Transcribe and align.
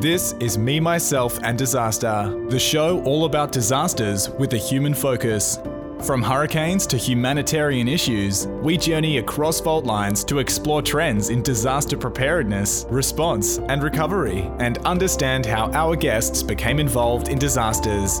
This 0.00 0.34
is 0.40 0.56
Me, 0.56 0.78
Myself, 0.80 1.38
and 1.42 1.58
Disaster, 1.58 2.46
the 2.48 2.58
show 2.58 3.02
all 3.02 3.24
about 3.24 3.52
disasters 3.52 4.30
with 4.30 4.54
a 4.54 4.56
human 4.56 4.94
focus. 4.94 5.58
From 6.04 6.22
hurricanes 6.22 6.86
to 6.86 6.96
humanitarian 6.96 7.88
issues, 7.88 8.46
we 8.62 8.76
journey 8.76 9.18
across 9.18 9.60
fault 9.60 9.84
lines 9.84 10.22
to 10.24 10.38
explore 10.38 10.80
trends 10.80 11.30
in 11.30 11.42
disaster 11.42 11.96
preparedness, 11.96 12.86
response, 12.88 13.58
and 13.58 13.82
recovery, 13.82 14.50
and 14.58 14.78
understand 14.86 15.44
how 15.44 15.70
our 15.72 15.96
guests 15.96 16.42
became 16.42 16.78
involved 16.78 17.28
in 17.28 17.38
disasters. 17.38 18.20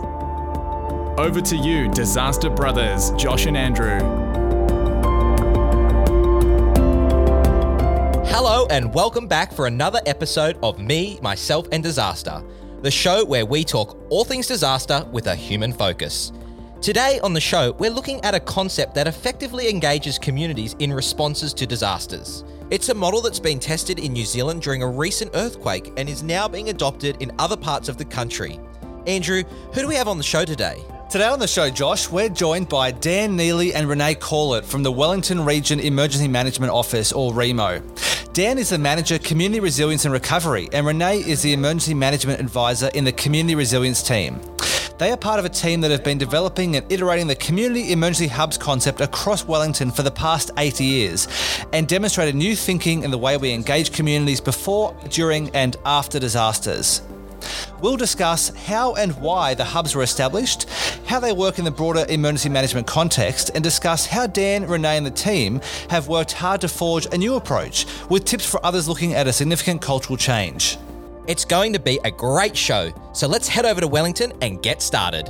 Over 1.18 1.40
to 1.40 1.56
you, 1.56 1.88
Disaster 1.88 2.50
Brothers, 2.50 3.10
Josh 3.12 3.46
and 3.46 3.56
Andrew. 3.56 4.00
Hello, 8.26 8.66
and 8.68 8.92
welcome 8.92 9.26
back 9.26 9.50
for 9.50 9.66
another 9.66 9.98
episode 10.04 10.58
of 10.62 10.78
Me, 10.78 11.18
Myself, 11.22 11.68
and 11.72 11.82
Disaster, 11.82 12.44
the 12.82 12.90
show 12.90 13.24
where 13.24 13.46
we 13.46 13.64
talk 13.64 13.96
all 14.10 14.24
things 14.26 14.46
disaster 14.46 15.08
with 15.10 15.28
a 15.28 15.34
human 15.34 15.72
focus. 15.72 16.32
Today 16.82 17.18
on 17.20 17.32
the 17.32 17.40
show, 17.40 17.72
we're 17.78 17.90
looking 17.90 18.22
at 18.22 18.34
a 18.34 18.40
concept 18.40 18.94
that 18.96 19.08
effectively 19.08 19.70
engages 19.70 20.18
communities 20.18 20.76
in 20.80 20.92
responses 20.92 21.54
to 21.54 21.66
disasters. 21.66 22.44
It's 22.68 22.90
a 22.90 22.94
model 22.94 23.22
that's 23.22 23.40
been 23.40 23.58
tested 23.58 24.00
in 24.00 24.12
New 24.12 24.26
Zealand 24.26 24.60
during 24.60 24.82
a 24.82 24.86
recent 24.86 25.30
earthquake 25.32 25.94
and 25.96 26.10
is 26.10 26.22
now 26.22 26.46
being 26.46 26.68
adopted 26.68 27.22
in 27.22 27.32
other 27.38 27.56
parts 27.56 27.88
of 27.88 27.96
the 27.96 28.04
country. 28.04 28.60
Andrew, 29.06 29.44
who 29.72 29.80
do 29.80 29.88
we 29.88 29.94
have 29.94 30.08
on 30.08 30.18
the 30.18 30.22
show 30.22 30.44
today? 30.44 30.84
Today 31.08 31.28
on 31.28 31.38
the 31.38 31.46
show, 31.46 31.70
Josh, 31.70 32.10
we're 32.10 32.28
joined 32.28 32.68
by 32.68 32.90
Dan 32.90 33.36
Neely 33.36 33.72
and 33.72 33.88
Renee 33.88 34.16
Corlett 34.16 34.64
from 34.64 34.82
the 34.82 34.90
Wellington 34.90 35.44
Region 35.44 35.78
Emergency 35.78 36.26
Management 36.26 36.72
Office, 36.72 37.12
or 37.12 37.32
REMO. 37.32 38.32
Dan 38.32 38.58
is 38.58 38.70
the 38.70 38.78
Manager, 38.78 39.16
Community 39.20 39.60
Resilience 39.60 40.04
and 40.04 40.12
Recovery, 40.12 40.68
and 40.72 40.84
Renee 40.84 41.18
is 41.18 41.42
the 41.42 41.52
Emergency 41.52 41.94
Management 41.94 42.40
Advisor 42.40 42.90
in 42.92 43.04
the 43.04 43.12
Community 43.12 43.54
Resilience 43.54 44.02
team. 44.02 44.40
They 44.98 45.12
are 45.12 45.16
part 45.16 45.38
of 45.38 45.44
a 45.44 45.48
team 45.48 45.80
that 45.82 45.92
have 45.92 46.02
been 46.02 46.18
developing 46.18 46.74
and 46.74 46.90
iterating 46.90 47.28
the 47.28 47.36
Community 47.36 47.92
Emergency 47.92 48.26
Hubs 48.26 48.58
concept 48.58 49.00
across 49.00 49.44
Wellington 49.44 49.92
for 49.92 50.02
the 50.02 50.10
past 50.10 50.50
80 50.58 50.84
years 50.84 51.28
and 51.72 51.86
demonstrated 51.86 52.34
new 52.34 52.56
thinking 52.56 53.04
in 53.04 53.12
the 53.12 53.18
way 53.18 53.36
we 53.36 53.52
engage 53.52 53.92
communities 53.92 54.40
before, 54.40 54.92
during, 55.10 55.50
and 55.50 55.76
after 55.84 56.18
disasters. 56.18 57.00
We'll 57.86 57.96
discuss 57.96 58.48
how 58.48 58.96
and 58.96 59.16
why 59.20 59.54
the 59.54 59.62
hubs 59.64 59.94
were 59.94 60.02
established, 60.02 60.68
how 61.06 61.20
they 61.20 61.32
work 61.32 61.60
in 61.60 61.64
the 61.64 61.70
broader 61.70 62.04
emergency 62.08 62.48
management 62.48 62.88
context, 62.88 63.52
and 63.54 63.62
discuss 63.62 64.06
how 64.06 64.26
Dan, 64.26 64.66
Renee, 64.66 64.96
and 64.96 65.06
the 65.06 65.10
team 65.12 65.60
have 65.88 66.08
worked 66.08 66.32
hard 66.32 66.60
to 66.62 66.68
forge 66.68 67.06
a 67.06 67.16
new 67.16 67.36
approach 67.36 67.86
with 68.10 68.24
tips 68.24 68.44
for 68.44 68.58
others 68.66 68.88
looking 68.88 69.14
at 69.14 69.28
a 69.28 69.32
significant 69.32 69.82
cultural 69.82 70.16
change. 70.16 70.78
It's 71.28 71.44
going 71.44 71.72
to 71.74 71.78
be 71.78 72.00
a 72.02 72.10
great 72.10 72.56
show, 72.56 72.92
so 73.12 73.28
let's 73.28 73.46
head 73.46 73.64
over 73.64 73.80
to 73.80 73.86
Wellington 73.86 74.32
and 74.42 74.60
get 74.60 74.82
started. 74.82 75.26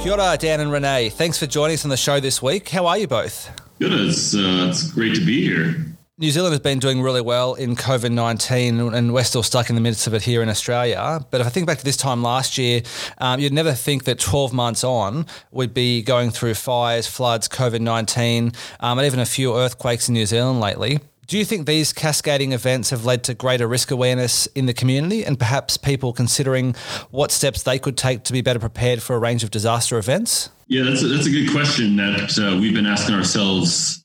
Kia 0.00 0.12
ora, 0.12 0.36
Dan 0.38 0.60
and 0.60 0.70
Renee. 0.70 1.08
Thanks 1.08 1.40
for 1.40 1.46
joining 1.46 1.74
us 1.74 1.84
on 1.84 1.90
the 1.90 1.96
show 1.96 2.20
this 2.20 2.40
week. 2.40 2.68
How 2.68 2.86
are 2.86 2.98
you 2.98 3.08
both? 3.08 3.50
Good. 3.80 3.92
It's, 3.92 4.32
uh, 4.32 4.68
it's 4.70 4.92
great 4.92 5.16
to 5.16 5.26
be 5.26 5.42
here. 5.42 5.97
New 6.20 6.32
Zealand 6.32 6.52
has 6.52 6.58
been 6.58 6.80
doing 6.80 7.00
really 7.00 7.20
well 7.20 7.54
in 7.54 7.76
COVID 7.76 8.10
19, 8.10 8.80
and 8.92 9.14
we're 9.14 9.22
still 9.22 9.44
stuck 9.44 9.68
in 9.68 9.76
the 9.76 9.80
midst 9.80 10.08
of 10.08 10.14
it 10.14 10.22
here 10.22 10.42
in 10.42 10.48
Australia. 10.48 11.24
But 11.30 11.40
if 11.40 11.46
I 11.46 11.50
think 11.50 11.68
back 11.68 11.78
to 11.78 11.84
this 11.84 11.96
time 11.96 12.24
last 12.24 12.58
year, 12.58 12.82
um, 13.18 13.38
you'd 13.38 13.52
never 13.52 13.72
think 13.72 14.02
that 14.02 14.18
12 14.18 14.52
months 14.52 14.82
on, 14.82 15.26
we'd 15.52 15.72
be 15.72 16.02
going 16.02 16.30
through 16.30 16.54
fires, 16.54 17.06
floods, 17.06 17.46
COVID 17.46 17.82
19, 17.82 18.50
um, 18.80 18.98
and 18.98 19.06
even 19.06 19.20
a 19.20 19.26
few 19.26 19.54
earthquakes 19.54 20.08
in 20.08 20.14
New 20.14 20.26
Zealand 20.26 20.58
lately. 20.58 20.98
Do 21.28 21.38
you 21.38 21.44
think 21.44 21.68
these 21.68 21.92
cascading 21.92 22.50
events 22.50 22.90
have 22.90 23.04
led 23.04 23.22
to 23.24 23.34
greater 23.34 23.68
risk 23.68 23.92
awareness 23.92 24.46
in 24.56 24.66
the 24.66 24.74
community 24.74 25.24
and 25.24 25.38
perhaps 25.38 25.76
people 25.76 26.12
considering 26.12 26.74
what 27.12 27.30
steps 27.30 27.62
they 27.62 27.78
could 27.78 27.96
take 27.96 28.24
to 28.24 28.32
be 28.32 28.40
better 28.40 28.58
prepared 28.58 29.04
for 29.04 29.14
a 29.14 29.20
range 29.20 29.44
of 29.44 29.52
disaster 29.52 29.98
events? 29.98 30.50
Yeah, 30.66 30.82
that's 30.82 31.04
a, 31.04 31.06
that's 31.06 31.26
a 31.26 31.30
good 31.30 31.52
question 31.52 31.94
that 31.96 32.36
uh, 32.40 32.58
we've 32.58 32.74
been 32.74 32.86
asking 32.86 33.14
ourselves 33.14 34.02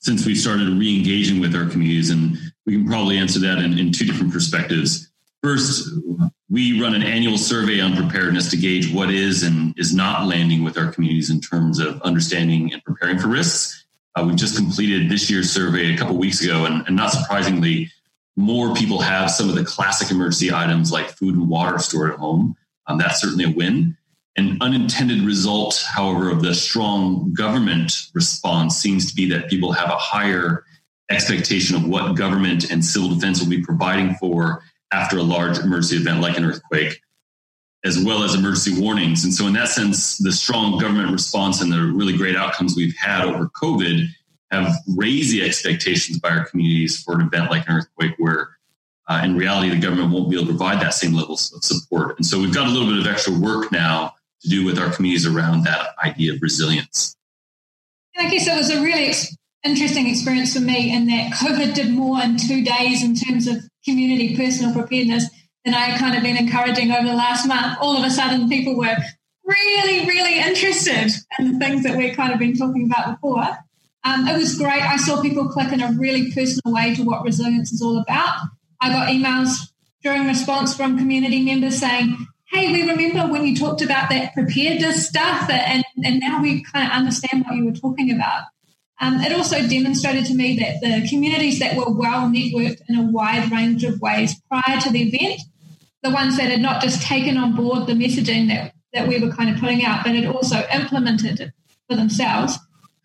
since 0.00 0.24
we 0.24 0.34
started 0.34 0.68
re-engaging 0.68 1.40
with 1.40 1.54
our 1.54 1.68
communities. 1.68 2.10
And 2.10 2.36
we 2.66 2.74
can 2.74 2.86
probably 2.86 3.18
answer 3.18 3.38
that 3.40 3.58
in, 3.58 3.78
in 3.78 3.92
two 3.92 4.04
different 4.04 4.32
perspectives. 4.32 5.10
First, 5.42 5.88
we 6.50 6.80
run 6.80 6.94
an 6.94 7.02
annual 7.02 7.38
survey 7.38 7.80
on 7.80 7.94
preparedness 7.94 8.50
to 8.50 8.56
gauge 8.56 8.92
what 8.92 9.10
is 9.10 9.42
and 9.42 9.78
is 9.78 9.94
not 9.94 10.26
landing 10.26 10.64
with 10.64 10.78
our 10.78 10.90
communities 10.90 11.30
in 11.30 11.40
terms 11.40 11.78
of 11.78 12.00
understanding 12.02 12.72
and 12.72 12.82
preparing 12.84 13.18
for 13.18 13.28
risks. 13.28 13.84
Uh, 14.14 14.24
we've 14.26 14.36
just 14.36 14.56
completed 14.56 15.10
this 15.10 15.30
year's 15.30 15.50
survey 15.50 15.94
a 15.94 15.96
couple 15.96 16.16
weeks 16.16 16.42
ago, 16.42 16.64
and, 16.64 16.86
and, 16.86 16.96
not 16.96 17.12
surprisingly, 17.12 17.90
more 18.36 18.74
people 18.74 19.00
have 19.00 19.30
some 19.30 19.48
of 19.48 19.54
the 19.54 19.64
classic 19.64 20.10
emergency 20.10 20.52
items 20.52 20.90
like 20.90 21.08
food 21.10 21.34
and 21.34 21.48
water 21.48 21.78
stored 21.78 22.12
at 22.12 22.18
home. 22.18 22.56
Um, 22.86 22.98
that's 22.98 23.20
certainly 23.20 23.44
a 23.44 23.50
win. 23.50 23.96
An 24.38 24.56
unintended 24.60 25.22
result, 25.22 25.84
however, 25.92 26.30
of 26.30 26.42
the 26.42 26.54
strong 26.54 27.34
government 27.34 28.06
response 28.14 28.76
seems 28.76 29.10
to 29.10 29.16
be 29.16 29.28
that 29.30 29.50
people 29.50 29.72
have 29.72 29.90
a 29.90 29.96
higher 29.96 30.64
expectation 31.10 31.74
of 31.74 31.88
what 31.88 32.14
government 32.14 32.70
and 32.70 32.84
civil 32.84 33.08
defense 33.08 33.40
will 33.40 33.50
be 33.50 33.64
providing 33.64 34.14
for 34.14 34.62
after 34.92 35.18
a 35.18 35.24
large 35.24 35.58
emergency 35.58 35.96
event 35.96 36.20
like 36.20 36.38
an 36.38 36.44
earthquake 36.44 37.00
as 37.84 37.98
well 37.98 38.22
as 38.22 38.36
emergency 38.36 38.80
warnings. 38.80 39.24
And 39.24 39.34
so, 39.34 39.48
in 39.48 39.54
that 39.54 39.70
sense, 39.70 40.18
the 40.18 40.30
strong 40.30 40.78
government 40.78 41.10
response 41.10 41.60
and 41.60 41.72
the 41.72 41.92
really 41.92 42.16
great 42.16 42.36
outcomes 42.36 42.76
we've 42.76 42.96
had 42.96 43.24
over 43.24 43.48
COVID 43.60 44.06
have 44.52 44.72
raised 44.96 45.32
the 45.32 45.44
expectations 45.44 46.20
by 46.20 46.30
our 46.30 46.44
communities 46.44 47.02
for 47.02 47.14
an 47.14 47.22
event 47.22 47.50
like 47.50 47.68
an 47.68 47.74
earthquake, 47.74 48.14
where 48.18 48.50
uh, 49.08 49.20
in 49.24 49.36
reality, 49.36 49.70
the 49.70 49.80
government 49.80 50.12
won't 50.12 50.30
be 50.30 50.36
able 50.36 50.46
to 50.46 50.52
provide 50.52 50.80
that 50.80 50.94
same 50.94 51.14
level 51.14 51.34
of 51.34 51.40
support. 51.40 52.16
And 52.18 52.24
so, 52.24 52.38
we've 52.38 52.54
got 52.54 52.68
a 52.68 52.70
little 52.70 52.86
bit 52.86 52.98
of 52.98 53.06
extra 53.08 53.32
work 53.32 53.72
now 53.72 54.14
to 54.42 54.48
do 54.48 54.64
with 54.64 54.78
our 54.78 54.90
communities 54.92 55.26
around 55.26 55.64
that 55.64 55.94
idea 56.04 56.34
of 56.34 56.42
resilience. 56.42 57.16
I 58.16 58.28
guess 58.28 58.48
it 58.48 58.56
was 58.56 58.70
a 58.70 58.82
really 58.82 59.12
interesting 59.64 60.08
experience 60.08 60.54
for 60.54 60.60
me 60.60 60.94
in 60.94 61.06
that 61.06 61.32
COVID 61.32 61.74
did 61.74 61.92
more 61.92 62.20
in 62.20 62.36
two 62.36 62.64
days 62.64 63.02
in 63.02 63.14
terms 63.14 63.46
of 63.46 63.56
community 63.84 64.36
personal 64.36 64.72
preparedness 64.72 65.28
than 65.64 65.74
I 65.74 65.80
had 65.80 66.00
kind 66.00 66.16
of 66.16 66.22
been 66.22 66.36
encouraging 66.36 66.90
over 66.90 67.06
the 67.06 67.14
last 67.14 67.46
month, 67.46 67.78
all 67.80 67.96
of 67.96 68.04
a 68.04 68.10
sudden 68.10 68.48
people 68.48 68.76
were 68.76 68.96
really, 69.44 70.06
really 70.06 70.38
interested 70.38 71.10
in 71.38 71.52
the 71.52 71.58
things 71.58 71.82
that 71.84 71.96
we've 71.96 72.16
kind 72.16 72.32
of 72.32 72.38
been 72.38 72.56
talking 72.56 72.86
about 72.86 73.14
before. 73.14 73.46
Um, 74.04 74.26
it 74.28 74.36
was 74.36 74.56
great. 74.56 74.82
I 74.82 74.96
saw 74.96 75.20
people 75.20 75.48
click 75.48 75.72
in 75.72 75.82
a 75.82 75.92
really 75.92 76.32
personal 76.32 76.74
way 76.74 76.94
to 76.94 77.02
what 77.02 77.24
resilience 77.24 77.72
is 77.72 77.82
all 77.82 77.98
about. 77.98 78.48
I 78.80 78.90
got 78.90 79.08
emails 79.08 79.72
during 80.02 80.26
response 80.26 80.76
from 80.76 80.98
community 80.98 81.44
members 81.44 81.78
saying, 81.78 82.26
Hey, 82.50 82.72
we 82.72 82.88
remember 82.88 83.30
when 83.30 83.46
you 83.46 83.54
talked 83.54 83.82
about 83.82 84.08
that 84.10 84.32
preparedness 84.34 85.06
stuff, 85.06 85.50
and, 85.50 85.84
and 86.02 86.18
now 86.18 86.40
we 86.40 86.64
kind 86.64 86.86
of 86.86 86.92
understand 86.92 87.44
what 87.44 87.56
you 87.56 87.66
were 87.66 87.72
talking 87.72 88.10
about. 88.10 88.44
Um, 89.00 89.20
it 89.20 89.32
also 89.32 89.66
demonstrated 89.68 90.26
to 90.26 90.34
me 90.34 90.58
that 90.58 90.80
the 90.80 91.06
communities 91.08 91.58
that 91.60 91.76
were 91.76 91.90
well 91.90 92.28
networked 92.28 92.80
in 92.88 92.96
a 92.96 93.10
wide 93.12 93.52
range 93.52 93.84
of 93.84 94.00
ways 94.00 94.40
prior 94.50 94.80
to 94.80 94.90
the 94.90 95.02
event 95.02 95.40
the 96.02 96.10
ones 96.10 96.36
that 96.36 96.50
had 96.50 96.60
not 96.60 96.82
just 96.82 97.02
taken 97.02 97.36
on 97.36 97.54
board 97.54 97.86
the 97.86 97.92
messaging 97.92 98.48
that, 98.48 98.72
that 98.92 99.08
we 99.08 99.18
were 99.18 99.32
kind 99.32 99.50
of 99.50 99.60
putting 99.60 99.84
out, 99.84 100.04
but 100.04 100.14
had 100.14 100.26
also 100.26 100.64
implemented 100.72 101.40
it 101.40 101.52
for 101.88 101.96
themselves, 101.96 102.58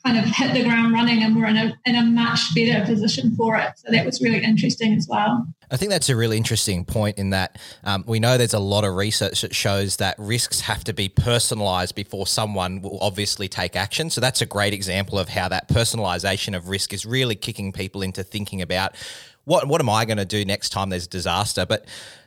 kind 0.05 0.17
of 0.17 0.25
hit 0.25 0.53
the 0.53 0.63
ground 0.63 0.93
running 0.93 1.23
and 1.23 1.35
were 1.35 1.45
in 1.45 1.55
a, 1.55 1.73
in 1.85 1.95
a 1.95 2.03
much 2.03 2.53
better 2.53 2.85
position 2.85 3.35
for 3.35 3.55
it. 3.55 3.71
So 3.77 3.91
that 3.91 4.05
was 4.05 4.21
really 4.21 4.43
interesting 4.43 4.93
as 4.95 5.07
well. 5.07 5.47
I 5.71 5.77
think 5.77 5.91
that's 5.91 6.09
a 6.09 6.15
really 6.15 6.35
interesting 6.35 6.83
point 6.83 7.17
in 7.17 7.29
that 7.29 7.57
um, 7.83 8.03
we 8.05 8.19
know 8.19 8.37
there's 8.37 8.53
a 8.53 8.59
lot 8.59 8.83
of 8.83 8.95
research 8.95 9.41
that 9.41 9.55
shows 9.55 9.95
that 9.97 10.15
risks 10.19 10.61
have 10.61 10.83
to 10.83 10.93
be 10.93 11.07
personalized 11.07 11.95
before 11.95 12.27
someone 12.27 12.81
will 12.81 12.99
obviously 13.01 13.47
take 13.47 13.75
action. 13.75 14.09
So 14.09 14.19
that's 14.19 14.41
a 14.41 14.45
great 14.45 14.73
example 14.73 15.17
of 15.17 15.29
how 15.29 15.47
that 15.49 15.69
personalization 15.69 16.55
of 16.55 16.67
risk 16.67 16.93
is 16.93 17.05
really 17.05 17.35
kicking 17.35 17.71
people 17.71 18.01
into 18.01 18.23
thinking 18.23 18.61
about 18.61 18.95
what 19.45 19.67
what 19.67 19.81
am 19.81 19.89
I 19.89 20.05
going 20.05 20.17
to 20.17 20.25
do 20.25 20.45
next 20.45 20.69
time 20.69 20.89
there's 20.89 21.05
a 21.05 21.09
disaster? 21.09 21.65
But 21.65 21.85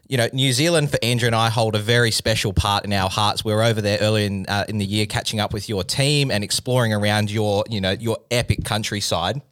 you 0.08 0.16
know, 0.16 0.28
New 0.32 0.52
Zealand 0.52 0.90
for 0.90 0.98
Andrew 1.02 1.26
and 1.26 1.34
I 1.34 1.50
hold 1.50 1.74
a 1.74 1.78
very 1.78 2.10
special 2.10 2.52
part 2.52 2.84
in 2.84 2.92
our 2.92 3.10
hearts. 3.10 3.44
We 3.44 3.52
were 3.52 3.62
over 3.62 3.80
there 3.80 3.98
early 4.00 4.26
in 4.26 4.46
uh, 4.46 4.64
in 4.68 4.78
the 4.78 4.84
year, 4.84 5.06
catching 5.06 5.40
up 5.40 5.52
with 5.52 5.68
your 5.68 5.84
team 5.84 6.30
and 6.30 6.44
exploring 6.44 6.92
around 6.92 7.30
your 7.30 7.64
you 7.68 7.80
know 7.80 7.92
your 7.92 8.18
epic 8.30 8.64
countryside 8.64 9.42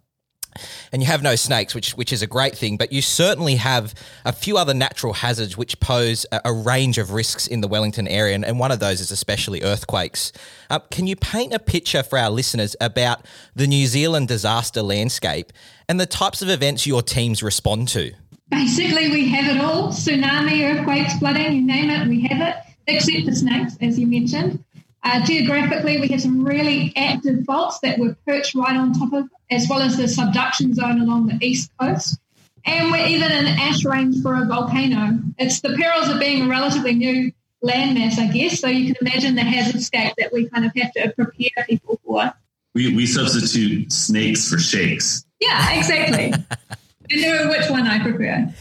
and 0.93 1.03
you 1.03 1.07
have 1.07 1.23
no 1.23 1.37
snakes, 1.37 1.75
which 1.75 1.93
which 1.93 2.13
is 2.13 2.23
a 2.23 2.27
great 2.27 2.57
thing. 2.57 2.77
But 2.77 2.93
you 2.93 3.03
certainly 3.03 3.57
have 3.57 3.95
a 4.25 4.33
few 4.33 4.57
other 4.57 4.75
natural 4.75 5.13
hazards 5.13 5.57
which 5.57 5.79
pose 5.81 6.27
a, 6.33 6.43
a 6.47 6.53
range 6.53 6.99
of 6.99 7.13
risks 7.13 7.47
in 7.47 7.61
the 7.61 7.69
Wellington 7.69 8.09
area, 8.09 8.35
and, 8.35 8.45
and 8.45 8.59
one 8.59 8.71
of 8.71 8.81
those 8.81 9.01
is 9.01 9.11
especially 9.11 9.63
earthquakes. 9.63 10.33
Uh, 10.71 10.79
can 10.79 11.07
you 11.07 11.17
paint 11.17 11.53
a 11.53 11.59
picture 11.59 12.03
for 12.03 12.19
our 12.19 12.31
listeners 12.31 12.77
about 12.81 13.25
the 13.55 13.67
New 13.67 13.87
Zealand 13.87 14.29
disaster 14.29 14.83
landscape 14.83 15.53
and 15.89 16.01
the 16.01 16.07
types 16.07 16.43
of 16.43 16.49
events 16.49 16.87
your 16.87 17.03
teams 17.03 17.43
respond 17.43 17.89
to? 17.89 18.13
Basically, 18.51 19.11
we 19.11 19.29
have 19.29 19.57
it 19.57 19.61
all: 19.61 19.89
tsunami, 19.89 20.63
earthquakes, 20.63 21.19
flooding—you 21.19 21.63
name 21.63 21.91
it, 21.91 22.09
we 22.09 22.23
have 22.29 22.41
it, 22.41 22.57
except 22.87 23.27
the 23.27 23.35
snakes, 23.35 23.77
as 23.81 23.99
you 23.99 24.07
mentioned. 24.07 24.65
Uh, 25.03 25.23
geographically, 25.25 26.01
we 26.01 26.09
have 26.09 26.23
some 26.23 26.45
really 26.45 26.93
active 26.97 27.45
faults 27.45 27.79
that 27.81 27.99
we're 27.99 28.17
perched 28.27 28.55
right 28.55 28.77
on 28.77 28.93
top 28.95 29.13
of, 29.13 29.29
as 29.51 29.69
well 29.69 29.81
as 29.81 29.99
the 29.99 30.09
subduction 30.09 30.75
zone 30.75 31.01
along 31.01 31.27
the 31.27 31.39
east 31.45 31.71
coast. 31.79 32.19
And 32.65 32.91
we're 32.91 33.07
even 33.07 33.31
in 33.31 33.47
ash 33.47 33.85
range 33.85 34.23
for 34.23 34.43
a 34.43 34.47
volcano. 34.47 35.19
It's 35.39 35.61
the 35.61 35.77
perils 35.77 36.09
of 36.09 36.19
being 36.19 36.47
a 36.47 36.49
relatively 36.49 36.95
new 36.95 37.33
landmass, 37.63 38.19
I 38.19 38.29
guess. 38.29 38.61
So 38.61 38.69
you 38.69 38.95
can 38.95 39.07
imagine 39.07 39.35
the 39.35 39.43
hazardscape 39.43 40.15
that 40.17 40.33
we 40.33 40.49
kind 40.49 40.65
of 40.65 40.73
have 40.75 40.93
to 40.93 41.13
prepare 41.15 41.67
people 41.67 42.01
for. 42.05 42.33
We, 42.75 42.95
we 42.95 43.07
substitute 43.07 43.93
snakes 43.93 44.49
for 44.49 44.59
shakes. 44.59 45.27
Yeah, 45.39 45.79
exactly. 45.79 46.33
Know 47.11 47.49
which 47.49 47.71
one 47.71 47.87
I 47.87 48.03
prefer. 48.03 48.53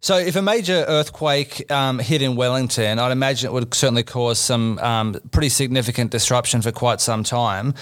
So, 0.00 0.16
if 0.16 0.34
a 0.34 0.42
major 0.42 0.84
earthquake 0.88 1.70
um, 1.70 2.00
hit 2.00 2.22
in 2.22 2.34
Wellington, 2.34 2.98
I'd 2.98 3.12
imagine 3.12 3.50
it 3.50 3.52
would 3.52 3.72
certainly 3.72 4.02
cause 4.02 4.38
some 4.40 4.78
um, 4.80 5.16
pretty 5.30 5.48
significant 5.48 6.10
disruption 6.10 6.60
for 6.60 6.72
quite 6.72 7.00
some 7.00 7.22
time. 7.22 7.74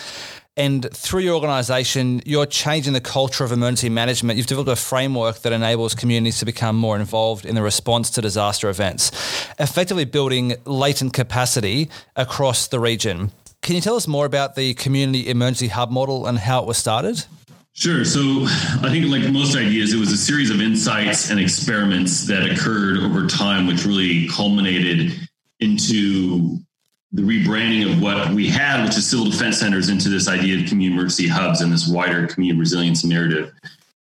And 0.56 0.87
through 0.93 1.20
your 1.20 1.37
organisation, 1.37 2.20
you're 2.26 2.44
changing 2.44 2.93
the 2.93 3.00
culture 3.00 3.44
of 3.44 3.52
emergency 3.52 3.88
management. 3.88 4.37
You've 4.37 4.46
developed 4.46 4.70
a 4.70 4.76
framework 4.76 5.38
that 5.38 5.55
enables 5.55 5.94
communities 5.94 6.40
to 6.40 6.44
become 6.44 6.76
more 6.76 6.96
involved 6.99 7.46
in 7.46 7.55
the 7.55 7.62
response 7.62 8.11
to 8.11 8.20
disaster 8.20 8.69
events, 8.69 9.11
effectively 9.58 10.05
building 10.05 10.56
latent 10.66 11.14
capacity 11.14 11.88
across 12.16 12.69
the 12.69 12.81
region. 12.81 13.31
Can 13.62 13.76
you 13.76 13.81
tell 13.81 13.96
us 13.96 14.06
more 14.06 14.26
about 14.26 14.55
the 14.56 14.75
community 14.75 15.31
emergency 15.31 15.69
hub 15.69 15.90
model 15.90 16.26
and 16.26 16.38
how 16.38 16.61
it 16.61 16.66
was 16.66 16.76
started? 16.76 17.25
Sure. 17.72 18.05
So 18.05 18.20
I 18.82 18.88
think, 18.90 19.06
like 19.06 19.32
most 19.32 19.56
ideas, 19.56 19.94
it 19.94 19.99
was 19.99 20.12
a 20.12 20.17
series 20.17 20.50
of 20.50 20.61
insights 20.61 21.31
and 21.31 21.38
experiments 21.38 22.26
that 22.26 22.50
occurred 22.50 22.99
over 22.99 23.26
time, 23.26 23.67
which 23.67 23.84
really 23.84 24.28
culminated 24.28 25.12
into 25.61 26.58
the 27.12 27.22
rebranding 27.22 27.90
of 27.90 28.02
what 28.02 28.31
we 28.31 28.49
had, 28.49 28.84
which 28.84 28.96
is 28.96 29.08
civil 29.08 29.26
defense 29.26 29.58
centers, 29.58 29.88
into 29.88 30.08
this 30.08 30.28
idea 30.28 30.61
of 30.61 30.69
community 30.69 30.94
emergency 30.94 31.28
hubs 31.28 31.61
and 31.61 31.72
this 31.72 31.88
wider 31.88 32.26
community 32.26 32.58
resilience 32.58 33.05
narrative. 33.05 33.52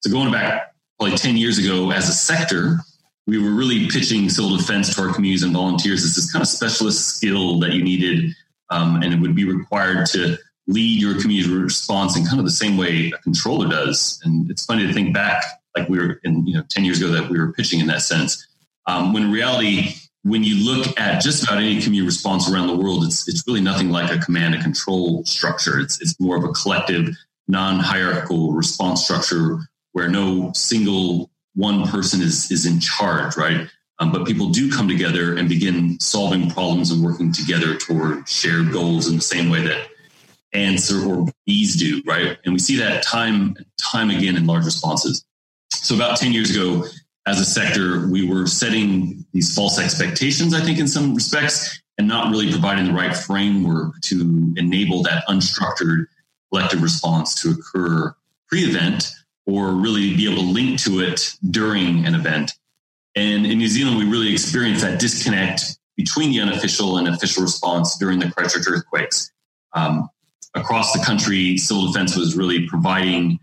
So 0.02 0.12
going 0.12 0.32
back 0.32 0.74
probably 1.00 1.18
10 1.18 1.38
years 1.38 1.58
ago 1.58 1.92
as 1.92 2.10
a 2.10 2.14
sector, 2.14 2.80
we 3.28 3.38
were 3.38 3.52
really 3.52 3.88
pitching 3.90 4.30
civil 4.30 4.58
defense 4.58 4.94
to 4.96 5.02
our 5.02 5.14
communities 5.14 5.44
and 5.44 5.54
volunteers 5.54 6.04
as 6.04 6.16
this 6.16 6.32
kind 6.32 6.42
of 6.42 6.48
specialist 6.48 7.18
skill 7.18 7.60
that 7.60 7.74
you 7.74 7.84
needed, 7.84 8.34
um, 8.70 9.02
and 9.02 9.14
it 9.14 9.20
would 9.20 9.36
be 9.36 9.46
required 9.46 10.06
to 10.08 10.38
lead 10.70 11.02
your 11.02 11.20
community 11.20 11.52
response 11.52 12.16
in 12.16 12.26
kind 12.26 12.40
of 12.40 12.46
the 12.46 12.52
same 12.52 12.78
way 12.78 13.12
a 13.14 13.18
controller 13.20 13.68
does. 13.68 14.22
And 14.24 14.50
it's 14.52 14.66
funny 14.66 14.86
to 14.86 14.94
think 14.94 15.16
back, 15.16 15.44
like 15.76 15.90
we 15.90 15.98
were 15.98 16.20
in, 16.24 16.46
you 16.46 16.54
know, 16.54 16.64
10 16.70 16.86
years 16.86 17.02
ago 17.02 17.12
that 17.12 17.30
we 17.30 17.40
were 17.40 17.52
pitching 17.52 17.80
in 17.80 17.88
that 17.88 18.04
sense. 18.04 18.48
Um, 18.86 19.12
when 19.12 19.24
in 19.24 19.32
reality, 19.32 19.96
when 20.24 20.44
you 20.44 20.64
look 20.64 21.00
at 21.00 21.22
just 21.22 21.44
about 21.44 21.58
any 21.58 21.82
community 21.82 22.06
response 22.06 22.50
around 22.50 22.68
the 22.68 22.76
world, 22.76 23.04
it's 23.04 23.28
it's 23.28 23.44
really 23.48 23.62
nothing 23.62 23.90
like 23.90 24.12
a 24.12 24.20
command 24.20 24.54
and 24.54 24.64
control 24.64 25.24
structure. 25.26 25.80
It's 25.80 26.00
it's 26.02 26.20
more 26.20 26.38
of 26.38 26.44
a 26.44 26.50
collective, 26.50 27.16
non-hierarchical 27.48 28.54
response 28.54 29.04
structure 29.04 29.60
where 29.94 30.08
no 30.08 30.52
single 30.54 31.32
one 31.56 31.88
person 31.88 32.22
is 32.22 32.52
is 32.52 32.66
in 32.66 32.80
charge, 32.80 33.38
right? 33.38 33.68
Um, 34.00 34.12
but 34.12 34.26
people 34.26 34.50
do 34.50 34.72
come 34.72 34.88
together 34.88 35.36
and 35.36 35.50
begin 35.50 36.00
solving 36.00 36.50
problems 36.50 36.92
and 36.92 37.04
working 37.04 37.32
together 37.32 37.76
toward 37.76 38.30
shared 38.30 38.72
goals 38.72 39.08
in 39.08 39.16
the 39.16 39.22
same 39.22 39.50
way 39.50 39.62
that 39.64 39.88
ants 40.54 40.92
or, 40.92 41.28
bees 41.46 41.76
do, 41.76 42.02
right? 42.06 42.38
And 42.44 42.54
we 42.54 42.60
see 42.60 42.78
that 42.78 43.04
time 43.04 43.56
time 43.80 44.10
again 44.10 44.36
in 44.36 44.46
large 44.46 44.66
responses. 44.66 45.26
So 45.72 45.96
about 45.96 46.18
10 46.18 46.34
years 46.34 46.56
ago, 46.56 46.86
as 47.26 47.40
a 47.40 47.46
sector, 47.46 48.08
we 48.08 48.28
were 48.28 48.48
setting 48.48 49.26
these 49.34 49.54
false 49.54 49.80
expectations, 49.80 50.54
I 50.54 50.62
think, 50.62 50.80
in 50.80 50.88
some 50.88 51.14
respects, 51.14 51.80
and 51.98 52.08
not 52.08 52.32
really 52.32 52.50
providing 52.50 52.86
the 52.86 52.94
right 52.94 53.16
framework 53.16 54.00
to 54.06 54.54
enable 54.58 55.04
that 55.04 55.26
unstructured 55.28 56.06
collective 56.52 56.82
response 56.82 57.36
to 57.36 57.52
occur 57.52 58.16
pre 58.48 58.62
event 58.62 59.12
or 59.46 59.74
really 59.74 60.16
be 60.16 60.26
able 60.26 60.42
to 60.42 60.50
link 60.50 60.80
to 60.82 61.00
it 61.02 61.36
during 61.50 62.06
an 62.06 62.16
event. 62.16 62.54
And 63.16 63.46
in 63.46 63.58
New 63.58 63.68
Zealand, 63.68 63.98
we 63.98 64.06
really 64.06 64.32
experienced 64.32 64.84
that 64.84 65.00
disconnect 65.00 65.78
between 65.98 66.32
the 66.32 66.40
unofficial 66.40 66.98
and 66.98 67.08
official 67.08 67.44
response 67.44 67.98
during 67.98 68.20
the 68.20 68.32
Christchurch 68.32 68.66
earthquakes. 68.68 69.32
Um, 69.74 70.10
across 70.56 70.94
the 70.94 71.04
country, 71.04 71.58
civil 71.58 71.92
defense 71.92 72.16
was 72.16 72.36
really 72.36 72.68
providing 72.68 73.40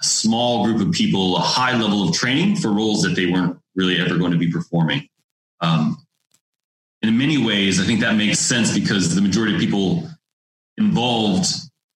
a 0.00 0.04
small 0.04 0.64
group 0.64 0.86
of 0.86 0.92
people 0.92 1.36
a 1.36 1.40
high 1.40 1.76
level 1.76 2.06
of 2.06 2.14
training 2.14 2.56
for 2.56 2.70
roles 2.70 3.02
that 3.02 3.16
they 3.16 3.26
weren't 3.26 3.58
really 3.74 3.98
ever 3.98 4.16
going 4.18 4.32
to 4.32 4.38
be 4.38 4.50
performing. 4.50 5.08
Um, 5.60 5.96
in 7.02 7.16
many 7.16 7.38
ways, 7.38 7.80
I 7.80 7.84
think 7.84 8.00
that 8.00 8.16
makes 8.16 8.38
sense 8.38 8.76
because 8.76 9.14
the 9.14 9.22
majority 9.22 9.54
of 9.54 9.60
people 9.60 10.08
involved 10.76 11.46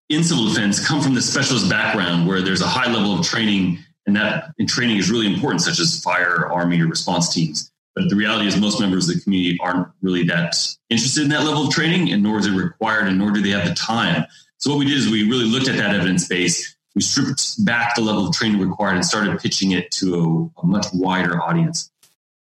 in 0.08 0.24
civil 0.24 0.46
defense 0.48 0.84
come 0.86 1.00
from 1.00 1.14
the 1.14 1.22
specialist 1.22 1.68
background 1.68 2.26
where 2.26 2.42
there's 2.42 2.60
a 2.60 2.66
high 2.66 2.90
level 2.90 3.18
of 3.18 3.26
training, 3.26 3.78
and 4.06 4.16
that 4.16 4.52
and 4.58 4.68
training 4.68 4.96
is 4.96 5.10
really 5.10 5.32
important, 5.32 5.62
such 5.62 5.78
as 5.78 6.00
fire, 6.00 6.46
army, 6.50 6.80
or 6.80 6.86
response 6.86 7.32
teams. 7.32 7.70
But 7.94 8.08
the 8.08 8.16
reality 8.16 8.46
is, 8.46 8.56
most 8.56 8.80
members 8.80 9.08
of 9.08 9.16
the 9.16 9.20
community 9.22 9.58
aren't 9.60 9.88
really 10.00 10.24
that 10.24 10.56
interested 10.90 11.24
in 11.24 11.30
that 11.30 11.44
level 11.44 11.66
of 11.66 11.72
training, 11.72 12.12
and 12.12 12.22
nor 12.22 12.38
is 12.38 12.46
it 12.46 12.52
required, 12.52 13.08
and 13.08 13.18
nor 13.18 13.30
do 13.32 13.42
they 13.42 13.50
have 13.50 13.68
the 13.68 13.74
time. 13.74 14.24
So 14.58 14.70
what 14.70 14.78
we 14.78 14.84
did 14.84 14.98
is 14.98 15.10
we 15.10 15.28
really 15.28 15.46
looked 15.46 15.68
at 15.68 15.76
that 15.76 15.94
evidence 15.94 16.28
base 16.28 16.76
we 16.94 17.02
stripped 17.02 17.64
back 17.64 17.94
the 17.94 18.02
level 18.02 18.28
of 18.28 18.34
training 18.34 18.60
required 18.60 18.96
and 18.96 19.04
started 19.04 19.38
pitching 19.38 19.70
it 19.72 19.90
to 19.92 20.50
a, 20.56 20.62
a 20.62 20.66
much 20.66 20.86
wider 20.92 21.40
audience. 21.40 21.90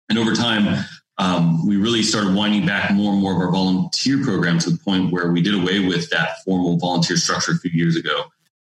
And 0.09 0.17
over 0.17 0.33
time, 0.33 0.85
um, 1.17 1.67
we 1.67 1.75
really 1.75 2.01
started 2.01 2.33
winding 2.33 2.65
back 2.65 2.91
more 2.91 3.11
and 3.11 3.21
more 3.21 3.33
of 3.33 3.39
our 3.39 3.51
volunteer 3.51 4.23
program 4.23 4.57
to 4.59 4.69
the 4.71 4.77
point 4.77 5.11
where 5.11 5.31
we 5.31 5.41
did 5.41 5.53
away 5.53 5.79
with 5.79 6.09
that 6.11 6.41
formal 6.45 6.77
volunteer 6.77 7.17
structure 7.17 7.51
a 7.51 7.57
few 7.57 7.71
years 7.71 7.97
ago. 7.97 8.25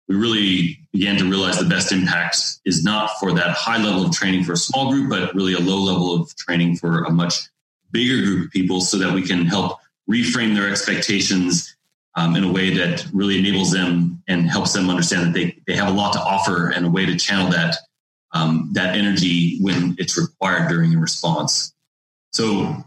We 0.08 0.16
really 0.16 0.80
began 0.94 1.18
to 1.18 1.30
realize 1.30 1.60
the 1.60 1.66
best 1.66 1.92
impact 1.92 2.60
is 2.66 2.84
not 2.84 3.12
for 3.20 3.34
that 3.34 3.52
high 3.52 3.82
level 3.84 4.06
of 4.06 4.14
training 4.14 4.46
for 4.46 4.54
a 4.54 4.58
small 4.58 4.92
group, 4.92 5.10
but 5.10 5.36
really 5.36 5.54
a 5.54 5.60
low 5.60 5.80
level 5.80 6.14
of 6.14 6.36
training 6.36 6.78
for 6.78 7.04
a 7.04 7.12
much 7.12 7.50
bigger 7.92 8.24
group 8.26 8.46
of 8.46 8.52
people 8.52 8.82
so 8.82 8.98
that 8.98 9.14
we 9.14 9.22
can 9.22 9.46
help 9.46 9.80
reframe 10.10 10.56
their 10.56 10.70
expectations 10.70 11.76
um, 12.16 12.36
in 12.36 12.44
a 12.44 12.52
way 12.52 12.74
that 12.76 13.06
really 13.14 13.38
enables 13.38 13.72
them 13.72 14.24
and 14.28 14.50
helps 14.50 14.74
them 14.74 14.90
understand 14.90 15.28
that 15.28 15.34
they, 15.34 15.58
they 15.68 15.76
have 15.76 15.88
a 15.88 15.92
lot 15.92 16.14
to 16.14 16.20
offer 16.20 16.70
and 16.70 16.86
a 16.86 16.90
way 16.90 17.06
to 17.06 17.16
channel 17.18 17.52
that 17.52 17.76
um, 18.34 18.72
that 18.74 18.96
energy 18.96 19.58
when 19.62 19.96
it's 19.98 20.18
required 20.18 20.68
during 20.68 20.94
a 20.94 21.00
response. 21.00 21.74
So 22.34 22.84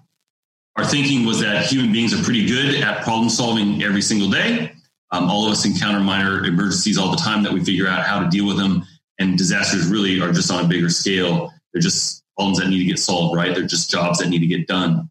our 0.76 0.84
thinking 0.84 1.25
was 1.25 1.40
that 1.40 1.67
human 1.67 1.93
beings 1.93 2.12
are 2.12 2.22
pretty 2.22 2.46
good 2.46 2.82
at 2.82 3.05
problem 3.05 3.29
solving 3.31 3.82
every 3.82 4.03
single 4.03 4.31
day. 4.31 4.72
Um, 5.12 5.29
all 5.29 5.46
of 5.46 5.52
us 5.52 5.64
encounter 5.64 6.00
minor 6.00 6.44
emergencies 6.44 6.98
all 6.98 7.10
the 7.10 7.17
time 7.17 7.43
that 7.43 7.52
we 7.52 7.64
figure 7.64 7.88
out 7.88 8.05
how 8.05 8.20
to 8.20 8.29
deal 8.29 8.46
with 8.46 8.56
them. 8.56 8.84
And 9.19 9.36
disasters 9.36 9.86
really 9.86 10.20
are 10.20 10.32
just 10.32 10.50
on 10.50 10.64
a 10.64 10.69
bigger 10.69 10.88
scale. 10.88 11.52
They're 11.72 11.82
just 11.82 12.24
problems 12.36 12.58
that 12.58 12.69
need 12.69 12.79
to 12.79 12.84
get 12.84 12.98
solved, 12.98 13.36
right? 13.36 13.55
They're 13.55 13.67
just 13.67 13.90
jobs 13.90 14.19
that 14.19 14.29
need 14.29 14.38
to 14.38 14.46
get 14.46 14.67
done. 14.67 15.10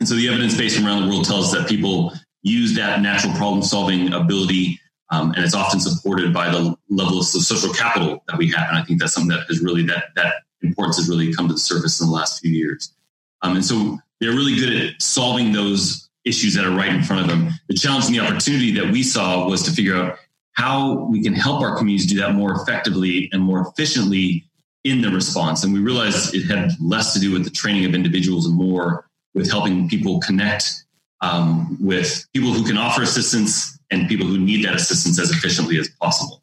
And 0.00 0.08
so 0.08 0.14
the 0.14 0.28
evidence 0.28 0.56
base 0.56 0.82
around 0.82 1.02
the 1.02 1.08
world 1.08 1.24
tells 1.24 1.52
us 1.52 1.60
that 1.60 1.68
people 1.68 2.12
use 2.42 2.74
that 2.76 3.00
natural 3.00 3.34
problem 3.34 3.62
solving 3.62 4.12
ability. 4.12 4.80
Um, 5.10 5.32
and 5.32 5.44
it's 5.44 5.54
often 5.54 5.80
supported 5.80 6.32
by 6.32 6.50
the 6.50 6.76
level 6.88 7.18
of 7.18 7.26
social 7.26 7.72
capital 7.72 8.22
that 8.28 8.38
we 8.38 8.50
have. 8.50 8.68
And 8.68 8.78
I 8.78 8.82
think 8.82 9.00
that's 9.00 9.12
something 9.12 9.36
that 9.36 9.46
has 9.48 9.60
really, 9.60 9.84
that, 9.86 10.06
that 10.16 10.34
importance 10.62 10.96
has 10.96 11.08
really 11.08 11.32
come 11.34 11.48
to 11.48 11.54
the 11.54 11.60
surface 11.60 12.00
in 12.00 12.06
the 12.06 12.12
last 12.12 12.40
few 12.40 12.50
years. 12.50 12.94
Um, 13.42 13.56
and 13.56 13.64
so 13.64 13.98
they're 14.20 14.32
really 14.32 14.56
good 14.56 14.72
at 14.74 15.02
solving 15.02 15.52
those 15.52 16.08
issues 16.24 16.54
that 16.54 16.64
are 16.64 16.70
right 16.70 16.92
in 16.92 17.02
front 17.02 17.22
of 17.22 17.28
them. 17.28 17.50
The 17.68 17.74
challenge 17.74 18.06
and 18.06 18.14
the 18.14 18.20
opportunity 18.20 18.72
that 18.72 18.90
we 18.90 19.02
saw 19.02 19.46
was 19.48 19.62
to 19.64 19.70
figure 19.70 19.96
out 19.96 20.18
how 20.52 21.04
we 21.10 21.22
can 21.22 21.34
help 21.34 21.60
our 21.62 21.76
communities 21.76 22.06
do 22.06 22.18
that 22.20 22.34
more 22.34 22.52
effectively 22.52 23.28
and 23.32 23.42
more 23.42 23.60
efficiently 23.60 24.48
in 24.84 25.00
the 25.00 25.10
response. 25.10 25.64
And 25.64 25.72
we 25.72 25.80
realized 25.80 26.34
it 26.34 26.44
had 26.44 26.70
less 26.80 27.12
to 27.14 27.20
do 27.20 27.32
with 27.32 27.44
the 27.44 27.50
training 27.50 27.84
of 27.84 27.94
individuals 27.94 28.46
and 28.46 28.54
more 28.54 29.08
with 29.34 29.50
helping 29.50 29.88
people 29.88 30.20
connect 30.20 30.84
um, 31.20 31.76
with 31.80 32.26
people 32.32 32.52
who 32.52 32.64
can 32.64 32.76
offer 32.76 33.02
assistance 33.02 33.78
and 33.90 34.08
people 34.08 34.26
who 34.26 34.38
need 34.38 34.64
that 34.64 34.74
assistance 34.74 35.18
as 35.18 35.30
efficiently 35.30 35.78
as 35.78 35.88
possible. 35.88 36.42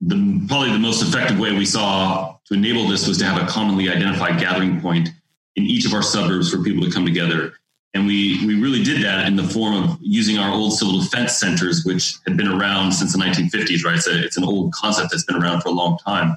The, 0.00 0.46
probably 0.48 0.72
the 0.72 0.78
most 0.78 1.02
effective 1.02 1.38
way 1.38 1.52
we 1.52 1.66
saw 1.66 2.36
to 2.46 2.54
enable 2.54 2.88
this 2.88 3.06
was 3.06 3.18
to 3.18 3.24
have 3.24 3.42
a 3.42 3.46
commonly 3.46 3.90
identified 3.90 4.40
gathering 4.40 4.80
point 4.80 5.10
in 5.56 5.64
each 5.64 5.84
of 5.84 5.92
our 5.92 6.02
suburbs 6.02 6.50
for 6.50 6.62
people 6.62 6.84
to 6.84 6.90
come 6.90 7.04
together. 7.04 7.52
And 7.92 8.06
we, 8.06 8.46
we 8.46 8.60
really 8.60 8.84
did 8.84 9.02
that 9.02 9.26
in 9.26 9.34
the 9.34 9.42
form 9.42 9.74
of 9.74 9.98
using 10.00 10.38
our 10.38 10.52
old 10.52 10.74
civil 10.74 11.00
defense 11.00 11.36
centers, 11.36 11.84
which 11.84 12.18
had 12.26 12.36
been 12.36 12.46
around 12.46 12.92
since 12.92 13.12
the 13.12 13.18
1950s, 13.18 13.84
right? 13.84 13.98
A, 14.06 14.24
it's 14.24 14.36
an 14.36 14.44
old 14.44 14.72
concept 14.72 15.10
that's 15.10 15.24
been 15.24 15.36
around 15.36 15.62
for 15.62 15.70
a 15.70 15.72
long 15.72 15.98
time. 15.98 16.36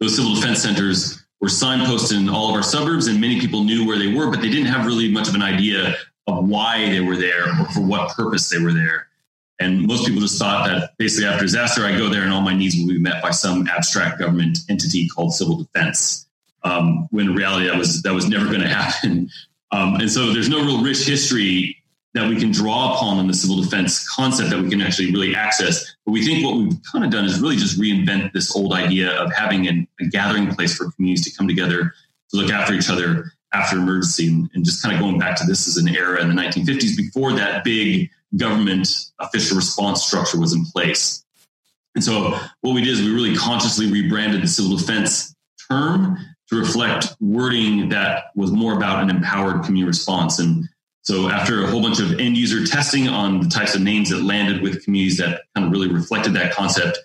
Those 0.00 0.16
civil 0.16 0.34
defense 0.34 0.62
centers 0.62 1.22
were 1.40 1.48
signposted 1.48 2.18
in 2.18 2.28
all 2.28 2.50
of 2.50 2.56
our 2.56 2.62
suburbs, 2.62 3.06
and 3.06 3.20
many 3.20 3.40
people 3.40 3.62
knew 3.62 3.86
where 3.86 3.98
they 3.98 4.12
were, 4.12 4.30
but 4.30 4.40
they 4.40 4.50
didn't 4.50 4.66
have 4.66 4.86
really 4.86 5.10
much 5.10 5.28
of 5.28 5.34
an 5.34 5.42
idea 5.42 5.94
of 6.26 6.48
why 6.48 6.88
they 6.88 7.00
were 7.00 7.16
there 7.16 7.48
or 7.60 7.66
for 7.66 7.80
what 7.80 8.14
purpose 8.16 8.48
they 8.48 8.58
were 8.58 8.72
there. 8.72 9.06
And 9.60 9.86
most 9.86 10.06
people 10.06 10.22
just 10.22 10.38
thought 10.38 10.66
that 10.66 10.96
basically 10.96 11.28
after 11.28 11.44
disaster, 11.44 11.84
I 11.84 11.96
go 11.96 12.08
there 12.08 12.22
and 12.22 12.32
all 12.32 12.40
my 12.40 12.54
needs 12.54 12.76
will 12.76 12.88
be 12.88 12.98
met 12.98 13.22
by 13.22 13.30
some 13.30 13.68
abstract 13.68 14.18
government 14.18 14.58
entity 14.70 15.06
called 15.06 15.34
civil 15.34 15.58
defense. 15.58 16.26
Um, 16.62 17.08
when 17.10 17.28
in 17.28 17.34
reality, 17.34 17.66
that 17.66 17.76
was 17.76 18.02
that 18.02 18.14
was 18.14 18.26
never 18.26 18.46
going 18.46 18.60
to 18.60 18.68
happen. 18.68 19.28
Um, 19.72 19.96
and 19.96 20.10
so 20.10 20.32
there's 20.32 20.48
no 20.48 20.64
real 20.64 20.82
rich 20.82 21.06
history 21.06 21.76
that 22.14 22.28
we 22.28 22.38
can 22.40 22.50
draw 22.50 22.94
upon 22.94 23.18
in 23.20 23.28
the 23.28 23.34
civil 23.34 23.62
defense 23.62 24.08
concept 24.08 24.50
that 24.50 24.60
we 24.60 24.68
can 24.68 24.80
actually 24.80 25.12
really 25.12 25.34
access. 25.34 25.94
But 26.04 26.12
we 26.12 26.24
think 26.24 26.44
what 26.44 26.56
we've 26.56 26.76
kind 26.90 27.04
of 27.04 27.10
done 27.10 27.24
is 27.24 27.40
really 27.40 27.56
just 27.56 27.78
reinvent 27.78 28.32
this 28.32 28.54
old 28.54 28.72
idea 28.72 29.12
of 29.12 29.32
having 29.32 29.68
an, 29.68 29.86
a 30.00 30.06
gathering 30.06 30.52
place 30.52 30.76
for 30.76 30.90
communities 30.92 31.24
to 31.24 31.36
come 31.36 31.46
together 31.46 31.94
to 32.30 32.36
look 32.36 32.50
after 32.50 32.74
each 32.74 32.90
other 32.90 33.32
after 33.52 33.76
emergency 33.76 34.28
and, 34.28 34.50
and 34.54 34.64
just 34.64 34.82
kind 34.82 34.94
of 34.94 35.00
going 35.00 35.18
back 35.18 35.36
to 35.36 35.44
this 35.44 35.68
as 35.68 35.76
an 35.76 35.88
era 35.88 36.20
in 36.20 36.28
the 36.28 36.34
1950s 36.34 36.96
before 36.96 37.32
that 37.32 37.62
big 37.64 38.10
government 38.36 38.88
official 39.18 39.56
response 39.56 40.04
structure 40.04 40.38
was 40.38 40.52
in 40.52 40.64
place. 40.66 41.24
And 41.94 42.02
so 42.02 42.38
what 42.60 42.74
we 42.74 42.82
did 42.82 42.90
is 42.90 43.02
we 43.02 43.12
really 43.12 43.36
consciously 43.36 43.90
rebranded 43.90 44.42
the 44.42 44.48
civil 44.48 44.76
defense 44.76 45.34
term 45.68 46.18
to 46.50 46.56
reflect 46.56 47.16
wording 47.20 47.88
that 47.90 48.24
was 48.34 48.50
more 48.50 48.76
about 48.76 49.02
an 49.02 49.08
empowered 49.08 49.64
community 49.64 49.86
response. 49.86 50.38
And 50.38 50.68
so 51.02 51.28
after 51.28 51.62
a 51.62 51.66
whole 51.68 51.80
bunch 51.80 52.00
of 52.00 52.18
end 52.18 52.36
user 52.36 52.66
testing 52.66 53.08
on 53.08 53.40
the 53.40 53.48
types 53.48 53.74
of 53.74 53.82
names 53.82 54.10
that 54.10 54.22
landed 54.22 54.60
with 54.60 54.84
communities 54.84 55.18
that 55.18 55.42
kind 55.54 55.66
of 55.66 55.72
really 55.72 55.88
reflected 55.88 56.34
that 56.34 56.52
concept, 56.52 56.98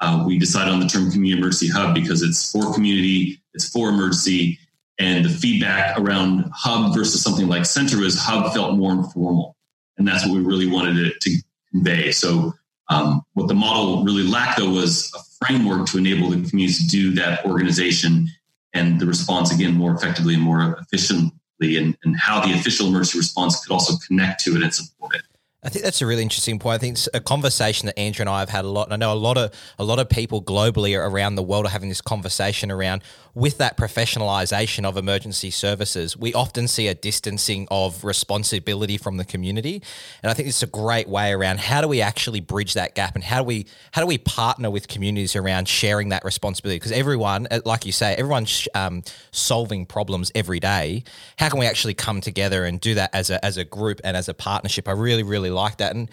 uh, 0.00 0.24
we 0.26 0.38
decided 0.38 0.72
on 0.72 0.80
the 0.80 0.86
term 0.86 1.10
community 1.10 1.38
emergency 1.38 1.68
hub 1.68 1.94
because 1.94 2.22
it's 2.22 2.50
for 2.50 2.72
community, 2.72 3.40
it's 3.54 3.68
for 3.68 3.90
emergency, 3.90 4.58
and 4.98 5.24
the 5.24 5.28
feedback 5.28 5.98
around 5.98 6.50
hub 6.54 6.94
versus 6.94 7.22
something 7.22 7.48
like 7.48 7.66
center 7.66 7.98
was 7.98 8.18
hub 8.18 8.52
felt 8.54 8.76
more 8.76 8.92
informal. 8.92 9.56
And 9.98 10.08
that's 10.08 10.26
what 10.26 10.34
we 10.34 10.40
really 10.40 10.70
wanted 10.70 10.98
it 10.98 11.20
to 11.20 11.38
convey. 11.70 12.12
So 12.12 12.54
um, 12.88 13.22
what 13.34 13.48
the 13.48 13.54
model 13.54 14.04
really 14.04 14.22
lacked 14.22 14.58
though 14.58 14.70
was 14.70 15.12
a 15.14 15.46
framework 15.46 15.86
to 15.88 15.98
enable 15.98 16.30
the 16.30 16.48
communities 16.48 16.78
to 16.78 16.88
do 16.88 17.14
that 17.14 17.44
organization 17.44 18.28
and 18.76 19.00
the 19.00 19.06
response 19.06 19.52
again 19.52 19.74
more 19.74 19.94
effectively 19.94 20.34
and 20.34 20.42
more 20.42 20.78
efficiently 20.80 21.76
and, 21.76 21.96
and 22.04 22.16
how 22.18 22.40
the 22.40 22.52
official 22.52 22.86
emergency 22.88 23.18
response 23.18 23.64
could 23.64 23.72
also 23.72 23.96
connect 24.06 24.40
to 24.44 24.56
it 24.56 24.62
and 24.62 24.74
support 24.74 25.14
it. 25.14 25.22
I 25.66 25.68
think 25.68 25.84
that's 25.84 26.00
a 26.00 26.06
really 26.06 26.22
interesting 26.22 26.60
point. 26.60 26.76
I 26.76 26.78
think 26.78 26.92
it's 26.92 27.08
a 27.12 27.20
conversation 27.20 27.86
that 27.86 27.98
Andrew 27.98 28.22
and 28.22 28.30
I 28.30 28.38
have 28.38 28.50
had 28.50 28.64
a 28.64 28.68
lot. 28.68 28.86
And 28.86 28.94
I 28.94 28.96
know 28.96 29.12
a 29.12 29.18
lot 29.18 29.36
of 29.36 29.52
a 29.80 29.84
lot 29.84 29.98
of 29.98 30.08
people 30.08 30.40
globally 30.40 30.96
around 30.96 31.34
the 31.34 31.42
world 31.42 31.66
are 31.66 31.70
having 31.70 31.88
this 31.88 32.00
conversation 32.00 32.70
around 32.70 33.02
with 33.36 33.58
that 33.58 33.76
professionalization 33.76 34.86
of 34.86 34.96
emergency 34.96 35.50
services. 35.50 36.16
We 36.16 36.32
often 36.32 36.66
see 36.66 36.88
a 36.88 36.94
distancing 36.94 37.68
of 37.70 38.02
responsibility 38.02 38.96
from 38.96 39.18
the 39.18 39.26
community, 39.26 39.82
and 40.22 40.30
I 40.30 40.34
think 40.34 40.48
it's 40.48 40.62
a 40.62 40.66
great 40.66 41.06
way 41.06 41.32
around 41.32 41.60
how 41.60 41.82
do 41.82 41.86
we 41.86 42.00
actually 42.00 42.40
bridge 42.40 42.72
that 42.72 42.94
gap 42.94 43.14
and 43.14 43.22
how 43.22 43.40
do 43.40 43.44
we 43.44 43.66
how 43.92 44.00
do 44.00 44.06
we 44.06 44.16
partner 44.16 44.70
with 44.70 44.88
communities 44.88 45.36
around 45.36 45.68
sharing 45.68 46.08
that 46.08 46.24
responsibility? 46.24 46.76
Because 46.76 46.92
everyone, 46.92 47.46
uh, 47.50 47.60
like 47.66 47.84
you 47.84 47.92
say, 47.92 48.14
everyone's 48.14 48.66
um, 48.74 49.02
solving 49.32 49.84
problems 49.84 50.32
every 50.34 50.58
day. 50.58 51.04
How 51.38 51.50
can 51.50 51.60
we 51.60 51.66
actually 51.66 51.94
come 51.94 52.22
together 52.22 52.64
and 52.64 52.80
do 52.80 52.94
that 52.94 53.10
as 53.14 53.28
a 53.28 53.44
as 53.44 53.58
a 53.58 53.64
group 53.64 54.00
and 54.02 54.16
as 54.16 54.30
a 54.30 54.34
partnership? 54.34 54.88
I 54.88 54.92
really 54.92 55.22
really 55.22 55.50
like 55.50 55.76
that. 55.76 55.94
And 55.94 56.08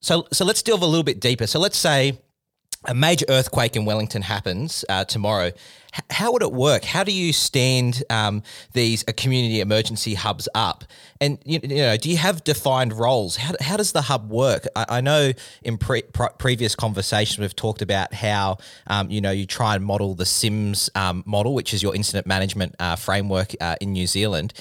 so, 0.00 0.26
so 0.32 0.46
let's 0.46 0.62
delve 0.62 0.82
a 0.82 0.86
little 0.86 1.04
bit 1.04 1.20
deeper. 1.20 1.46
So 1.46 1.58
let's 1.58 1.76
say 1.76 2.18
a 2.86 2.94
major 2.94 3.26
earthquake 3.28 3.76
in 3.76 3.84
Wellington 3.84 4.22
happens 4.22 4.84
uh, 4.88 5.04
tomorrow. 5.04 5.46
H- 5.46 6.04
how 6.10 6.32
would 6.32 6.42
it 6.42 6.52
work? 6.52 6.84
How 6.84 7.04
do 7.04 7.12
you 7.12 7.32
stand 7.32 8.02
um, 8.10 8.42
these 8.72 9.04
uh, 9.06 9.12
community 9.16 9.60
emergency 9.60 10.14
hubs 10.14 10.48
up? 10.54 10.84
And 11.20 11.38
you, 11.44 11.60
you, 11.62 11.76
know, 11.76 11.96
do 11.96 12.10
you 12.10 12.16
have 12.16 12.44
defined 12.44 12.92
roles? 12.92 13.36
How, 13.36 13.54
how 13.60 13.76
does 13.76 13.92
the 13.92 14.02
hub 14.02 14.30
work? 14.30 14.66
I, 14.74 14.86
I 14.88 15.00
know 15.00 15.32
in 15.62 15.78
pre- 15.78 16.02
pre- 16.02 16.28
previous 16.38 16.74
conversations 16.74 17.38
we've 17.38 17.56
talked 17.56 17.82
about 17.82 18.14
how 18.14 18.58
um, 18.86 19.10
you 19.10 19.20
know 19.20 19.30
you 19.30 19.46
try 19.46 19.74
and 19.74 19.84
model 19.84 20.14
the 20.14 20.26
CIMS 20.26 20.90
um, 20.94 21.22
model, 21.26 21.54
which 21.54 21.74
is 21.74 21.82
your 21.82 21.94
incident 21.94 22.26
management 22.26 22.74
uh, 22.78 22.96
framework 22.96 23.54
uh, 23.60 23.76
in 23.80 23.92
New 23.92 24.06
Zealand. 24.06 24.52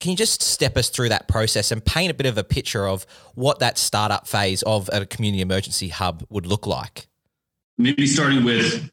Can 0.00 0.10
you 0.10 0.16
just 0.16 0.42
step 0.42 0.76
us 0.76 0.90
through 0.90 1.08
that 1.10 1.28
process 1.28 1.70
and 1.70 1.82
paint 1.82 2.10
a 2.10 2.14
bit 2.14 2.26
of 2.26 2.36
a 2.36 2.44
picture 2.44 2.86
of 2.86 3.06
what 3.34 3.60
that 3.60 3.78
startup 3.78 4.26
phase 4.26 4.62
of 4.64 4.90
a 4.92 5.06
community 5.06 5.40
emergency 5.40 5.88
hub 5.88 6.26
would 6.28 6.46
look 6.46 6.66
like? 6.66 7.06
Maybe 7.78 8.06
starting 8.06 8.44
with 8.44 8.90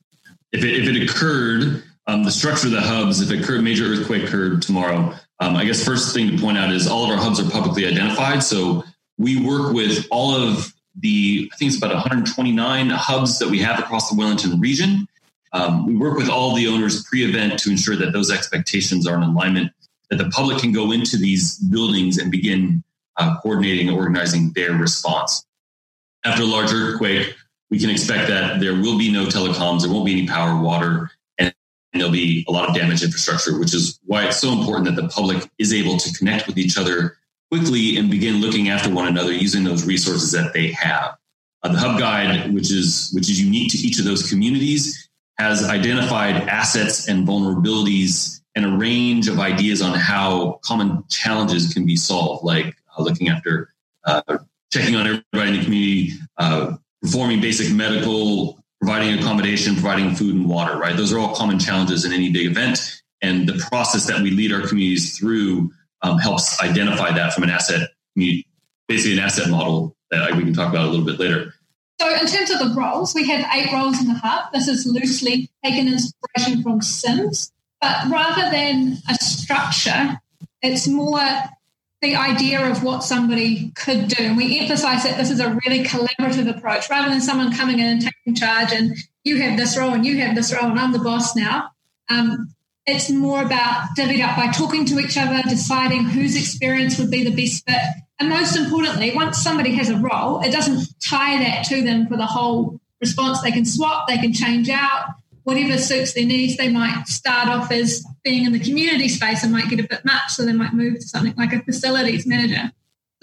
if 0.52 0.64
it, 0.64 0.84
if 0.84 0.90
it 0.90 1.04
occurred, 1.04 1.84
um, 2.08 2.24
the 2.24 2.32
structure 2.32 2.68
of 2.68 2.74
the 2.74 2.82
hubs, 2.82 3.22
if 3.22 3.32
it 3.32 3.42
occurred, 3.42 3.64
major 3.64 3.86
earthquake 3.86 4.24
occurred 4.24 4.62
tomorrow, 4.62 5.14
um, 5.40 5.56
I 5.56 5.66
guess 5.66 5.84
first 5.84 6.14
thing 6.14 6.32
to 6.32 6.42
point 6.42 6.58
out 6.58 6.72
is 6.72 6.88
all 6.88 7.06
of 7.06 7.10
our 7.10 7.18
hubs 7.18 7.40
are 7.40 7.50
publicly 7.50 7.86
identified. 7.86 8.44
So 8.44 8.84
we 9.18 9.44
work 9.44 9.74
with 9.74 10.08
all 10.12 10.36
of 10.36 10.74
the, 11.00 11.50
I 11.54 11.56
think 11.56 11.70
it's 11.70 11.78
about 11.78 11.94
129 11.94 12.90
hubs 12.90 13.40
that 13.40 13.50
we 13.50 13.60
have 13.60 13.80
across 13.80 14.10
the 14.10 14.16
Wellington 14.18 14.60
region. 14.60 15.08
Um, 15.54 15.86
we 15.86 15.96
work 15.96 16.18
with 16.18 16.30
all 16.30 16.56
the 16.56 16.68
owners 16.68 17.04
pre-event 17.06 17.60
to 17.60 17.72
ensure 17.72 17.96
that 17.96 18.14
those 18.14 18.32
expectations 18.32 19.08
are 19.08 19.16
in 19.16 19.24
alignment 19.24 19.72
that 20.12 20.18
the 20.18 20.30
public 20.30 20.60
can 20.60 20.74
go 20.74 20.92
into 20.92 21.18
these 21.18 21.58
buildings 21.58 22.18
and 22.18 22.30
begin 22.30 22.84
uh, 23.18 23.40
coordinating 23.40 23.88
and 23.88 23.98
organizing 23.98 24.52
their 24.54 24.74
response. 24.74 25.46
After 26.26 26.44
a 26.44 26.46
large 26.46 26.72
earthquake, 26.72 27.34
we 27.72 27.80
can 27.80 27.90
expect 27.90 28.28
that 28.28 28.60
there 28.60 28.76
will 28.76 29.00
be 29.00 29.12
no 29.12 29.26
telecoms, 29.26 29.82
there 29.82 29.92
won't 29.92 30.06
be 30.06 30.12
any 30.12 30.28
power, 30.28 30.62
water, 30.62 31.10
and 31.40 31.54
there'll 31.94 32.12
be 32.12 32.46
a 32.48 32.52
lot 32.52 32.70
of 32.70 32.76
damaged 32.76 33.02
infrastructure, 33.02 33.58
which 33.58 33.74
is 33.74 34.00
why 34.06 34.26
it's 34.26 34.38
so 34.38 34.52
important 34.52 34.86
that 34.86 35.02
the 35.02 35.08
public 35.08 35.50
is 35.58 35.74
able 35.74 35.98
to 35.98 36.14
connect 36.14 36.46
with 36.46 36.58
each 36.58 36.78
other 36.78 37.18
quickly 37.50 37.98
and 37.98 38.12
begin 38.12 38.42
looking 38.42 38.70
after 38.70 38.94
one 38.94 39.08
another 39.08 39.32
using 39.32 39.64
those 39.64 39.86
resources 39.86 40.32
that 40.34 40.54
they 40.54 40.72
have. 40.72 41.16
Uh, 41.64 41.72
the 41.72 41.78
Hub 41.78 41.98
Guide, 41.98 42.54
which 42.54 42.72
is 42.72 43.12
which 43.14 43.30
is 43.30 43.42
unique 43.42 43.72
to 43.72 43.78
each 43.78 44.00
of 44.00 44.06
those 44.06 44.30
communities, 44.30 45.10
has 45.38 45.64
identified 45.70 46.36
assets 46.48 47.08
and 47.08 47.28
vulnerabilities 47.28 48.42
and 48.56 48.66
a 48.66 48.70
range 48.70 49.28
of 49.28 49.40
ideas 49.40 49.82
on 49.82 49.98
how 49.98 50.60
common 50.64 51.04
challenges 51.10 51.74
can 51.74 51.86
be 51.86 51.96
solved, 51.96 52.44
like 52.44 52.76
uh, 52.98 53.04
looking 53.04 53.30
after, 53.30 53.74
uh, 54.06 54.22
checking 54.74 54.96
on 54.96 55.08
everybody 55.08 55.52
in 55.52 55.58
the 55.58 55.64
community, 55.64 56.12
uh, 56.38 56.76
performing 57.02 57.42
basic 57.42 57.74
medical, 57.74 58.60
providing 58.80 59.18
accommodation, 59.20 59.74
providing 59.74 60.16
food 60.16 60.36
and 60.36 60.48
water, 60.48 60.78
right? 60.78 60.96
Those 60.96 61.14
are 61.14 61.20
all 61.20 61.36
common 61.36 61.60
challenges 61.60 62.06
in 62.06 62.14
any 62.14 62.32
big 62.32 62.48
event. 62.48 63.02
And 63.22 63.48
the 63.48 63.64
process 63.70 64.08
that 64.08 64.22
we 64.22 64.32
lead 64.32 64.52
our 64.52 64.68
communities 64.68 65.18
through 65.18 65.72
um, 66.02 66.18
helps 66.18 66.60
identify 66.62 67.12
that 67.12 67.34
from 67.34 67.44
an 67.44 67.50
asset, 67.50 67.90
basically 68.16 69.14
an 69.14 69.20
asset 69.20 69.50
model 69.50 69.96
that 70.10 70.36
we 70.36 70.44
can 70.44 70.54
talk 70.54 70.70
about 70.70 70.88
a 70.88 70.90
little 70.90 71.06
bit 71.06 71.20
later. 71.20 71.54
So, 72.00 72.10
in 72.10 72.26
terms 72.26 72.50
of 72.50 72.60
the 72.60 72.74
roles, 72.76 73.14
we 73.14 73.28
have 73.28 73.46
eight 73.54 73.72
roles 73.72 74.02
in 74.02 74.08
the 74.08 74.16
hub. 74.16 74.52
This 74.52 74.68
is 74.68 74.88
loosely 74.88 75.52
taken 75.64 75.88
inspiration 75.88 76.64
from 76.64 76.82
CIMS. 76.82 77.52
But 77.80 78.10
rather 78.10 78.50
than 78.50 78.98
a 79.08 79.14
structure, 79.16 80.20
it's 80.64 80.88
more 80.88 81.20
the 82.02 82.16
idea 82.16 82.70
of 82.70 82.84
what 82.84 83.04
somebody 83.04 83.72
could 83.76 84.08
do. 84.08 84.24
And 84.24 84.38
we 84.38 84.60
emphasize 84.60 85.04
that 85.04 85.18
this 85.18 85.30
is 85.30 85.40
a 85.40 85.58
really 85.66 85.84
collaborative 85.84 86.50
approach 86.50 86.90
rather 86.90 87.10
than 87.10 87.22
someone 87.22 87.56
coming 87.56 87.80
in 87.80 87.86
and 87.86 88.02
taking 88.02 88.36
charge 88.36 88.74
and 88.74 88.96
you 89.24 89.40
have 89.42 89.58
this 89.58 89.78
role 89.78 89.94
and 89.94 90.06
you 90.06 90.18
have 90.22 90.36
this 90.36 90.52
role 90.52 90.72
and 90.72 90.80
I'm 90.80 90.92
the 90.92 91.00
boss 91.00 91.36
now. 91.36 91.70
Um, 92.10 92.54
it's 92.88 93.12
more 93.12 93.44
about 93.44 93.90
divvied 93.96 94.28
up 94.28 94.36
by 94.36 94.52
talking 94.52 94.86
to 94.86 95.00
each 95.00 95.16
other, 95.16 95.44
deciding 95.48 96.06
whose 96.06 96.36
experience 96.36 96.98
would 96.98 97.12
be 97.12 97.24
the 97.24 97.36
best 97.36 97.64
fit. 97.68 97.80
And 98.20 98.30
most 98.30 98.56
importantly, 98.58 99.14
once 99.14 99.38
somebody 99.38 99.76
has 99.76 99.90
a 99.90 99.98
role, 99.98 100.42
it 100.42 100.52
doesn't 100.52 100.88
tie 101.00 101.38
that 101.38 101.66
to 101.66 101.84
them 101.84 102.08
for 102.08 102.18
the 102.18 102.26
whole 102.26 102.82
response. 103.00 103.42
They 103.42 103.52
can 103.52 103.66
swap, 103.66 104.08
they 104.08 104.18
can 104.18 104.34
change 104.34 104.70
out 104.70 105.14
whatever 105.44 105.78
suits 105.78 106.14
their 106.14 106.26
needs. 106.26 106.58
They 106.58 106.70
might 106.70 107.08
start 107.08 107.48
off 107.48 107.72
as 107.72 108.06
being 108.24 108.46
in 108.46 108.54
the 108.54 108.60
community 108.60 109.08
space 109.08 109.44
and 109.44 109.52
might 109.52 109.70
get 109.70 109.80
a 109.80 109.88
bit 109.88 110.06
much, 110.06 110.32
so 110.32 110.46
they 110.46 110.54
might 110.54 110.74
move 110.74 110.96
to 110.96 111.08
something 111.08 111.34
like 111.38 111.54
a 111.54 111.64
facilities 111.64 112.28
manager. 112.28 112.72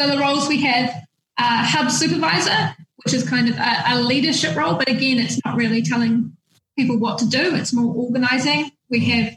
So 0.00 0.08
the 0.08 0.18
roles 0.18 0.48
we 0.48 0.62
have 0.62 0.90
uh, 1.38 1.64
hub 1.64 1.90
supervisor, 1.90 2.76
which 3.04 3.14
is 3.14 3.28
kind 3.28 3.48
of 3.48 3.56
a, 3.56 3.82
a, 3.88 4.00
leadership 4.00 4.56
role, 4.56 4.74
but 4.74 4.88
again, 4.88 5.18
it's 5.18 5.40
not 5.44 5.56
really 5.56 5.82
telling 5.82 6.36
people 6.76 6.98
what 6.98 7.18
to 7.18 7.28
do. 7.28 7.54
It's 7.54 7.72
more 7.72 7.94
organising. 7.94 8.70
We 8.90 9.00
have 9.06 9.34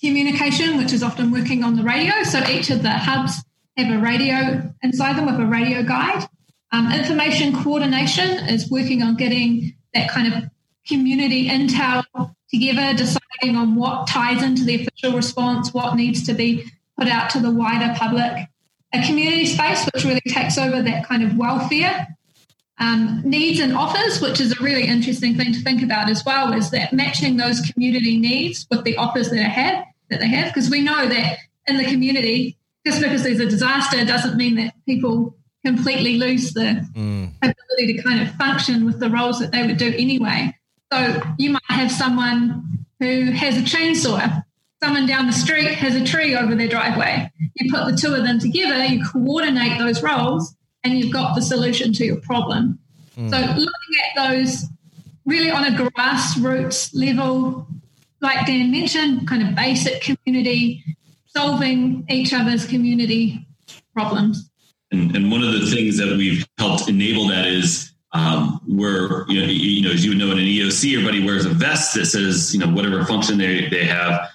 communication, 0.00 0.76
which 0.76 0.92
is 0.92 1.02
often 1.02 1.30
working 1.30 1.62
on 1.62 1.76
the 1.76 1.82
radio. 1.82 2.22
So 2.22 2.46
each 2.48 2.70
of 2.70 2.82
the 2.82 2.90
hubs 2.90 3.42
have 3.76 3.92
a 3.92 4.02
radio 4.02 4.72
inside 4.82 5.16
them 5.16 5.26
with 5.26 5.40
a 5.40 5.46
radio 5.46 5.82
guide. 5.82 6.28
Um, 6.72 6.92
information 6.92 7.62
coordination 7.62 8.48
is 8.48 8.70
working 8.70 9.02
on 9.02 9.16
getting 9.16 9.74
that 9.94 10.08
kind 10.10 10.32
of 10.32 10.50
community 10.90 11.48
intel 11.48 12.04
together, 12.50 12.92
deciding 12.96 13.56
on 13.56 13.76
what 13.76 14.06
ties 14.06 14.42
into 14.42 14.64
the 14.64 14.82
official 14.82 15.16
response, 15.16 15.72
what 15.72 15.94
needs 15.94 16.26
to 16.26 16.34
be 16.34 16.70
put 16.98 17.08
out 17.08 17.30
to 17.30 17.40
the 17.40 17.50
wider 17.50 17.94
public. 17.96 18.48
A 18.92 19.06
community 19.06 19.46
space, 19.46 19.88
which 19.94 20.04
really 20.04 20.20
takes 20.28 20.58
over 20.58 20.82
that 20.82 21.06
kind 21.06 21.22
of 21.22 21.36
welfare. 21.36 22.08
Um, 22.78 23.22
needs 23.24 23.60
and 23.60 23.76
offers, 23.76 24.20
which 24.20 24.40
is 24.40 24.52
a 24.52 24.62
really 24.62 24.86
interesting 24.86 25.36
thing 25.36 25.52
to 25.52 25.60
think 25.60 25.82
about 25.82 26.10
as 26.10 26.24
well, 26.24 26.52
is 26.52 26.70
that 26.70 26.92
matching 26.92 27.36
those 27.36 27.60
community 27.60 28.18
needs 28.18 28.66
with 28.70 28.84
the 28.84 28.96
offers 28.96 29.28
that 29.28 29.36
they 29.36 29.42
have, 29.42 29.84
that 30.08 30.20
they 30.20 30.28
have, 30.28 30.46
because 30.46 30.70
we 30.70 30.80
know 30.80 31.06
that 31.06 31.38
in 31.66 31.76
the 31.76 31.84
community, 31.84 32.56
just 32.86 33.00
because 33.00 33.22
there's 33.22 33.38
a 33.38 33.46
disaster 33.46 34.04
doesn't 34.04 34.36
mean 34.36 34.56
that 34.56 34.74
people 34.86 35.36
completely 35.64 36.16
lose 36.16 36.52
the 36.52 36.86
mm. 36.96 37.30
ability 37.42 37.92
to 37.92 38.02
kind 38.02 38.22
of 38.22 38.34
function 38.36 38.86
with 38.86 38.98
the 38.98 39.10
roles 39.10 39.38
that 39.40 39.52
they 39.52 39.66
would 39.66 39.76
do 39.76 39.94
anyway. 39.96 40.56
So 40.92 41.22
you 41.38 41.50
might 41.50 41.62
have 41.68 41.90
someone 41.90 42.86
who 42.98 43.30
has 43.30 43.56
a 43.56 43.62
chainsaw 43.62 44.42
someone 44.82 45.06
down 45.06 45.26
the 45.26 45.32
street 45.32 45.74
has 45.74 45.94
a 45.94 46.04
tree 46.04 46.34
over 46.34 46.54
their 46.54 46.68
driveway. 46.68 47.30
You 47.54 47.70
put 47.70 47.86
the 47.86 47.96
two 47.96 48.14
of 48.14 48.24
them 48.24 48.38
together, 48.38 48.84
you 48.84 49.04
coordinate 49.04 49.78
those 49.78 50.02
roles, 50.02 50.54
and 50.82 50.98
you've 50.98 51.12
got 51.12 51.34
the 51.34 51.42
solution 51.42 51.92
to 51.94 52.04
your 52.04 52.16
problem. 52.16 52.78
Mm. 53.16 53.30
So 53.30 53.36
looking 53.36 53.66
at 54.16 54.28
those 54.28 54.64
really 55.26 55.50
on 55.50 55.64
a 55.64 55.76
grassroots 55.76 56.90
level, 56.94 57.66
like 58.20 58.46
Dan 58.46 58.70
mentioned, 58.70 59.28
kind 59.28 59.46
of 59.46 59.54
basic 59.54 60.02
community, 60.02 60.82
solving 61.26 62.06
each 62.08 62.32
other's 62.32 62.66
community 62.66 63.46
problems. 63.94 64.50
And, 64.90 65.14
and 65.14 65.30
one 65.30 65.42
of 65.42 65.52
the 65.52 65.70
things 65.70 65.98
that 65.98 66.16
we've 66.16 66.46
helped 66.58 66.88
enable 66.88 67.28
that 67.28 67.46
is 67.46 67.89
um, 68.12 68.60
where 68.66 69.24
you 69.28 69.40
know, 69.40 69.46
you 69.46 69.82
know, 69.82 69.90
as 69.90 70.04
you 70.04 70.10
would 70.10 70.18
know, 70.18 70.32
in 70.32 70.38
an 70.38 70.44
EOC, 70.44 70.94
everybody 70.94 71.24
wears 71.24 71.44
a 71.44 71.50
vest 71.50 71.94
that 71.94 72.06
says 72.06 72.52
you 72.54 72.60
know 72.60 72.72
whatever 72.72 73.04
function 73.04 73.38
they 73.38 73.68
they 73.68 73.84
have. 73.84 74.28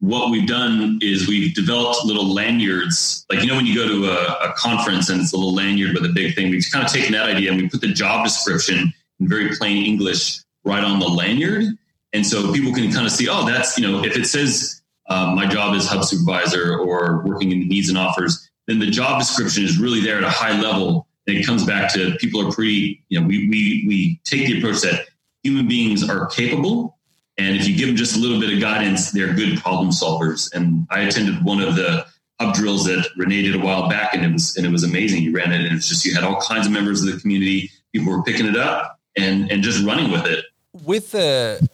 What 0.00 0.30
we've 0.30 0.46
done 0.46 0.98
is 1.00 1.26
we've 1.26 1.54
developed 1.54 2.04
little 2.04 2.26
lanyards, 2.26 3.24
like 3.30 3.40
you 3.40 3.46
know 3.46 3.56
when 3.56 3.66
you 3.66 3.74
go 3.74 3.88
to 3.88 4.10
a, 4.10 4.50
a 4.50 4.54
conference 4.56 5.08
and 5.08 5.22
it's 5.22 5.32
a 5.32 5.36
little 5.36 5.54
lanyard 5.54 5.94
with 5.94 6.04
a 6.04 6.12
big 6.12 6.34
thing. 6.34 6.50
We've 6.50 6.64
kind 6.70 6.84
of 6.84 6.92
taken 6.92 7.12
that 7.12 7.26
idea 7.26 7.50
and 7.52 7.60
we 7.60 7.68
put 7.68 7.80
the 7.80 7.92
job 7.92 8.24
description 8.24 8.92
in 9.20 9.28
very 9.28 9.56
plain 9.56 9.86
English 9.86 10.40
right 10.64 10.84
on 10.84 10.98
the 10.98 11.08
lanyard, 11.08 11.64
and 12.12 12.26
so 12.26 12.52
people 12.52 12.74
can 12.74 12.92
kind 12.92 13.06
of 13.06 13.12
see, 13.12 13.28
oh, 13.28 13.46
that's 13.46 13.78
you 13.78 13.90
know, 13.90 14.04
if 14.04 14.16
it 14.16 14.26
says 14.26 14.82
uh, 15.08 15.32
my 15.34 15.46
job 15.46 15.74
is 15.74 15.86
hub 15.88 16.04
supervisor 16.04 16.78
or 16.78 17.22
working 17.24 17.52
in 17.52 17.68
needs 17.68 17.88
and 17.88 17.96
offers, 17.96 18.50
then 18.66 18.80
the 18.80 18.86
job 18.86 19.18
description 19.18 19.64
is 19.64 19.78
really 19.78 20.00
there 20.00 20.18
at 20.18 20.24
a 20.24 20.30
high 20.30 20.60
level 20.60 21.06
it 21.26 21.46
comes 21.46 21.64
back 21.64 21.92
to 21.94 22.14
people 22.16 22.46
are 22.46 22.52
pretty, 22.52 23.02
you 23.08 23.20
know, 23.20 23.26
we, 23.26 23.48
we, 23.48 23.84
we 23.86 24.20
take 24.24 24.46
the 24.46 24.58
approach 24.58 24.82
that 24.82 25.06
human 25.42 25.66
beings 25.66 26.08
are 26.08 26.26
capable. 26.26 26.98
And 27.38 27.56
if 27.56 27.66
you 27.66 27.76
give 27.76 27.88
them 27.88 27.96
just 27.96 28.16
a 28.16 28.18
little 28.18 28.38
bit 28.38 28.52
of 28.52 28.60
guidance, 28.60 29.10
they're 29.10 29.32
good 29.34 29.58
problem 29.58 29.90
solvers. 29.90 30.52
And 30.54 30.86
I 30.90 31.00
attended 31.00 31.44
one 31.44 31.60
of 31.60 31.76
the 31.76 32.06
hub 32.40 32.54
drills 32.54 32.84
that 32.84 33.08
Renee 33.16 33.42
did 33.42 33.54
a 33.54 33.58
while 33.58 33.88
back 33.88 34.14
and 34.14 34.24
it 34.24 34.32
was, 34.32 34.56
and 34.56 34.66
it 34.66 34.70
was 34.70 34.84
amazing. 34.84 35.22
You 35.22 35.32
ran 35.32 35.52
it 35.52 35.62
and 35.62 35.74
it's 35.74 35.88
just, 35.88 36.04
you 36.04 36.14
had 36.14 36.24
all 36.24 36.40
kinds 36.40 36.66
of 36.66 36.72
members 36.72 37.02
of 37.02 37.12
the 37.12 37.20
community. 37.20 37.70
People 37.92 38.12
were 38.12 38.22
picking 38.22 38.46
it 38.46 38.56
up 38.56 39.00
and, 39.16 39.50
and 39.50 39.62
just 39.62 39.84
running 39.84 40.10
with 40.10 40.26
it. 40.26 40.44
With 40.84 41.12
the, 41.12 41.68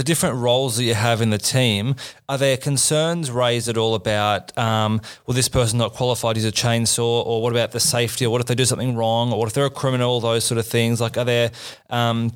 the 0.00 0.04
different 0.04 0.36
roles 0.36 0.78
that 0.78 0.84
you 0.84 0.94
have 0.94 1.20
in 1.20 1.28
the 1.28 1.36
team, 1.36 1.94
are 2.26 2.38
there 2.38 2.56
concerns 2.56 3.30
raised 3.30 3.68
at 3.68 3.76
all 3.76 3.94
about, 3.94 4.56
um, 4.56 4.98
well, 5.26 5.34
this 5.34 5.46
person 5.50 5.78
not 5.78 5.92
qualified 5.92 6.38
is 6.38 6.44
a 6.46 6.50
chainsaw, 6.50 7.22
or 7.26 7.42
what 7.42 7.52
about 7.52 7.72
the 7.72 7.80
safety, 7.80 8.24
or 8.24 8.30
what 8.30 8.40
if 8.40 8.46
they 8.46 8.54
do 8.54 8.64
something 8.64 8.96
wrong, 8.96 9.30
or 9.30 9.38
what 9.38 9.46
if 9.46 9.52
they're 9.52 9.66
a 9.66 9.68
criminal, 9.68 10.18
those 10.18 10.42
sort 10.42 10.56
of 10.56 10.66
things? 10.66 11.02
Like, 11.02 11.18
are 11.18 11.26
there 11.26 11.50
um, 11.90 12.32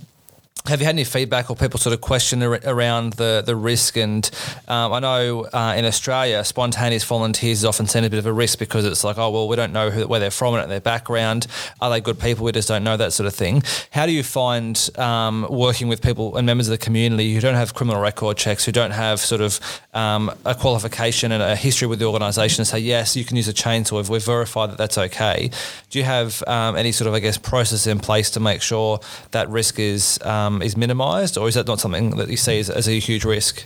have 0.66 0.80
you 0.80 0.86
had 0.86 0.94
any 0.94 1.04
feedback 1.04 1.50
or 1.50 1.56
people 1.56 1.78
sort 1.78 1.92
of 1.92 2.00
question 2.00 2.42
around 2.42 3.12
the, 3.14 3.42
the 3.44 3.54
risk? 3.54 3.98
And 3.98 4.30
um, 4.66 4.94
I 4.94 4.98
know 4.98 5.44
uh, 5.52 5.74
in 5.76 5.84
Australia, 5.84 6.42
spontaneous 6.42 7.04
volunteers 7.04 7.58
is 7.58 7.64
often 7.66 7.86
seen 7.86 8.02
as 8.02 8.06
a 8.06 8.10
bit 8.10 8.18
of 8.18 8.24
a 8.24 8.32
risk 8.32 8.58
because 8.60 8.86
it's 8.86 9.04
like, 9.04 9.18
oh, 9.18 9.28
well, 9.28 9.46
we 9.46 9.56
don't 9.56 9.74
know 9.74 9.90
who, 9.90 10.06
where 10.06 10.20
they're 10.20 10.30
from 10.30 10.54
and 10.54 10.70
their 10.70 10.80
background. 10.80 11.48
Are 11.82 11.90
they 11.90 12.00
good 12.00 12.18
people? 12.18 12.46
We 12.46 12.52
just 12.52 12.66
don't 12.66 12.82
know 12.82 12.96
that 12.96 13.12
sort 13.12 13.26
of 13.26 13.34
thing. 13.34 13.62
How 13.90 14.06
do 14.06 14.12
you 14.12 14.22
find 14.22 14.88
um, 14.96 15.46
working 15.50 15.88
with 15.88 16.00
people 16.00 16.34
and 16.38 16.46
members 16.46 16.66
of 16.68 16.70
the 16.70 16.82
community 16.82 17.34
who 17.34 17.42
don't 17.42 17.56
have 17.56 17.74
criminal 17.74 18.00
record 18.00 18.38
checks, 18.38 18.64
who 18.64 18.72
don't 18.72 18.92
have 18.92 19.20
sort 19.20 19.42
of 19.42 19.60
um, 19.92 20.30
a 20.46 20.54
qualification 20.54 21.30
and 21.30 21.42
a 21.42 21.56
history 21.56 21.88
with 21.88 21.98
the 21.98 22.06
organisation 22.06 22.62
and 22.62 22.66
say, 22.66 22.78
yes, 22.78 23.16
you 23.16 23.26
can 23.26 23.36
use 23.36 23.48
a 23.48 23.52
chainsaw 23.52 24.00
if 24.00 24.08
we've 24.08 24.24
verified 24.24 24.70
that 24.70 24.78
that's 24.78 24.96
okay? 24.96 25.50
Do 25.90 25.98
you 25.98 26.06
have 26.06 26.42
um, 26.46 26.74
any 26.74 26.90
sort 26.90 27.06
of, 27.06 27.12
I 27.12 27.18
guess, 27.18 27.36
process 27.36 27.86
in 27.86 27.98
place 27.98 28.30
to 28.30 28.40
make 28.40 28.62
sure 28.62 29.00
that 29.32 29.50
risk 29.50 29.78
is 29.78 30.18
um, 30.54 30.62
is 30.62 30.76
minimised, 30.76 31.36
or 31.36 31.48
is 31.48 31.54
that 31.54 31.66
not 31.66 31.80
something 31.80 32.10
that 32.16 32.28
you 32.28 32.36
see 32.36 32.58
as, 32.58 32.70
as 32.70 32.88
a 32.88 32.98
huge 32.98 33.24
risk? 33.24 33.64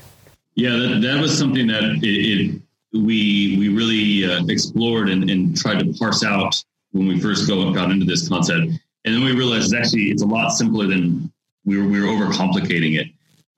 Yeah, 0.54 0.70
that, 0.70 1.00
that 1.02 1.20
was 1.20 1.38
something 1.38 1.66
that 1.68 1.84
it, 1.84 2.04
it 2.04 2.62
we 2.92 3.56
we 3.58 3.68
really 3.68 4.24
uh, 4.24 4.44
explored 4.46 5.08
and, 5.08 5.30
and, 5.30 5.56
tried 5.56 5.78
to 5.80 5.92
parse 5.98 6.24
out 6.24 6.54
when 6.92 7.06
we 7.06 7.20
first 7.20 7.46
go 7.46 7.72
got 7.72 7.90
into 7.90 8.06
this 8.06 8.28
concept, 8.28 8.60
and 8.60 9.14
then 9.14 9.22
we 9.22 9.32
realized 9.32 9.74
actually 9.74 10.10
it's 10.10 10.22
a 10.22 10.26
lot 10.26 10.50
simpler 10.50 10.86
than 10.86 11.30
we 11.64 11.78
were 11.78 11.86
we 11.86 12.00
were 12.00 12.06
overcomplicating 12.06 12.98
it. 12.98 13.08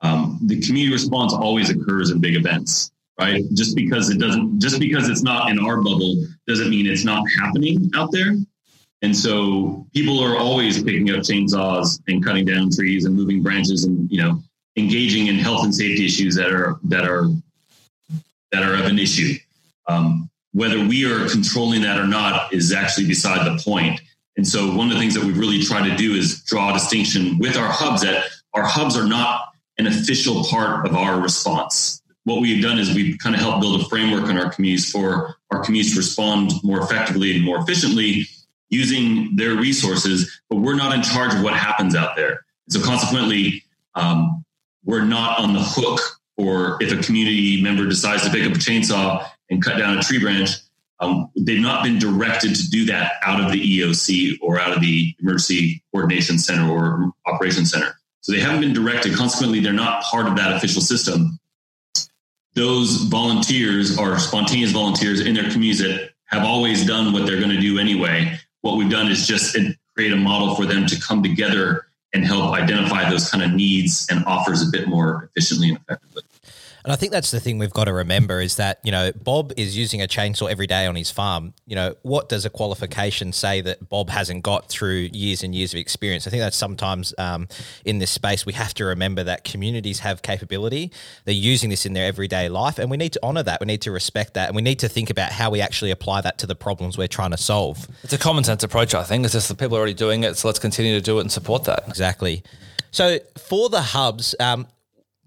Um, 0.03 0.39
the 0.43 0.61
community 0.61 0.93
response 0.93 1.33
always 1.33 1.71
occurs 1.71 2.11
in 2.11 2.21
big 2.21 2.35
events, 2.35 2.91
right? 3.19 3.45
Just 3.53 3.77
because 3.77 4.11
it 4.11 4.19
doesn't, 4.19 4.59
just 4.59 4.81
because 4.81 5.09
it's 5.09 5.23
not 5.23 5.51
in 5.51 5.59
our 5.59 5.77
bubble, 5.77 6.27
doesn't 6.49 6.71
mean 6.71 6.87
it's 6.87 7.05
not 7.05 7.23
happening 7.39 7.91
out 7.95 8.11
there. 8.11 8.35
And 9.03 9.17
so 9.17 9.87
people 9.95 10.21
are 10.21 10.37
always 10.37 10.83
picking 10.83 11.11
up 11.11 11.21
chainsaws 11.21 12.01
and 12.07 12.25
cutting 12.25 12.45
down 12.45 12.71
trees 12.71 13.05
and 13.05 13.15
moving 13.15 13.43
branches 13.43 13.85
and, 13.85 14.11
you 14.11 14.23
know, 14.23 14.43
engaging 14.77 15.29
in 15.29 15.37
health 15.37 15.65
and 15.65 15.75
safety 15.75 16.05
issues 16.05 16.37
that 16.37 16.53
are, 16.53 16.79
that 16.85 17.05
are, 17.05 17.29
that 18.53 18.63
are 18.63 18.75
of 18.75 18.87
an 18.87 18.99
issue. 18.99 19.35
Um, 19.89 20.29
whether 20.53 20.79
we 20.79 21.11
are 21.11 21.29
controlling 21.29 21.83
that 21.83 21.99
or 21.99 22.07
not 22.07 22.53
is 22.53 22.73
actually 22.73 23.07
beside 23.07 23.47
the 23.47 23.63
point. 23.63 24.01
And 24.37 24.47
so 24.47 24.75
one 24.75 24.89
of 24.89 24.95
the 24.95 25.01
things 25.01 25.15
that 25.15 25.25
we've 25.25 25.39
really 25.39 25.63
try 25.63 25.89
to 25.89 25.97
do 25.97 26.15
is 26.15 26.43
draw 26.43 26.71
a 26.71 26.73
distinction 26.75 27.39
with 27.39 27.57
our 27.57 27.71
hubs 27.71 28.03
that 28.03 28.25
our 28.55 28.65
hubs 28.65 28.97
are 28.97 29.07
not 29.07 29.53
an 29.79 29.87
official 29.87 30.45
part 30.45 30.87
of 30.87 30.95
our 30.95 31.21
response. 31.21 32.03
What 32.25 32.41
we've 32.41 32.63
done 32.63 32.79
is 32.79 32.95
we've 32.95 33.19
kind 33.19 33.35
of 33.35 33.41
helped 33.41 33.61
build 33.61 33.81
a 33.81 33.85
framework 33.85 34.29
in 34.29 34.37
our 34.37 34.51
communities 34.51 34.91
for 34.91 35.37
our 35.51 35.63
communities 35.63 35.95
to 35.95 36.01
respond 36.01 36.53
more 36.63 36.81
effectively 36.81 37.37
and 37.37 37.45
more 37.45 37.59
efficiently 37.59 38.27
using 38.71 39.37
their 39.37 39.57
resources, 39.57 40.41
but 40.49 40.57
we're 40.57 40.77
not 40.77 40.95
in 40.95 41.03
charge 41.03 41.35
of 41.35 41.43
what 41.43 41.55
happens 41.55 41.95
out 41.95 42.17
there. 42.17 42.45
So 42.69 42.81
consequently, 42.81 43.65
um, 43.95 44.45
we're 44.85 45.05
not 45.05 45.39
on 45.41 45.53
the 45.53 45.61
hook 45.61 46.01
for 46.37 46.79
if 46.81 46.93
a 46.93 47.03
community 47.03 47.63
member 47.63 47.85
decides 47.87 48.23
to 48.25 48.31
pick 48.31 48.47
up 48.47 48.53
a 48.53 48.59
chainsaw 48.59 49.29
and 49.51 49.63
cut 49.63 49.77
down 49.77 49.99
a 49.99 50.03
tree 50.03 50.21
branch. 50.21 50.51
Um, 51.01 51.31
they've 51.37 51.61
not 51.61 51.83
been 51.83 51.99
directed 51.99 52.55
to 52.55 52.71
do 52.71 52.85
that 52.87 53.15
out 53.25 53.41
of 53.41 53.51
the 53.51 53.81
EOC 53.81 54.39
or 54.41 54.61
out 54.61 54.73
of 54.73 54.81
the 54.81 55.15
Emergency 55.21 55.83
Coordination 55.93 56.39
Center 56.39 56.71
or 56.71 57.11
Operations 57.27 57.71
Center. 57.71 57.99
So 58.21 58.33
they 58.33 58.41
haven't 58.41 58.61
been 58.61 58.75
directed. 58.75 59.15
Consequently, 59.15 59.61
they're 59.61 59.73
not 59.73 60.03
part 60.05 60.27
of 60.27 60.37
that 60.37 60.55
official 60.55 60.83
system. 60.83 61.39
Those 62.55 63.05
volunteers 63.05 63.99
are 63.99 64.19
spontaneous 64.19 64.73
volunteers 64.73 65.21
in 65.21 65.35
their 65.35 65.51
communities 65.51 65.79
that 65.79 66.11
have 66.27 66.45
always 66.45 66.87
done 66.87 67.13
what 67.13 67.27
they're 67.27 67.39
going 67.39 67.51
to 67.51 67.61
do 67.61 67.79
anyway 67.79 68.39
what 68.63 68.77
we've 68.77 68.91
done 68.91 69.11
is 69.11 69.27
just 69.27 69.57
create 69.95 70.13
a 70.13 70.17
model 70.17 70.55
for 70.55 70.67
them 70.67 70.87
to 70.87 71.01
come 71.01 71.23
together 71.23 71.87
and 72.13 72.25
help 72.25 72.53
identify 72.55 73.09
those 73.09 73.31
kind 73.31 73.43
of 73.43 73.53
needs 73.53 74.07
and 74.11 74.25
offers 74.25 74.67
a 74.67 74.71
bit 74.71 74.89
more 74.89 75.31
efficiently 75.31 75.71
and 75.71 75.79
effectively. 75.79 76.23
And 76.85 76.93
I 76.93 76.97
think 76.97 77.13
that's 77.13 77.31
the 77.31 77.41
thing 77.41 77.59
we've 77.59 77.73
got 77.73 77.85
to 77.85 77.93
remember 77.93 78.41
is 78.41 78.57
that, 78.57 78.81
you 78.83 78.91
know, 78.91 79.13
Bob 79.13 79.53
is 79.57 79.77
using 79.77 80.01
a 80.01 80.07
chainsaw 80.07 80.51
every 80.51 80.67
day 80.67 80.87
on 80.87 80.97
his 80.97 81.11
farm. 81.11 81.53
You 81.67 81.77
know, 81.77 81.95
what 82.03 82.29
does 82.29 82.45
a 82.45 82.51
qualification 82.51 83.33
say 83.33 83.61
that 83.61 83.89
Bob 83.89 84.09
hasn't 84.11 84.43
got 84.43 84.69
through 84.69 85.11
years 85.13 85.43
and 85.43 85.55
years 85.55 85.75
of 85.75 85.79
experience? 85.79 86.27
I 86.27 86.31
think 86.31 86.41
that's 86.41 86.57
sometimes 86.57 87.13
um, 87.19 87.49
in 87.85 87.99
this 87.99 88.11
space, 88.11 88.47
we 88.47 88.55
have 88.55 88.73
to 88.75 88.85
remember 88.85 89.25
that 89.25 89.45
communities 89.45 90.01
have 90.01 90.23
capability. 90.23 90.91
They're 91.25 91.35
using 91.35 91.71
this 91.71 91.85
in 91.85 91.93
their 91.93 92.07
everyday 92.07 92.49
life, 92.49 92.79
and 92.79 92.91
we 92.91 92.97
need 92.97 93.13
to 93.13 93.21
honor 93.23 93.43
that. 93.43 93.61
We 93.61 93.67
need 93.67 93.83
to 93.83 93.91
respect 93.91 94.35
that, 94.35 94.49
and 94.49 94.57
we 94.57 94.63
need 94.63 94.79
to 94.81 94.89
think 94.89 95.11
about 95.11 95.33
how 95.33 95.51
we 95.51 95.61
actually 95.61 95.91
apply 95.91 96.23
that 96.23 96.39
to 96.39 96.47
the 96.47 96.55
problems 96.55 96.97
we're 96.97 97.09
trying 97.09 97.33
to 97.33 97.39
solve. 97.39 97.87
It's 98.03 98.13
a 98.13 98.19
common 98.19 98.45
sense 98.45 98.63
approach, 98.63 98.95
I 98.95 99.05
think. 99.05 99.25
It's 99.25 99.35
just 99.35 99.49
the 99.49 99.55
people 99.55 99.77
are 99.77 99.81
already 99.81 99.95
doing 99.95 100.25
it, 100.25 100.37
so 100.39 100.49
let's 100.49 100.59
continue 100.59 100.95
to 100.95 101.03
do 101.03 101.19
it 101.19 101.23
and 101.23 101.33
support 101.33 101.65
that. 101.65 101.85
Exactly. 101.89 102.43
So 102.91 103.19
for 103.39 103.69
the 103.69 103.83
hubs, 103.83 104.35
um, 104.41 104.67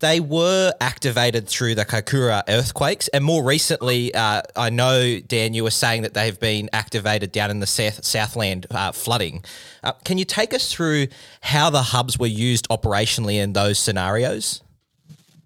they 0.03 0.19
were 0.19 0.73
activated 0.81 1.47
through 1.47 1.75
the 1.75 1.85
Kaikoura 1.85 2.43
earthquakes, 2.49 3.07
and 3.07 3.23
more 3.23 3.41
recently, 3.41 4.13
uh, 4.13 4.41
I 4.53 4.69
know 4.69 5.21
Dan, 5.21 5.53
you 5.53 5.63
were 5.63 5.71
saying 5.71 6.01
that 6.01 6.13
they 6.13 6.25
have 6.25 6.41
been 6.41 6.69
activated 6.73 7.31
down 7.31 7.49
in 7.49 7.61
the 7.61 7.65
South 7.65 8.03
Southland 8.03 8.67
uh, 8.69 8.91
flooding. 8.91 9.45
Uh, 9.81 9.93
can 10.03 10.17
you 10.17 10.25
take 10.25 10.53
us 10.53 10.69
through 10.69 11.07
how 11.39 11.69
the 11.69 11.81
hubs 11.81 12.19
were 12.19 12.27
used 12.27 12.67
operationally 12.67 13.35
in 13.35 13.53
those 13.53 13.79
scenarios? 13.79 14.61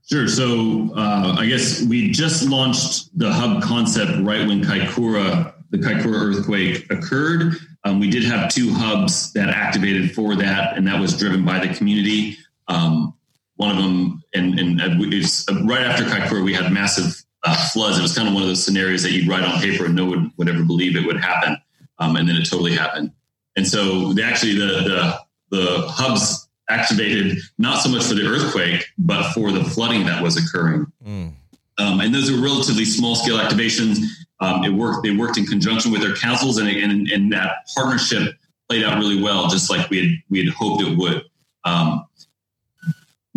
Sure. 0.10 0.28
So 0.28 0.90
uh, 0.96 1.36
I 1.38 1.46
guess 1.46 1.84
we 1.84 2.10
just 2.10 2.50
launched 2.50 3.16
the 3.18 3.32
hub 3.32 3.62
concept 3.62 4.12
right 4.22 4.48
when 4.48 4.64
Kaikoura, 4.64 5.54
the 5.70 5.78
Kaikoura 5.78 6.36
earthquake 6.36 6.90
occurred. 6.90 7.58
Um, 7.84 8.00
we 8.00 8.10
did 8.10 8.24
have 8.24 8.52
two 8.52 8.74
hubs 8.74 9.32
that 9.34 9.50
activated 9.50 10.16
for 10.16 10.36
that, 10.36 10.78
and 10.78 10.88
that 10.88 11.00
was 11.00 11.16
driven 11.16 11.46
by 11.46 11.60
the 11.60 11.72
community. 11.76 12.38
Um, 12.68 13.14
one 13.58 13.72
of 13.72 13.78
them, 13.78 14.24
and, 14.34 14.60
and 14.60 14.80
it's 15.14 15.48
uh, 15.50 15.62
right 15.66 15.82
after 15.82 16.04
Kaikoura, 16.06 16.44
we 16.44 16.54
had 16.54 16.72
massive 16.72 17.24
uh, 17.44 17.56
floods. 17.72 17.98
It 17.98 18.02
was 18.02 18.16
kind 18.16 18.28
of 18.28 18.34
one 18.34 18.44
of 18.44 18.50
those 18.50 18.64
scenarios 18.64 19.04
that 19.04 19.12
you'd 19.12 19.28
write 19.28 19.44
on 19.44 19.60
paper 19.60 19.86
and 19.86 19.96
no 19.96 20.06
one 20.06 20.32
would 20.38 20.48
ever 20.48 20.64
believe 20.64 20.96
it 20.96 21.06
would 21.06 21.20
happen. 21.20 21.58
Um, 22.00 22.16
and 22.16 22.30
then 22.30 22.36
it 22.36 22.46
totally 22.46 22.74
happened. 22.74 23.12
And 23.56 23.68
so 23.68 24.14
they 24.14 24.24
actually, 24.24 24.54
the, 24.54 25.20
the, 25.50 25.58
the 25.58 25.88
hubs 25.88 26.48
activated 26.70 27.38
not 27.58 27.82
so 27.82 27.90
much 27.90 28.04
for 28.04 28.14
the 28.14 28.28
earthquake, 28.28 28.86
but 28.98 29.32
for 29.34 29.52
the 29.52 29.64
flooding 29.64 30.06
that 30.06 30.22
was 30.22 30.38
occurring. 30.38 30.86
Mm. 31.06 31.34
Um, 31.80 32.00
and 32.02 32.14
those 32.14 32.30
are 32.30 32.42
relatively 32.42 32.86
small 32.86 33.16
scale 33.16 33.38
activations. 33.38 34.00
Um, 34.40 34.64
it 34.64 34.70
worked. 34.70 35.04
They 35.04 35.16
worked 35.16 35.38
in 35.38 35.46
conjunction 35.46 35.92
with 35.92 36.02
their 36.02 36.16
councils, 36.16 36.58
and, 36.58 36.68
and, 36.70 37.08
and 37.08 37.32
that 37.34 37.68
partnership 37.76 38.36
played 38.70 38.84
out 38.84 38.98
really 38.98 39.22
well, 39.22 39.48
just 39.48 39.70
like 39.70 39.90
we 39.90 39.98
had 40.00 40.24
we 40.30 40.46
had 40.46 40.54
hoped 40.54 40.84
it 40.84 40.98
would. 40.98 41.24
Um, 41.64 42.06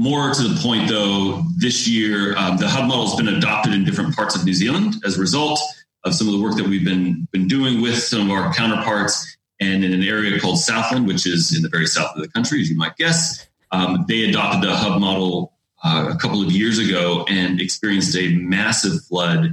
more 0.01 0.33
to 0.33 0.43
the 0.43 0.59
point, 0.63 0.89
though, 0.89 1.43
this 1.59 1.87
year 1.87 2.35
um, 2.39 2.57
the 2.57 2.67
hub 2.67 2.89
model 2.89 3.07
has 3.07 3.17
been 3.17 3.29
adopted 3.29 3.75
in 3.75 3.85
different 3.85 4.17
parts 4.17 4.35
of 4.35 4.47
New 4.47 4.55
Zealand 4.55 4.95
as 5.05 5.19
a 5.19 5.21
result 5.21 5.61
of 6.05 6.15
some 6.15 6.27
of 6.27 6.33
the 6.33 6.41
work 6.41 6.57
that 6.57 6.67
we've 6.67 6.85
been 6.85 7.29
been 7.33 7.47
doing 7.47 7.83
with 7.83 7.99
some 7.99 8.31
of 8.31 8.31
our 8.31 8.53
counterparts, 8.55 9.37
and 9.61 9.85
in 9.85 9.93
an 9.93 10.03
area 10.03 10.41
called 10.41 10.59
Southland, 10.59 11.07
which 11.07 11.27
is 11.27 11.55
in 11.55 11.63
the 11.63 11.69
very 11.69 11.87
south 11.87 12.17
of 12.17 12.23
the 12.23 12.29
country, 12.29 12.63
as 12.63 12.71
you 12.71 12.79
might 12.79 12.97
guess. 12.97 13.47
Um, 13.73 14.07
they 14.09 14.25
adopted 14.25 14.63
the 14.63 14.75
hub 14.75 14.99
model 15.01 15.53
uh, 15.85 16.11
a 16.11 16.17
couple 16.17 16.43
of 16.43 16.51
years 16.51 16.79
ago 16.79 17.27
and 17.29 17.61
experienced 17.61 18.17
a 18.17 18.35
massive 18.37 19.05
flood 19.05 19.53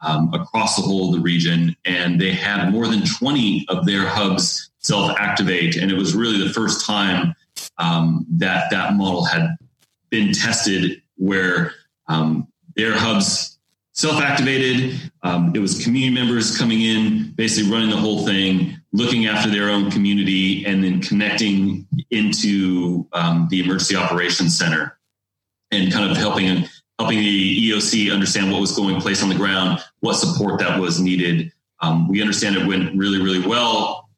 um, 0.00 0.32
across 0.32 0.76
the 0.76 0.82
whole 0.82 1.08
of 1.08 1.16
the 1.16 1.20
region. 1.20 1.76
And 1.84 2.18
they 2.18 2.32
had 2.32 2.70
more 2.70 2.88
than 2.88 3.02
20 3.04 3.66
of 3.68 3.84
their 3.84 4.06
hubs 4.06 4.70
self 4.78 5.12
activate. 5.18 5.76
And 5.76 5.92
it 5.92 5.96
was 5.96 6.14
really 6.14 6.42
the 6.42 6.52
first 6.52 6.86
time 6.86 7.34
um, 7.76 8.26
that 8.30 8.70
that 8.70 8.94
model 8.94 9.24
had 9.24 9.56
been 10.12 10.32
tested 10.32 11.02
where 11.16 11.72
um, 12.06 12.46
their 12.76 12.96
hubs 12.96 13.58
self 13.94 14.20
activated. 14.20 15.00
Um, 15.24 15.52
it 15.56 15.58
was 15.58 15.82
community 15.82 16.14
members 16.14 16.56
coming 16.56 16.82
in, 16.82 17.32
basically 17.32 17.72
running 17.72 17.90
the 17.90 17.96
whole 17.96 18.24
thing, 18.24 18.76
looking 18.92 19.26
after 19.26 19.50
their 19.50 19.70
own 19.70 19.90
community, 19.90 20.64
and 20.66 20.84
then 20.84 21.00
connecting 21.00 21.88
into 22.10 23.08
um, 23.12 23.48
the 23.50 23.60
emergency 23.60 23.96
operations 23.96 24.56
center 24.56 24.98
and 25.72 25.92
kind 25.92 26.08
of 26.08 26.16
helping 26.16 26.68
helping 26.98 27.18
the 27.18 27.70
EOC 27.70 28.12
understand 28.12 28.52
what 28.52 28.60
was 28.60 28.76
going 28.76 29.00
place 29.00 29.22
on 29.22 29.30
the 29.30 29.34
ground, 29.34 29.80
what 30.00 30.14
support 30.14 30.60
that 30.60 30.78
was 30.78 31.00
needed. 31.00 31.50
Um, 31.80 32.06
we 32.06 32.20
understand 32.20 32.54
it 32.54 32.66
went 32.66 32.94
really, 32.96 33.20
really 33.20 33.44
well. 33.44 34.08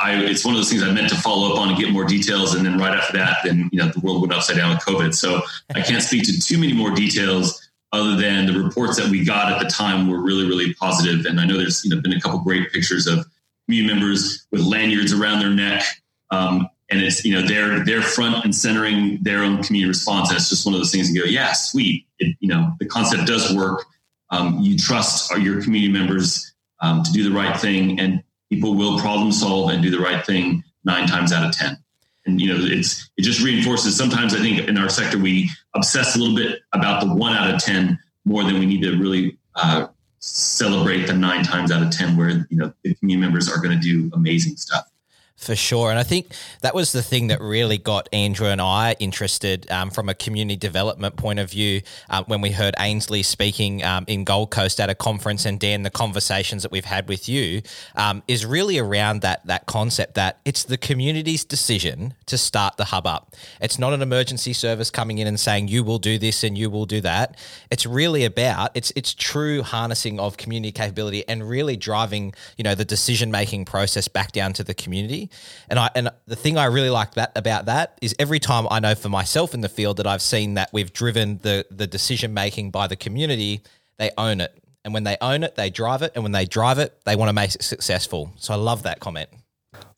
I, 0.00 0.16
it's 0.24 0.44
one 0.44 0.54
of 0.54 0.58
those 0.58 0.70
things 0.70 0.82
I 0.82 0.90
meant 0.92 1.08
to 1.10 1.16
follow 1.16 1.52
up 1.52 1.58
on 1.58 1.70
and 1.70 1.78
get 1.78 1.90
more 1.92 2.04
details, 2.04 2.54
and 2.54 2.64
then 2.64 2.78
right 2.78 2.96
after 2.96 3.16
that, 3.18 3.38
then 3.44 3.68
you 3.72 3.78
know 3.78 3.88
the 3.88 4.00
world 4.00 4.20
went 4.20 4.32
upside 4.32 4.56
down 4.56 4.70
with 4.70 4.80
COVID. 4.80 5.14
So 5.14 5.42
I 5.74 5.80
can't 5.80 6.02
speak 6.02 6.24
to 6.24 6.40
too 6.40 6.58
many 6.58 6.72
more 6.72 6.90
details 6.90 7.62
other 7.92 8.16
than 8.16 8.46
the 8.46 8.60
reports 8.60 8.96
that 8.96 9.10
we 9.10 9.24
got 9.24 9.52
at 9.52 9.60
the 9.60 9.68
time 9.68 10.08
were 10.08 10.20
really, 10.20 10.46
really 10.46 10.74
positive. 10.74 11.24
And 11.24 11.40
I 11.40 11.46
know 11.46 11.56
there's 11.56 11.84
you 11.84 11.94
know 11.94 12.00
been 12.00 12.12
a 12.12 12.20
couple 12.20 12.38
great 12.40 12.72
pictures 12.72 13.06
of 13.06 13.26
community 13.66 13.94
members 13.94 14.46
with 14.50 14.62
lanyards 14.62 15.12
around 15.12 15.40
their 15.40 15.50
neck. 15.50 15.84
Um, 16.30 16.68
and 16.90 17.00
it's 17.00 17.24
you 17.24 17.34
know 17.34 17.46
they're 17.46 17.84
they're 17.84 18.02
front 18.02 18.44
and 18.44 18.54
centering 18.54 19.18
their 19.22 19.42
own 19.42 19.62
community 19.62 19.88
response. 19.88 20.30
And 20.30 20.38
it's 20.38 20.48
just 20.48 20.64
one 20.64 20.74
of 20.74 20.80
those 20.80 20.92
things 20.92 21.10
you 21.10 21.22
go 21.22 21.28
yeah 21.28 21.52
sweet. 21.52 22.06
It, 22.18 22.36
you 22.40 22.48
know 22.48 22.72
the 22.78 22.86
concept 22.86 23.26
does 23.26 23.54
work. 23.54 23.84
Um, 24.30 24.60
you 24.60 24.76
trust 24.76 25.36
your 25.38 25.62
community 25.62 25.92
members 25.92 26.52
um, 26.80 27.02
to 27.02 27.12
do 27.12 27.28
the 27.28 27.34
right 27.34 27.58
thing. 27.58 27.98
And 27.98 28.22
people 28.50 28.74
will 28.74 28.98
problem 28.98 29.32
solve 29.32 29.70
and 29.70 29.82
do 29.82 29.90
the 29.90 29.98
right 29.98 30.24
thing 30.24 30.62
nine 30.84 31.06
times 31.06 31.32
out 31.32 31.46
of 31.46 31.52
ten. 31.52 31.76
And 32.26 32.40
you 32.40 32.48
know 32.48 32.58
it's 32.60 33.08
it 33.16 33.22
just 33.22 33.40
reinforces 33.40 33.96
sometimes 33.96 34.34
i 34.34 34.38
think 34.38 34.58
in 34.66 34.76
our 34.78 34.88
sector 34.88 35.16
we 35.16 35.48
obsess 35.76 36.16
a 36.16 36.18
little 36.18 36.34
bit 36.34 36.58
about 36.72 37.00
the 37.00 37.14
one 37.14 37.34
out 37.34 37.54
of 37.54 37.60
ten 37.60 38.00
more 38.24 38.42
than 38.42 38.58
we 38.58 38.66
need 38.66 38.82
to 38.82 38.98
really 38.98 39.38
uh, 39.54 39.86
celebrate 40.18 41.06
the 41.06 41.12
nine 41.12 41.44
times 41.44 41.70
out 41.70 41.84
of 41.84 41.90
ten 41.90 42.16
where 42.16 42.30
you 42.50 42.56
know 42.56 42.72
the 42.82 42.94
community 42.96 43.24
members 43.24 43.48
are 43.48 43.62
going 43.62 43.78
to 43.78 43.80
do 43.80 44.10
amazing 44.12 44.56
stuff 44.56 44.90
for 45.36 45.54
sure. 45.54 45.90
And 45.90 45.98
I 45.98 46.02
think 46.02 46.32
that 46.62 46.74
was 46.74 46.92
the 46.92 47.02
thing 47.02 47.26
that 47.26 47.40
really 47.40 47.76
got 47.76 48.08
Andrew 48.12 48.46
and 48.46 48.60
I 48.60 48.96
interested 48.98 49.70
um, 49.70 49.90
from 49.90 50.08
a 50.08 50.14
community 50.14 50.56
development 50.56 51.16
point 51.16 51.38
of 51.38 51.50
view 51.50 51.82
um, 52.08 52.24
when 52.24 52.40
we 52.40 52.50
heard 52.50 52.74
Ainsley 52.78 53.22
speaking 53.22 53.84
um, 53.84 54.04
in 54.08 54.24
Gold 54.24 54.50
Coast 54.50 54.80
at 54.80 54.88
a 54.88 54.94
conference 54.94 55.44
and 55.44 55.60
Dan, 55.60 55.82
the 55.82 55.90
conversations 55.90 56.62
that 56.62 56.72
we've 56.72 56.86
had 56.86 57.06
with 57.06 57.28
you 57.28 57.60
um, 57.96 58.22
is 58.26 58.46
really 58.46 58.78
around 58.78 59.20
that, 59.20 59.46
that 59.46 59.66
concept 59.66 60.14
that 60.14 60.38
it's 60.46 60.64
the 60.64 60.78
community's 60.78 61.44
decision 61.44 62.14
to 62.24 62.38
start 62.38 62.78
the 62.78 62.86
hub 62.86 63.06
up. 63.06 63.34
It's 63.60 63.78
not 63.78 63.92
an 63.92 64.00
emergency 64.00 64.54
service 64.54 64.90
coming 64.90 65.18
in 65.18 65.26
and 65.26 65.38
saying, 65.38 65.68
you 65.68 65.84
will 65.84 65.98
do 65.98 66.18
this 66.18 66.44
and 66.44 66.56
you 66.56 66.70
will 66.70 66.86
do 66.86 67.02
that. 67.02 67.36
It's 67.70 67.84
really 67.84 68.24
about, 68.24 68.70
it's, 68.74 68.90
it's 68.96 69.12
true 69.12 69.62
harnessing 69.62 70.18
of 70.18 70.38
community 70.38 70.72
capability 70.72 71.28
and 71.28 71.46
really 71.46 71.76
driving, 71.76 72.34
you 72.56 72.64
know, 72.64 72.74
the 72.74 72.86
decision 72.86 73.30
making 73.30 73.66
process 73.66 74.08
back 74.08 74.32
down 74.32 74.54
to 74.54 74.64
the 74.64 74.74
community. 74.74 75.25
And 75.68 75.78
I 75.78 75.90
and 75.94 76.10
the 76.26 76.36
thing 76.36 76.58
I 76.58 76.66
really 76.66 76.90
like 76.90 77.14
that 77.14 77.32
about 77.36 77.66
that 77.66 77.98
is 78.02 78.14
every 78.18 78.38
time 78.38 78.66
I 78.70 78.80
know 78.80 78.94
for 78.94 79.08
myself 79.08 79.54
in 79.54 79.60
the 79.60 79.68
field 79.68 79.98
that 79.98 80.06
I've 80.06 80.22
seen 80.22 80.54
that 80.54 80.70
we've 80.72 80.92
driven 80.92 81.38
the 81.38 81.66
the 81.70 81.86
decision 81.86 82.34
making 82.34 82.70
by 82.70 82.86
the 82.86 82.96
community, 82.96 83.62
they 83.98 84.10
own 84.18 84.40
it. 84.40 84.56
And 84.84 84.94
when 84.94 85.02
they 85.02 85.16
own 85.20 85.42
it, 85.42 85.56
they 85.56 85.68
drive 85.68 86.02
it. 86.02 86.12
And 86.14 86.22
when 86.22 86.32
they 86.32 86.44
drive 86.44 86.78
it, 86.78 87.00
they 87.04 87.16
want 87.16 87.28
to 87.28 87.32
make 87.32 87.54
it 87.54 87.62
successful. 87.62 88.32
So 88.36 88.54
I 88.54 88.56
love 88.56 88.84
that 88.84 89.00
comment. 89.00 89.28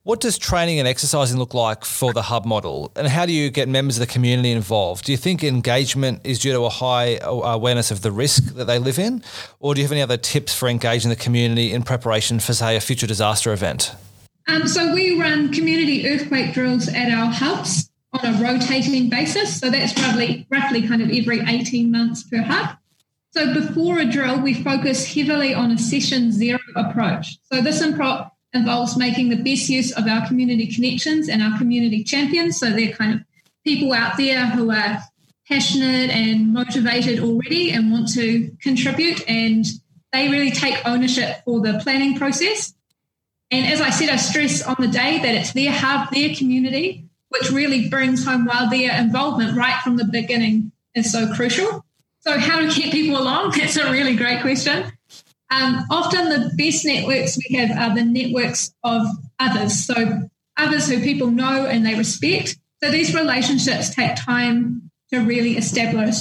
What 0.08 0.20
does 0.20 0.38
training 0.38 0.78
and 0.78 0.88
exercising 0.88 1.38
look 1.38 1.52
like 1.52 1.84
for 1.84 2.14
the 2.14 2.22
hub 2.22 2.46
model? 2.46 2.90
And 2.96 3.06
how 3.06 3.26
do 3.26 3.32
you 3.32 3.50
get 3.50 3.68
members 3.68 3.98
of 3.98 4.00
the 4.00 4.10
community 4.10 4.50
involved? 4.52 5.04
Do 5.04 5.12
you 5.12 5.18
think 5.18 5.44
engagement 5.44 6.22
is 6.24 6.38
due 6.38 6.52
to 6.52 6.62
a 6.62 6.70
high 6.70 7.18
awareness 7.20 7.90
of 7.90 8.00
the 8.00 8.10
risk 8.10 8.54
that 8.54 8.64
they 8.64 8.78
live 8.78 8.98
in? 8.98 9.22
Or 9.60 9.74
do 9.74 9.82
you 9.82 9.84
have 9.84 9.92
any 9.92 10.00
other 10.00 10.16
tips 10.16 10.54
for 10.54 10.66
engaging 10.66 11.10
the 11.10 11.16
community 11.16 11.74
in 11.74 11.82
preparation 11.82 12.40
for, 12.40 12.54
say, 12.54 12.74
a 12.74 12.80
future 12.80 13.06
disaster 13.06 13.52
event? 13.52 13.94
Um, 14.48 14.66
so 14.66 14.94
we 14.94 15.20
run 15.20 15.52
community 15.52 16.08
earthquake 16.08 16.54
drills 16.54 16.88
at 16.88 17.12
our 17.12 17.30
hubs 17.30 17.90
on 18.12 18.24
a 18.24 18.42
rotating 18.42 19.10
basis. 19.10 19.60
So 19.60 19.70
that's 19.70 19.96
roughly 20.00 20.46
roughly 20.50 20.88
kind 20.88 21.02
of 21.02 21.10
every 21.10 21.40
18 21.40 21.90
months 21.90 22.22
per 22.22 22.42
hub. 22.42 22.76
So 23.32 23.52
before 23.52 23.98
a 23.98 24.06
drill, 24.06 24.40
we 24.40 24.54
focus 24.54 25.14
heavily 25.14 25.52
on 25.52 25.70
a 25.70 25.78
session 25.78 26.32
zero 26.32 26.58
approach. 26.74 27.38
So 27.52 27.60
this 27.60 27.82
involves 27.82 28.96
making 28.96 29.28
the 29.28 29.36
best 29.36 29.68
use 29.68 29.92
of 29.92 30.06
our 30.06 30.26
community 30.26 30.66
connections 30.66 31.28
and 31.28 31.42
our 31.42 31.58
community 31.58 32.02
champions. 32.02 32.58
So 32.58 32.70
they're 32.70 32.92
kind 32.92 33.14
of 33.14 33.20
people 33.64 33.92
out 33.92 34.16
there 34.16 34.46
who 34.46 34.70
are 34.70 35.02
passionate 35.46 36.10
and 36.10 36.52
motivated 36.52 37.20
already 37.20 37.70
and 37.70 37.92
want 37.92 38.12
to 38.14 38.50
contribute 38.62 39.28
and 39.28 39.66
they 40.12 40.28
really 40.28 40.50
take 40.50 40.80
ownership 40.86 41.42
for 41.44 41.60
the 41.60 41.78
planning 41.82 42.16
process. 42.16 42.74
And 43.50 43.66
as 43.66 43.80
I 43.80 43.90
said, 43.90 44.10
I 44.10 44.16
stress 44.16 44.62
on 44.62 44.76
the 44.78 44.88
day 44.88 45.18
that 45.18 45.34
it's 45.34 45.52
their 45.52 45.72
hub, 45.72 46.10
their 46.12 46.34
community, 46.34 47.08
which 47.30 47.50
really 47.50 47.88
brings 47.88 48.24
home 48.24 48.44
while 48.44 48.68
their 48.68 48.98
involvement 48.98 49.56
right 49.56 49.80
from 49.82 49.96
the 49.96 50.04
beginning 50.04 50.72
is 50.94 51.10
so 51.10 51.32
crucial. 51.34 51.84
So, 52.20 52.38
how 52.38 52.60
to 52.60 52.68
keep 52.68 52.92
people 52.92 53.18
along? 53.18 53.50
That's 53.56 53.76
a 53.76 53.90
really 53.90 54.16
great 54.16 54.42
question. 54.42 54.92
Um, 55.50 55.86
often, 55.90 56.28
the 56.28 56.50
best 56.56 56.84
networks 56.84 57.38
we 57.38 57.56
have 57.56 57.70
are 57.70 57.94
the 57.94 58.04
networks 58.04 58.74
of 58.84 59.06
others. 59.38 59.84
So, 59.84 60.28
others 60.56 60.88
who 60.88 61.00
people 61.00 61.30
know 61.30 61.64
and 61.64 61.86
they 61.86 61.94
respect. 61.94 62.58
So, 62.82 62.90
these 62.90 63.14
relationships 63.14 63.94
take 63.94 64.16
time 64.16 64.90
to 65.10 65.20
really 65.20 65.56
establish. 65.56 66.16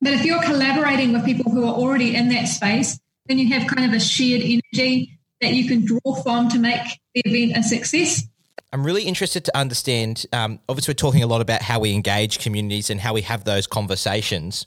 But 0.00 0.14
if 0.14 0.24
you're 0.24 0.42
collaborating 0.42 1.12
with 1.12 1.24
people 1.24 1.52
who 1.52 1.64
are 1.64 1.74
already 1.74 2.16
in 2.16 2.28
that 2.30 2.48
space, 2.48 2.98
then 3.26 3.38
you 3.38 3.54
have 3.54 3.68
kind 3.68 3.86
of 3.86 3.92
a 3.92 4.00
shared 4.00 4.42
energy 4.42 5.20
that 5.42 5.52
you 5.52 5.68
can 5.68 5.84
draw 5.84 6.14
from 6.22 6.48
to 6.48 6.58
make 6.58 7.00
the 7.14 7.22
event 7.26 7.58
a 7.58 7.62
success. 7.62 8.24
I'm 8.72 8.86
really 8.86 9.02
interested 9.02 9.44
to 9.44 9.56
understand. 9.56 10.24
Um, 10.32 10.58
obviously, 10.68 10.92
we're 10.92 10.96
talking 10.96 11.22
a 11.22 11.26
lot 11.26 11.42
about 11.42 11.60
how 11.60 11.78
we 11.80 11.92
engage 11.92 12.38
communities 12.38 12.88
and 12.88 13.00
how 13.00 13.12
we 13.12 13.20
have 13.22 13.44
those 13.44 13.66
conversations. 13.66 14.66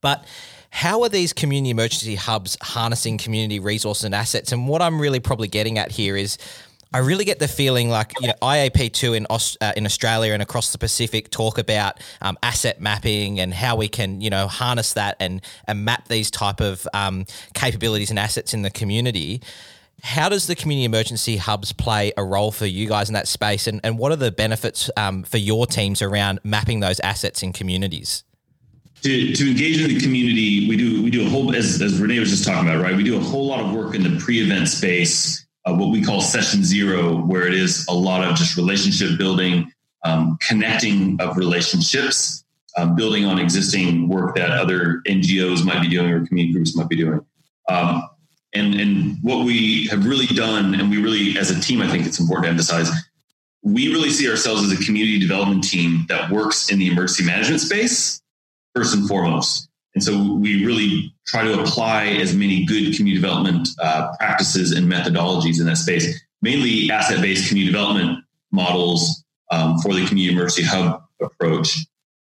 But 0.00 0.24
how 0.70 1.02
are 1.02 1.08
these 1.08 1.32
community 1.32 1.70
emergency 1.70 2.16
hubs 2.16 2.56
harnessing 2.60 3.18
community 3.18 3.60
resources 3.60 4.04
and 4.04 4.14
assets? 4.14 4.50
And 4.50 4.66
what 4.66 4.82
I'm 4.82 5.00
really 5.00 5.20
probably 5.20 5.46
getting 5.46 5.78
at 5.78 5.92
here 5.92 6.16
is 6.16 6.38
I 6.94 6.98
really 6.98 7.24
get 7.24 7.38
the 7.38 7.48
feeling 7.48 7.88
like 7.88 8.12
you 8.20 8.28
know 8.28 8.34
IAP2 8.42 9.16
in 9.16 9.26
uh, 9.30 9.72
in 9.76 9.86
Australia 9.86 10.32
and 10.32 10.42
across 10.42 10.72
the 10.72 10.78
Pacific 10.78 11.30
talk 11.30 11.58
about 11.58 12.00
um, 12.20 12.36
asset 12.42 12.80
mapping 12.80 13.40
and 13.40 13.54
how 13.54 13.76
we 13.76 13.88
can 13.88 14.20
you 14.20 14.30
know 14.30 14.46
harness 14.46 14.94
that 14.94 15.16
and 15.20 15.40
and 15.66 15.84
map 15.84 16.08
these 16.08 16.30
type 16.30 16.60
of 16.60 16.86
um, 16.92 17.24
capabilities 17.54 18.10
and 18.10 18.18
assets 18.18 18.52
in 18.52 18.62
the 18.62 18.70
community. 18.70 19.40
How 20.02 20.28
does 20.28 20.48
the 20.48 20.56
community 20.56 20.84
emergency 20.84 21.36
hubs 21.36 21.72
play 21.72 22.12
a 22.16 22.24
role 22.24 22.50
for 22.50 22.66
you 22.66 22.88
guys 22.88 23.08
in 23.08 23.14
that 23.14 23.28
space, 23.28 23.68
and, 23.68 23.80
and 23.84 23.96
what 23.96 24.10
are 24.10 24.16
the 24.16 24.32
benefits 24.32 24.90
um, 24.96 25.22
for 25.22 25.38
your 25.38 25.64
teams 25.64 26.02
around 26.02 26.40
mapping 26.42 26.80
those 26.80 26.98
assets 27.00 27.42
in 27.44 27.52
communities? 27.52 28.24
To, 29.02 29.32
to 29.32 29.50
engage 29.50 29.80
in 29.80 29.88
the 29.88 30.00
community, 30.00 30.68
we 30.68 30.76
do 30.76 31.02
we 31.02 31.10
do 31.10 31.24
a 31.24 31.30
whole 31.30 31.54
as, 31.54 31.80
as 31.80 32.00
Renee 32.00 32.18
was 32.18 32.30
just 32.30 32.44
talking 32.44 32.68
about, 32.68 32.82
right? 32.82 32.96
We 32.96 33.04
do 33.04 33.16
a 33.16 33.20
whole 33.20 33.46
lot 33.46 33.60
of 33.60 33.72
work 33.72 33.94
in 33.94 34.02
the 34.02 34.18
pre-event 34.18 34.68
space, 34.68 35.46
uh, 35.66 35.74
what 35.74 35.90
we 35.92 36.02
call 36.02 36.20
session 36.20 36.64
zero, 36.64 37.24
where 37.24 37.46
it 37.46 37.54
is 37.54 37.86
a 37.88 37.94
lot 37.94 38.24
of 38.28 38.34
just 38.34 38.56
relationship 38.56 39.16
building, 39.18 39.72
um, 40.04 40.36
connecting 40.40 41.20
of 41.20 41.36
relationships, 41.36 42.44
um, 42.76 42.96
building 42.96 43.24
on 43.24 43.38
existing 43.38 44.08
work 44.08 44.34
that 44.34 44.50
other 44.50 45.00
NGOs 45.06 45.64
might 45.64 45.80
be 45.80 45.88
doing 45.88 46.10
or 46.10 46.26
community 46.26 46.52
groups 46.52 46.76
might 46.76 46.88
be 46.88 46.96
doing. 46.96 47.20
Um, 47.68 48.02
and, 48.54 48.74
and 48.74 49.16
what 49.22 49.44
we 49.44 49.86
have 49.88 50.04
really 50.06 50.26
done, 50.26 50.74
and 50.74 50.90
we 50.90 51.02
really, 51.02 51.38
as 51.38 51.50
a 51.50 51.60
team, 51.60 51.80
I 51.80 51.88
think 51.88 52.06
it's 52.06 52.20
important 52.20 52.44
to 52.44 52.50
emphasize, 52.50 52.90
we 53.62 53.92
really 53.92 54.10
see 54.10 54.28
ourselves 54.28 54.62
as 54.62 54.72
a 54.72 54.84
community 54.84 55.18
development 55.18 55.64
team 55.64 56.04
that 56.08 56.30
works 56.30 56.70
in 56.70 56.78
the 56.78 56.88
emergency 56.88 57.24
management 57.24 57.60
space 57.60 58.20
first 58.74 58.94
and 58.94 59.08
foremost. 59.08 59.68
And 59.94 60.02
so 60.02 60.34
we 60.34 60.64
really 60.64 61.14
try 61.26 61.42
to 61.44 61.60
apply 61.60 62.06
as 62.06 62.34
many 62.34 62.64
good 62.64 62.96
community 62.96 63.20
development 63.20 63.68
uh, 63.78 64.14
practices 64.18 64.72
and 64.72 64.90
methodologies 64.90 65.60
in 65.60 65.66
that 65.66 65.76
space, 65.76 66.20
mainly 66.40 66.90
asset 66.90 67.20
based 67.20 67.48
community 67.48 67.72
development 67.72 68.24
models 68.50 69.24
um, 69.50 69.78
for 69.78 69.94
the 69.94 70.06
community 70.06 70.34
emergency 70.34 70.62
hub 70.62 71.02
approach. 71.20 71.76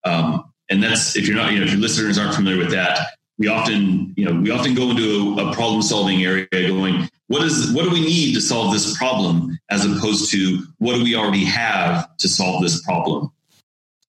Um, 0.05 0.51
and 0.69 0.81
that's 0.81 1.15
if 1.15 1.27
you're 1.27 1.35
not, 1.35 1.51
you 1.51 1.59
know, 1.59 1.65
if 1.65 1.71
your 1.71 1.81
listeners 1.81 2.17
aren't 2.17 2.35
familiar 2.35 2.57
with 2.57 2.71
that, 2.71 2.99
we 3.37 3.47
often, 3.47 4.13
you 4.17 4.25
know, 4.25 4.39
we 4.41 4.49
often 4.49 4.73
go 4.73 4.89
into 4.89 5.35
a, 5.37 5.49
a 5.49 5.53
problem 5.53 5.81
solving 5.81 6.23
area 6.23 6.47
going, 6.51 7.09
what 7.27 7.43
is 7.43 7.71
what 7.73 7.83
do 7.83 7.91
we 7.91 8.01
need 8.01 8.33
to 8.33 8.41
solve 8.41 8.73
this 8.73 8.97
problem 8.97 9.59
as 9.69 9.85
opposed 9.85 10.31
to 10.31 10.63
what 10.79 10.95
do 10.95 11.03
we 11.03 11.15
already 11.15 11.45
have 11.45 12.15
to 12.17 12.27
solve 12.27 12.61
this 12.63 12.81
problem 12.83 13.31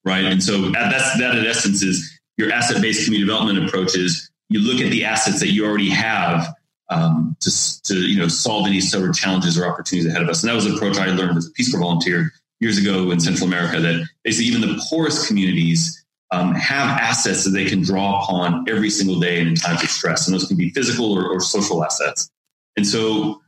right? 0.09 0.25
And 0.25 0.43
so 0.43 0.71
that's 0.71 1.19
that 1.19 1.37
in 1.37 1.47
essence 1.47 1.83
is 1.83 2.19
your 2.37 2.51
asset 2.51 2.81
based 2.81 3.05
community 3.05 3.31
development 3.31 3.69
approach 3.69 3.95
is 3.97 4.31
you 4.49 4.61
look 4.61 4.81
at 4.81 4.91
the 4.91 5.05
assets 5.05 5.41
that 5.41 5.49
you 5.49 5.67
already 5.67 5.91
have 5.91 6.55
um, 6.91 7.37
to, 7.41 7.83
to 7.85 7.95
you 7.95 8.19
know 8.19 8.29
solve 8.29 8.67
any 8.67 8.81
sort 8.81 9.09
of 9.09 9.15
challenges 9.15 9.59
or 9.59 9.67
opportunities 9.67 10.11
ahead 10.11 10.23
of 10.23 10.29
us. 10.29 10.43
And 10.43 10.51
that 10.51 10.55
was 10.55 10.67
an 10.67 10.75
approach 10.75 10.97
i 10.97 11.07
learned 11.07 11.37
as 11.37 11.47
a 11.47 11.51
peace 11.51 11.71
corps 11.71 11.81
volunteer 11.81 12.33
years 12.61 12.79
ago 12.79 13.11
in 13.11 13.21
central 13.21 13.47
america 13.47 13.79
that 13.79 14.07
basically 14.25 14.47
even 14.47 14.63
the 14.63 14.83
poorest 14.89 15.29
communities 15.29 15.98
um, 16.31 16.55
have 16.55 16.99
assets 16.99 17.45
that 17.45 17.51
they 17.51 17.65
can 17.65 17.83
draw 17.83 18.23
upon 18.23 18.69
every 18.69 18.91
single 18.91 19.19
day 19.19 19.41
and 19.41 19.49
in 19.49 19.55
times 19.55 19.83
of 19.83 19.89
stress. 19.89 20.27
And 20.27 20.35
those 20.35 20.47
can 20.47 20.57
be 20.57 20.71
physical 20.71 21.13
or, 21.13 21.27
or 21.29 21.41
social 21.41 21.83
assets. 21.85 22.31
And 22.77 22.87
so 22.87 23.41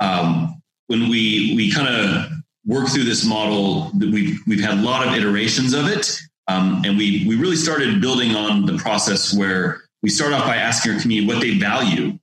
um, 0.00 0.60
when 0.88 1.08
we 1.08 1.54
we 1.56 1.70
kind 1.70 1.88
of 1.88 2.30
work 2.66 2.88
through 2.88 3.04
this 3.04 3.24
model, 3.24 3.90
we've 3.98 4.38
we've 4.46 4.60
had 4.60 4.78
a 4.78 4.82
lot 4.82 5.06
of 5.06 5.14
iterations 5.14 5.72
of 5.72 5.86
it, 5.86 6.18
um, 6.48 6.82
and 6.84 6.98
we 6.98 7.24
we 7.26 7.36
really 7.36 7.56
started 7.56 8.00
building 8.00 8.34
on 8.34 8.66
the 8.66 8.76
process 8.78 9.34
where 9.34 9.82
we 10.02 10.10
start 10.10 10.32
off 10.32 10.44
by 10.44 10.56
asking 10.56 10.92
our 10.92 11.00
community 11.00 11.32
what 11.32 11.40
they 11.40 11.58
value, 11.58 12.18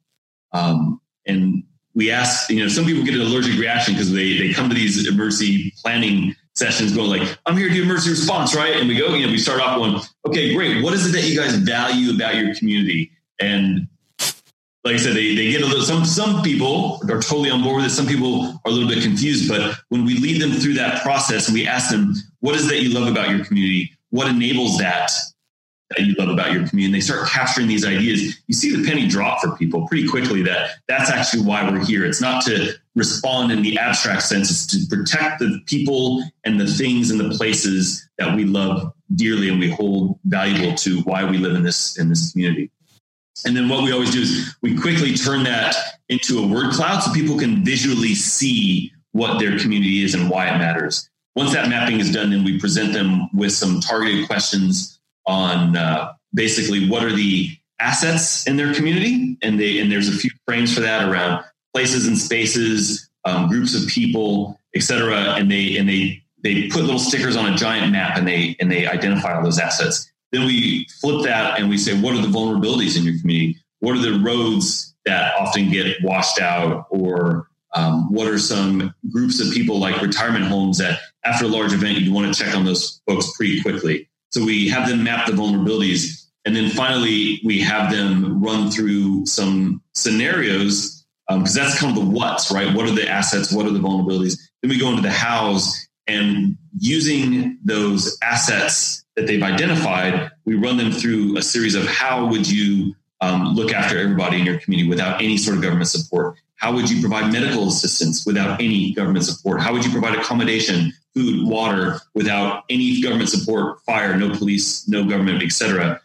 um, 0.52 1.00
and 1.26 1.64
we 1.94 2.12
ask 2.12 2.50
you 2.50 2.62
know 2.62 2.68
some 2.68 2.86
people 2.86 3.04
get 3.04 3.16
an 3.16 3.22
allergic 3.22 3.60
reaction 3.60 3.94
because 3.94 4.12
they 4.12 4.38
they 4.38 4.54
come 4.54 4.70
to 4.70 4.76
these 4.76 5.08
emergency 5.08 5.74
planning 5.82 6.36
sessions 6.56 6.96
going 6.96 7.10
like 7.10 7.38
i'm 7.46 7.58
here 7.58 7.68
to 7.68 7.74
do 7.74 7.84
emergency 7.84 8.12
response 8.12 8.56
right 8.56 8.78
and 8.78 8.88
we 8.88 8.98
go 8.98 9.14
you 9.14 9.26
know 9.26 9.32
we 9.32 9.38
start 9.38 9.60
off 9.60 9.78
going 9.78 10.00
okay 10.26 10.54
great 10.54 10.84
what 10.84 10.94
is 10.94 11.06
it 11.08 11.12
that 11.12 11.28
you 11.28 11.38
guys 11.38 11.56
value 11.56 12.16
about 12.16 12.36
your 12.36 12.56
community 12.56 13.12
and 13.40 13.88
like 14.86 14.94
I 14.94 14.98
said, 14.98 15.16
they, 15.16 15.34
they 15.34 15.50
get 15.50 15.64
a 15.64 15.66
little, 15.66 15.84
some, 15.84 16.06
some 16.06 16.44
people 16.44 17.02
are 17.10 17.20
totally 17.20 17.50
on 17.50 17.64
board 17.64 17.78
with 17.78 17.86
it. 17.86 17.90
Some 17.90 18.06
people 18.06 18.46
are 18.46 18.60
a 18.68 18.70
little 18.70 18.88
bit 18.88 19.02
confused, 19.02 19.50
but 19.50 19.76
when 19.90 20.06
we 20.06 20.20
lead 20.20 20.40
them 20.40 20.52
through 20.52 20.76
that 20.76 21.02
process 21.02 21.48
and 21.48 21.56
we 21.56 21.68
ask 21.68 21.90
them, 21.90 22.14
what 22.42 22.56
is 22.56 22.70
that 22.70 22.84
you 22.84 22.94
love 22.94 23.08
about 23.08 23.32
your 23.32 23.44
community? 23.44 23.92
What 24.12 24.28
enables 24.28 24.78
that 24.78 25.12
that 25.90 26.06
you 26.06 26.14
love 26.20 26.30
about 26.30 26.54
your 26.54 26.68
community? 26.68 26.86
And 26.86 26.94
they 26.94 27.00
start 27.00 27.28
capturing 27.28 27.68
these 27.68 27.84
ideas. 27.84 28.40
You 28.46 28.54
see 28.54 28.76
the 28.76 28.88
penny 28.88 29.08
drop 29.08 29.42
for 29.42 29.58
people 29.58 29.88
pretty 29.88 30.08
quickly 30.08 30.44
that 30.44 30.70
that's 30.88 31.10
actually 31.10 31.44
why 31.44 31.68
we're 31.68 31.84
here. 31.84 32.06
It's 32.06 32.22
not 32.22 32.46
to 32.46 32.74
respond 32.96 33.52
in 33.52 33.62
the 33.62 33.78
abstract 33.78 34.24
sense. 34.24 34.50
It's 34.50 34.66
to 34.68 34.96
protect 34.96 35.40
the 35.40 35.62
people 35.66 36.24
and 36.44 36.60
the 36.60 36.68
things 36.68 37.12
and 37.12 37.20
the 37.20 37.36
places 37.38 38.08
that 38.18 38.36
we 38.36 38.46
love 38.46 38.94
dearly 39.16 39.50
and 39.50 39.60
we 39.60 39.70
hold 39.70 40.20
valuable 40.26 40.76
to 40.78 41.02
why 41.02 41.30
we 41.30 41.38
live 41.38 41.56
in 41.56 41.64
this, 41.64 42.00
in 42.00 42.10
this 42.10 42.32
community. 42.32 42.72
And 43.46 43.56
then 43.56 43.68
what 43.68 43.84
we 43.84 43.92
always 43.92 44.12
do 44.12 44.22
is 44.22 44.56
we 44.62 44.80
quickly 44.80 45.14
turn 45.14 45.44
that 45.44 45.76
into 46.08 46.40
a 46.40 46.48
word 46.48 46.74
cloud 46.74 47.02
so 47.02 47.12
people 47.12 47.38
can 47.38 47.66
visually 47.66 48.16
see 48.16 48.94
what 49.12 49.40
their 49.40 49.60
community 49.60 50.04
is 50.04 50.14
and 50.14 50.30
why 50.30 50.48
it 50.48 50.58
matters. 50.58 51.10
Once 51.36 51.54
that 51.54 51.68
mapping 51.68 52.00
is 52.00 52.14
done, 52.14 52.30
then 52.32 52.46
we 52.46 52.60
present 52.60 52.94
them 52.94 53.30
with 53.34 53.52
some 53.52 53.82
targeted 53.82 54.26
questions 54.26 55.00
on 55.26 55.76
uh, 55.76 56.14
basically 56.34 56.88
what 56.90 57.04
are 57.04 57.14
the 57.14 57.50
assets 57.80 58.48
in 58.48 58.56
their 58.56 58.74
community, 58.74 59.38
and 59.42 59.60
they 59.60 59.80
and 59.80 59.92
there's 59.92 60.08
a 60.08 60.18
few 60.18 60.30
frames 60.46 60.74
for 60.74 60.82
that 60.82 61.10
around 61.10 61.44
places 61.76 62.08
and 62.08 62.18
spaces, 62.18 63.10
um, 63.26 63.50
groups 63.50 63.76
of 63.76 63.86
people, 63.90 64.58
etc. 64.74 65.36
And 65.38 65.52
they 65.52 65.76
and 65.76 65.90
they 65.90 66.24
they 66.42 66.70
put 66.70 66.84
little 66.84 67.00
stickers 67.00 67.36
on 67.36 67.52
a 67.52 67.58
giant 67.58 67.92
map 67.92 68.18
and 68.18 68.26
they 68.26 68.56
and 68.62 68.72
they 68.72 68.88
identify 68.88 69.36
all 69.36 69.44
those 69.44 69.60
assets. 69.60 70.10
Then 70.32 70.46
we 70.46 70.88
flip 71.02 71.26
that 71.26 71.60
and 71.60 71.70
we 71.70 71.78
say, 71.78 72.00
what 72.00 72.16
are 72.16 72.22
the 72.22 72.30
vulnerabilities 72.30 72.98
in 72.98 73.04
your 73.04 73.20
community? 73.20 73.58
What 73.80 73.98
are 73.98 74.02
the 74.02 74.20
roads 74.24 74.96
that 75.06 75.34
often 75.38 75.70
get 75.70 75.98
washed 76.02 76.40
out? 76.40 76.88
Or 76.90 77.50
um, 77.74 78.12
what 78.12 78.28
are 78.28 78.40
some 78.40 78.96
groups 79.12 79.42
of 79.42 79.54
people 79.54 79.78
like 79.78 80.02
retirement 80.02 80.46
homes 80.46 80.78
that 80.78 81.00
after 81.26 81.44
a 81.44 81.50
large 81.50 81.74
event, 81.74 82.00
you 82.00 82.14
want 82.14 82.34
to 82.34 82.44
check 82.44 82.56
on 82.56 82.64
those 82.64 83.02
folks 83.06 83.36
pretty 83.36 83.62
quickly? 83.62 84.10
So 84.32 84.46
we 84.46 84.70
have 84.70 84.88
them 84.88 85.04
map 85.04 85.28
the 85.28 85.34
vulnerabilities. 85.34 86.26
And 86.46 86.56
then 86.56 86.70
finally, 86.70 87.42
we 87.44 87.60
have 87.62 87.92
them 87.92 88.42
run 88.42 88.72
through 88.72 89.26
some 89.26 89.82
scenarios 89.94 90.95
because 91.28 91.58
um, 91.58 91.64
that's 91.64 91.80
kind 91.80 91.98
of 91.98 92.04
the 92.04 92.10
what's, 92.12 92.52
right? 92.52 92.74
What 92.76 92.86
are 92.86 92.92
the 92.92 93.10
assets? 93.10 93.52
What 93.52 93.66
are 93.66 93.72
the 93.72 93.80
vulnerabilities? 93.80 94.40
Then 94.62 94.70
we 94.70 94.80
go 94.80 94.90
into 94.90 95.02
the 95.02 95.12
hows 95.12 95.88
and 96.08 96.58
using 96.78 97.58
those 97.64 98.18
assets 98.22 99.04
that 99.16 99.28
they've 99.28 99.42
identified, 99.42 100.32
we 100.46 100.56
run 100.56 100.78
them 100.78 100.92
through 100.92 101.38
a 101.38 101.42
series 101.42 101.74
of 101.74 101.88
how 101.88 102.28
would 102.28 102.50
you 102.50 102.94
um, 103.22 103.56
look 103.56 103.74
after 103.74 103.98
everybody 103.98 104.40
in 104.40 104.46
your 104.46 104.60
community 104.60 104.90
without 104.90 105.22
any 105.22 105.38
sort 105.38 105.58
of 105.58 105.64
government 105.64 105.88
support? 105.88 106.36
How 106.58 106.74
would 106.74 106.90
you 106.90 107.00
provide 107.02 107.32
medical 107.32 107.68
assistance 107.68 108.26
without 108.26 108.62
any 108.62 108.94
government 108.94 109.26
support? 109.26 109.62
How 109.62 109.74
would 109.74 109.86
you 109.86 109.92
provide 109.92 110.18
accommodation, 110.18 110.94
food, 111.14 111.48
water 111.48 112.00
without 112.14 112.64
any 112.70 113.02
government 113.02 113.30
support, 113.30 113.82
fire, 113.82 114.16
no 114.18 114.36
police, 114.36 114.88
no 114.88 115.04
government, 115.04 115.44
etc.? 115.44 116.02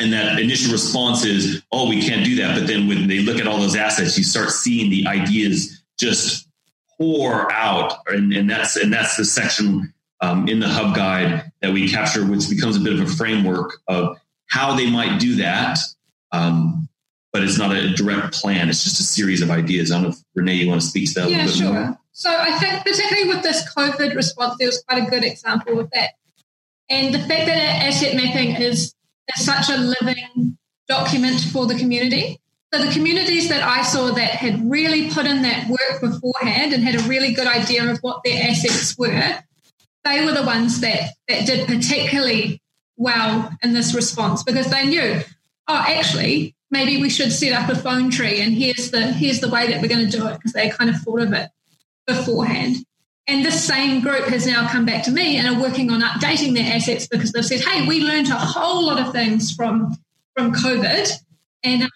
And 0.00 0.12
that 0.12 0.40
initial 0.40 0.72
response 0.72 1.24
is, 1.24 1.62
oh, 1.70 1.88
we 1.88 2.00
can't 2.02 2.24
do 2.24 2.36
that. 2.36 2.58
But 2.58 2.66
then 2.66 2.88
when 2.88 3.06
they 3.06 3.20
look 3.20 3.38
at 3.38 3.46
all 3.46 3.58
those 3.58 3.76
assets, 3.76 4.16
you 4.16 4.24
start 4.24 4.50
seeing 4.50 4.90
the 4.90 5.06
ideas 5.06 5.82
just 5.98 6.48
pour 6.98 7.52
out. 7.52 7.98
And, 8.06 8.32
and 8.32 8.48
that's 8.48 8.76
and 8.76 8.92
that's 8.92 9.16
the 9.16 9.24
section 9.24 9.92
um, 10.20 10.48
in 10.48 10.58
the 10.58 10.68
hub 10.68 10.96
guide 10.96 11.52
that 11.60 11.72
we 11.72 11.88
capture, 11.88 12.24
which 12.24 12.48
becomes 12.48 12.76
a 12.76 12.80
bit 12.80 12.94
of 12.94 13.00
a 13.00 13.06
framework 13.06 13.80
of 13.88 14.16
how 14.46 14.74
they 14.74 14.90
might 14.90 15.20
do 15.20 15.36
that. 15.36 15.78
Um, 16.32 16.88
but 17.32 17.44
it's 17.44 17.58
not 17.58 17.74
a 17.74 17.94
direct 17.94 18.32
plan. 18.32 18.68
It's 18.68 18.82
just 18.82 18.98
a 18.98 19.04
series 19.04 19.40
of 19.42 19.50
ideas. 19.50 19.92
I 19.92 19.96
don't 19.96 20.02
know 20.04 20.08
if 20.10 20.16
Renee, 20.34 20.54
you 20.54 20.68
want 20.68 20.80
to 20.80 20.86
speak 20.86 21.12
to 21.14 21.20
that 21.20 21.30
yeah, 21.30 21.44
a 21.44 21.46
little 21.46 21.60
bit 21.60 21.66
sure. 21.66 21.72
more? 21.72 21.98
So 22.12 22.30
I 22.30 22.58
think 22.58 22.84
particularly 22.84 23.28
with 23.28 23.42
this 23.42 23.72
COVID 23.74 24.14
response, 24.14 24.56
there 24.58 24.66
was 24.68 24.82
quite 24.82 25.06
a 25.06 25.10
good 25.10 25.24
example 25.24 25.78
of 25.78 25.90
that. 25.92 26.10
And 26.88 27.14
the 27.14 27.20
fact 27.20 27.46
that 27.46 27.86
asset 27.86 28.16
mapping 28.16 28.56
is, 28.56 28.94
such 29.36 29.70
a 29.70 29.76
living 29.76 30.58
document 30.88 31.40
for 31.40 31.66
the 31.66 31.76
community. 31.76 32.38
So 32.72 32.84
the 32.84 32.92
communities 32.92 33.48
that 33.48 33.62
I 33.62 33.82
saw 33.82 34.12
that 34.12 34.30
had 34.30 34.70
really 34.70 35.10
put 35.10 35.26
in 35.26 35.42
that 35.42 35.68
work 35.68 36.00
beforehand 36.00 36.72
and 36.72 36.84
had 36.84 36.94
a 36.94 37.08
really 37.08 37.32
good 37.32 37.48
idea 37.48 37.90
of 37.90 37.98
what 37.98 38.22
their 38.24 38.48
assets 38.48 38.96
were 38.96 39.42
they 40.04 40.24
were 40.24 40.32
the 40.32 40.42
ones 40.42 40.80
that, 40.80 41.10
that 41.28 41.46
did 41.46 41.66
particularly 41.66 42.62
well 42.96 43.50
in 43.62 43.72
this 43.72 43.94
response 43.94 44.42
because 44.42 44.70
they 44.70 44.86
knew, 44.86 45.20
oh, 45.68 45.84
actually, 45.86 46.54
maybe 46.70 47.00
we 47.00 47.10
should 47.10 47.32
set 47.32 47.52
up 47.52 47.68
a 47.68 47.76
phone 47.76 48.10
tree 48.10 48.40
and 48.40 48.54
here's 48.54 48.90
the 48.90 49.12
here's 49.12 49.40
the 49.40 49.48
way 49.48 49.66
that 49.68 49.80
we're 49.80 49.88
going 49.88 50.08
to 50.08 50.18
do 50.18 50.26
it 50.26 50.34
because 50.34 50.52
they 50.52 50.70
kind 50.70 50.90
of 50.90 50.96
thought 50.96 51.20
of 51.20 51.32
it 51.32 51.50
beforehand. 52.06 52.76
And 53.26 53.44
this 53.44 53.64
same 53.64 54.00
group 54.00 54.24
has 54.26 54.46
now 54.46 54.68
come 54.68 54.84
back 54.84 55.04
to 55.04 55.10
me 55.10 55.36
and 55.36 55.46
are 55.46 55.60
working 55.60 55.90
on 55.90 56.00
updating 56.00 56.54
their 56.54 56.74
assets 56.74 57.06
because 57.06 57.32
they've 57.32 57.44
said, 57.44 57.60
hey, 57.60 57.86
we 57.86 58.00
learned 58.00 58.28
a 58.28 58.36
whole 58.36 58.84
lot 58.86 59.00
of 59.00 59.12
things 59.12 59.52
from 59.52 59.96
from 60.36 60.52
COVID. 60.52 61.10
And 61.62 61.82
um, 61.82 61.90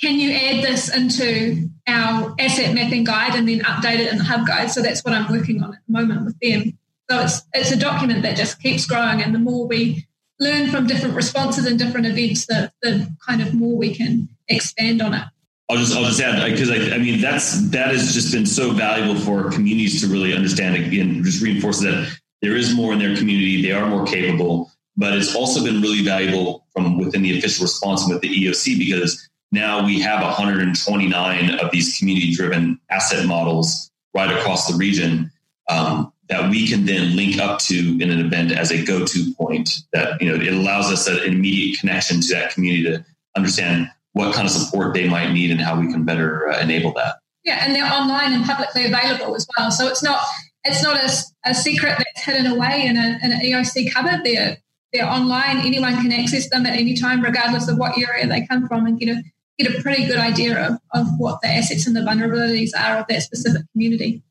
can 0.00 0.14
you 0.14 0.30
add 0.30 0.64
this 0.64 0.94
into 0.94 1.68
our 1.86 2.34
asset 2.38 2.74
mapping 2.74 3.04
guide 3.04 3.34
and 3.34 3.46
then 3.46 3.60
update 3.60 3.98
it 3.98 4.10
in 4.10 4.18
the 4.18 4.24
hub 4.24 4.46
guide? 4.46 4.70
So 4.70 4.80
that's 4.80 5.04
what 5.04 5.12
I'm 5.12 5.30
working 5.30 5.62
on 5.62 5.74
at 5.74 5.80
the 5.86 5.92
moment 5.92 6.24
with 6.24 6.38
them. 6.40 6.78
So 7.10 7.20
it's 7.20 7.42
it's 7.52 7.72
a 7.72 7.76
document 7.76 8.22
that 8.22 8.36
just 8.36 8.62
keeps 8.62 8.86
growing, 8.86 9.20
and 9.20 9.34
the 9.34 9.38
more 9.38 9.66
we 9.66 10.06
learn 10.38 10.70
from 10.70 10.86
different 10.86 11.16
responses 11.16 11.66
and 11.66 11.78
different 11.78 12.06
events, 12.06 12.46
the 12.46 12.72
the 12.82 13.12
kind 13.26 13.42
of 13.42 13.52
more 13.52 13.76
we 13.76 13.94
can 13.94 14.28
expand 14.48 15.02
on 15.02 15.14
it. 15.14 15.24
I'll 15.70 15.76
just 15.76 15.96
I'll 15.96 16.04
just 16.04 16.20
add 16.20 16.50
because 16.50 16.68
I, 16.68 16.96
I, 16.96 16.98
mean 16.98 17.20
that's 17.20 17.70
that 17.70 17.88
has 17.88 18.12
just 18.12 18.32
been 18.32 18.44
so 18.44 18.72
valuable 18.72 19.18
for 19.20 19.50
communities 19.50 20.00
to 20.00 20.08
really 20.08 20.34
understand 20.34 20.74
again 20.74 21.22
just 21.22 21.40
reinforce 21.40 21.80
that 21.80 22.10
there 22.42 22.56
is 22.56 22.74
more 22.74 22.92
in 22.92 22.98
their 22.98 23.16
community 23.16 23.62
they 23.62 23.70
are 23.70 23.86
more 23.86 24.04
capable 24.04 24.72
but 24.96 25.14
it's 25.14 25.34
also 25.36 25.62
been 25.62 25.80
really 25.80 26.04
valuable 26.04 26.66
from 26.72 26.98
within 26.98 27.22
the 27.22 27.38
official 27.38 27.62
response 27.62 28.04
with 28.08 28.20
the 28.20 28.28
EOC 28.28 28.78
because 28.78 29.28
now 29.52 29.84
we 29.84 30.00
have 30.00 30.22
129 30.22 31.50
of 31.60 31.70
these 31.70 31.96
community 31.96 32.32
driven 32.32 32.80
asset 32.90 33.26
models 33.26 33.92
right 34.12 34.36
across 34.36 34.66
the 34.66 34.76
region 34.76 35.30
um, 35.68 36.12
that 36.28 36.50
we 36.50 36.66
can 36.66 36.84
then 36.84 37.14
link 37.14 37.38
up 37.38 37.60
to 37.60 37.96
in 38.00 38.10
an 38.10 38.18
event 38.18 38.50
as 38.50 38.72
a 38.72 38.84
go-to 38.84 39.32
point 39.34 39.82
that 39.92 40.20
you 40.20 40.28
know 40.28 40.34
it 40.34 40.52
allows 40.52 40.90
us 40.90 41.06
an 41.06 41.18
immediate 41.18 41.78
connection 41.78 42.20
to 42.20 42.34
that 42.34 42.52
community 42.52 42.82
to 42.82 43.04
understand 43.36 43.88
what 44.20 44.34
kind 44.34 44.46
of 44.46 44.52
support 44.52 44.94
they 44.94 45.08
might 45.08 45.32
need 45.32 45.50
and 45.50 45.60
how 45.60 45.78
we 45.78 45.90
can 45.90 46.04
better 46.04 46.48
uh, 46.48 46.60
enable 46.60 46.92
that. 46.92 47.16
Yeah 47.44 47.58
and 47.64 47.74
they're 47.74 47.90
online 47.90 48.32
and 48.32 48.44
publicly 48.44 48.84
available 48.84 49.34
as 49.34 49.46
well. 49.56 49.70
So 49.70 49.88
it's 49.88 50.02
not 50.02 50.20
it's 50.62 50.82
not 50.82 51.02
a, 51.02 51.50
a 51.50 51.54
secret 51.54 51.96
that's 51.98 52.24
hidden 52.24 52.46
away 52.46 52.84
in, 52.86 52.98
a, 52.98 53.18
in 53.22 53.32
an 53.32 53.40
eoc 53.40 53.92
cupboard. 53.92 54.20
They're 54.24 54.58
they're 54.92 55.08
online. 55.08 55.58
Anyone 55.58 55.96
can 55.96 56.12
access 56.12 56.50
them 56.50 56.66
at 56.66 56.78
any 56.78 56.94
time 56.94 57.22
regardless 57.22 57.68
of 57.68 57.78
what 57.78 57.96
area 57.96 58.26
they 58.26 58.46
come 58.46 58.68
from 58.68 58.86
and 58.86 58.98
get 58.98 59.08
a 59.08 59.22
get 59.58 59.74
a 59.74 59.82
pretty 59.82 60.06
good 60.06 60.18
idea 60.18 60.66
of, 60.66 60.78
of 60.94 61.06
what 61.18 61.40
the 61.42 61.48
assets 61.48 61.86
and 61.86 61.96
the 61.96 62.00
vulnerabilities 62.00 62.70
are 62.78 62.98
of 62.98 63.06
that 63.08 63.22
specific 63.22 63.62
community 63.72 64.22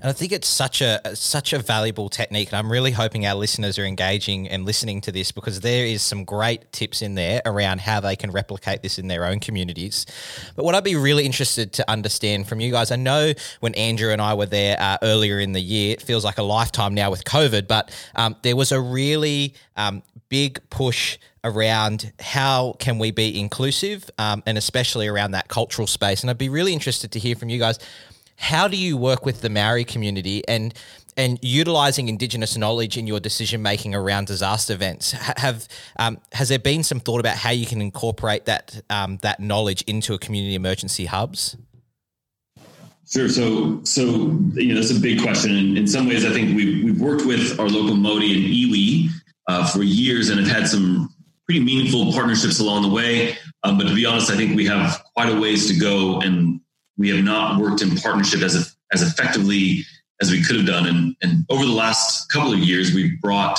And 0.00 0.04
I 0.04 0.12
think 0.12 0.32
it's 0.32 0.48
such 0.48 0.80
a 0.80 1.00
such 1.14 1.52
a 1.52 1.58
valuable 1.58 2.08
technique, 2.08 2.48
and 2.50 2.58
I'm 2.58 2.70
really 2.70 2.92
hoping 2.92 3.26
our 3.26 3.34
listeners 3.34 3.78
are 3.78 3.84
engaging 3.84 4.48
and 4.48 4.64
listening 4.64 5.00
to 5.02 5.12
this 5.12 5.32
because 5.32 5.60
there 5.60 5.86
is 5.86 6.02
some 6.02 6.24
great 6.24 6.70
tips 6.72 7.02
in 7.02 7.14
there 7.14 7.42
around 7.44 7.80
how 7.80 8.00
they 8.00 8.16
can 8.16 8.30
replicate 8.30 8.82
this 8.82 8.98
in 8.98 9.08
their 9.08 9.24
own 9.24 9.40
communities. 9.40 10.06
But 10.56 10.64
what 10.64 10.74
I'd 10.74 10.84
be 10.84 10.96
really 10.96 11.24
interested 11.24 11.72
to 11.74 11.90
understand 11.90 12.48
from 12.48 12.60
you 12.60 12.70
guys, 12.70 12.90
I 12.90 12.96
know 12.96 13.32
when 13.60 13.74
Andrew 13.74 14.10
and 14.10 14.20
I 14.20 14.34
were 14.34 14.46
there 14.46 14.76
uh, 14.78 14.98
earlier 15.02 15.38
in 15.40 15.52
the 15.52 15.60
year, 15.60 15.92
it 15.92 16.02
feels 16.02 16.24
like 16.24 16.38
a 16.38 16.42
lifetime 16.42 16.94
now 16.94 17.10
with 17.10 17.24
COVID, 17.24 17.68
but 17.68 17.90
um, 18.14 18.36
there 18.42 18.56
was 18.56 18.72
a 18.72 18.80
really 18.80 19.54
um, 19.76 20.02
big 20.28 20.58
push 20.70 21.18
around 21.44 22.12
how 22.20 22.74
can 22.78 22.98
we 22.98 23.10
be 23.10 23.38
inclusive 23.38 24.08
um, 24.18 24.42
and 24.46 24.56
especially 24.56 25.08
around 25.08 25.32
that 25.32 25.48
cultural 25.48 25.86
space 25.86 26.22
and 26.22 26.30
i'd 26.30 26.38
be 26.38 26.48
really 26.48 26.72
interested 26.72 27.10
to 27.12 27.18
hear 27.18 27.34
from 27.34 27.48
you 27.48 27.58
guys 27.58 27.78
how 28.42 28.66
do 28.66 28.76
you 28.76 28.96
work 28.96 29.24
with 29.24 29.40
the 29.40 29.48
Maori 29.48 29.84
community 29.84 30.42
and 30.48 30.74
and 31.16 31.38
utilizing 31.42 32.08
Indigenous 32.08 32.56
knowledge 32.56 32.96
in 32.96 33.06
your 33.06 33.20
decision 33.20 33.62
making 33.62 33.94
around 33.94 34.26
disaster 34.26 34.72
events? 34.72 35.12
Have 35.12 35.68
um, 35.98 36.18
has 36.32 36.48
there 36.48 36.58
been 36.58 36.82
some 36.82 36.98
thought 36.98 37.20
about 37.20 37.36
how 37.36 37.50
you 37.50 37.66
can 37.66 37.80
incorporate 37.80 38.46
that 38.46 38.82
um, 38.90 39.18
that 39.18 39.38
knowledge 39.38 39.82
into 39.82 40.12
a 40.12 40.18
community 40.18 40.56
emergency 40.56 41.06
hubs? 41.06 41.56
Sure. 43.08 43.28
So, 43.28 43.84
so 43.84 44.02
you 44.54 44.68
know, 44.68 44.74
that's 44.74 44.90
a 44.90 44.98
big 44.98 45.22
question. 45.22 45.76
In 45.76 45.86
some 45.86 46.08
ways, 46.08 46.24
I 46.24 46.30
think 46.30 46.56
we've 46.56 46.82
we've 46.82 47.00
worked 47.00 47.24
with 47.24 47.60
our 47.60 47.68
local 47.68 47.94
Māori 47.94 48.34
and 48.34 48.44
iwi 48.44 49.08
uh, 49.46 49.68
for 49.68 49.84
years, 49.84 50.30
and 50.30 50.40
have 50.40 50.48
had 50.48 50.66
some 50.68 51.14
pretty 51.46 51.60
meaningful 51.60 52.12
partnerships 52.12 52.58
along 52.58 52.82
the 52.82 52.88
way. 52.88 53.36
Um, 53.62 53.78
but 53.78 53.86
to 53.86 53.94
be 53.94 54.04
honest, 54.04 54.32
I 54.32 54.36
think 54.36 54.56
we 54.56 54.66
have 54.66 55.00
quite 55.14 55.28
a 55.28 55.40
ways 55.40 55.68
to 55.68 55.78
go, 55.78 56.20
and 56.22 56.60
we 56.98 57.08
have 57.10 57.24
not 57.24 57.60
worked 57.60 57.82
in 57.82 57.96
partnership 57.96 58.42
as 58.42 58.76
as 58.92 59.02
effectively 59.02 59.84
as 60.20 60.30
we 60.30 60.42
could 60.42 60.56
have 60.56 60.66
done. 60.66 60.86
And, 60.86 61.16
and 61.22 61.44
over 61.50 61.64
the 61.64 61.72
last 61.72 62.30
couple 62.30 62.52
of 62.52 62.60
years, 62.60 62.94
we've 62.94 63.20
brought, 63.20 63.58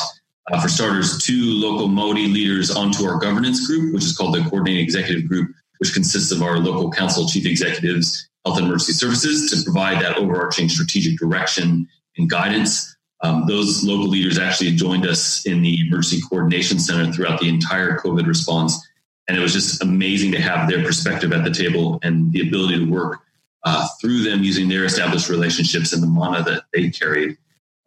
uh, 0.51 0.61
for 0.61 0.69
starters, 0.69 1.21
two 1.21 1.43
local 1.43 1.89
Māori 1.89 2.31
leaders 2.31 2.71
onto 2.71 3.03
our 3.03 3.19
governance 3.19 3.67
group, 3.67 3.93
which 3.93 4.03
is 4.03 4.15
called 4.15 4.35
the 4.35 4.41
Coordinating 4.43 4.83
Executive 4.83 5.27
Group, 5.27 5.51
which 5.79 5.93
consists 5.93 6.31
of 6.31 6.41
our 6.41 6.57
local 6.59 6.91
council 6.91 7.27
chief 7.27 7.45
executives, 7.45 8.29
health 8.45 8.57
and 8.57 8.67
emergency 8.67 8.93
services, 8.93 9.51
to 9.51 9.63
provide 9.63 10.01
that 10.01 10.17
overarching 10.17 10.69
strategic 10.69 11.17
direction 11.19 11.87
and 12.17 12.29
guidance. 12.29 12.95
Um, 13.21 13.45
those 13.47 13.83
local 13.83 14.07
leaders 14.07 14.37
actually 14.37 14.75
joined 14.75 15.05
us 15.05 15.45
in 15.45 15.61
the 15.61 15.81
Emergency 15.87 16.21
Coordination 16.29 16.79
Center 16.79 17.11
throughout 17.11 17.39
the 17.39 17.49
entire 17.49 17.97
COVID 17.97 18.27
response 18.27 18.85
and 19.27 19.37
it 19.37 19.39
was 19.39 19.53
just 19.53 19.81
amazing 19.81 20.31
to 20.31 20.41
have 20.41 20.69
their 20.69 20.83
perspective 20.83 21.31
at 21.31 21.43
the 21.43 21.51
table 21.51 21.99
and 22.03 22.31
the 22.31 22.47
ability 22.47 22.79
to 22.79 22.91
work 22.91 23.19
uh, 23.63 23.87
through 24.01 24.23
them 24.23 24.43
using 24.43 24.67
their 24.67 24.83
established 24.85 25.29
relationships 25.29 25.93
and 25.93 26.03
the 26.03 26.07
mana 26.07 26.43
that 26.43 26.63
they 26.73 26.89
carried. 26.89 27.37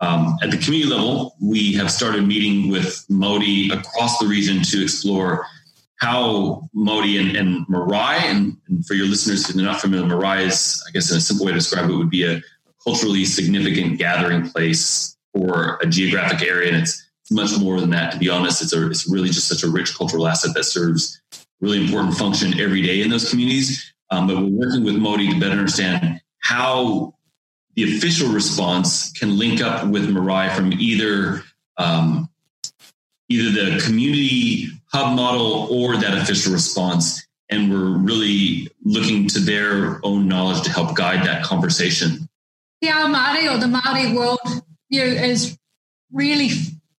Um, 0.00 0.36
at 0.42 0.50
the 0.50 0.58
community 0.58 0.90
level, 0.92 1.36
we 1.40 1.72
have 1.74 1.90
started 1.90 2.26
meeting 2.26 2.70
with 2.70 3.04
Māori 3.10 3.72
across 3.72 4.18
the 4.18 4.26
region 4.26 4.62
to 4.62 4.82
explore 4.82 5.46
how 5.98 6.68
Māori 6.76 7.18
and, 7.18 7.36
and 7.36 7.66
Marae, 7.68 8.20
and, 8.24 8.56
and, 8.68 8.86
for 8.86 8.94
your 8.94 9.06
listeners 9.06 9.48
who 9.48 9.58
are 9.58 9.62
not 9.62 9.80
familiar, 9.80 10.06
Marae 10.06 10.44
is, 10.44 10.84
I 10.86 10.90
guess, 10.90 11.10
in 11.10 11.16
a 11.16 11.20
simple 11.20 11.46
way 11.46 11.52
to 11.52 11.58
describe 11.58 11.88
it, 11.88 11.94
would 11.94 12.10
be 12.10 12.24
a 12.24 12.42
culturally 12.84 13.24
significant 13.24 13.98
gathering 13.98 14.50
place 14.50 15.16
for 15.32 15.78
a 15.80 15.86
geographic 15.86 16.46
area, 16.46 16.72
and 16.72 16.82
it's 16.82 17.05
much 17.30 17.58
more 17.58 17.80
than 17.80 17.90
that. 17.90 18.12
To 18.12 18.18
be 18.18 18.28
honest, 18.28 18.62
it's 18.62 18.72
a, 18.72 18.86
it's 18.88 19.08
really 19.10 19.28
just 19.28 19.48
such 19.48 19.62
a 19.62 19.70
rich 19.70 19.96
cultural 19.96 20.26
asset 20.26 20.54
that 20.54 20.64
serves 20.64 21.20
really 21.60 21.84
important 21.84 22.14
function 22.14 22.58
every 22.60 22.82
day 22.82 23.02
in 23.02 23.10
those 23.10 23.28
communities. 23.30 23.92
Um, 24.10 24.26
but 24.26 24.36
we're 24.36 24.66
working 24.66 24.84
with 24.84 24.96
Māori 24.96 25.30
to 25.30 25.40
better 25.40 25.52
understand 25.52 26.20
how 26.38 27.14
the 27.74 27.96
official 27.96 28.32
response 28.32 29.12
can 29.12 29.38
link 29.38 29.60
up 29.60 29.86
with 29.88 30.08
Marae 30.08 30.54
from 30.54 30.72
either 30.72 31.42
um, 31.76 32.28
either 33.28 33.50
the 33.50 33.82
community 33.82 34.68
hub 34.92 35.16
model 35.16 35.68
or 35.70 35.96
that 35.96 36.16
official 36.16 36.52
response. 36.52 37.26
And 37.48 37.70
we're 37.70 37.98
really 37.98 38.68
looking 38.84 39.28
to 39.28 39.40
their 39.40 40.00
own 40.04 40.26
knowledge 40.26 40.62
to 40.62 40.70
help 40.70 40.96
guide 40.96 41.26
that 41.26 41.44
conversation. 41.44 42.28
Te 42.82 42.88
Ao 42.88 43.06
Māori 43.06 43.52
or 43.52 43.58
the 43.58 43.66
Māori 43.66 44.14
world 44.14 44.40
view 44.90 45.02
is 45.02 45.56
really 46.12 46.50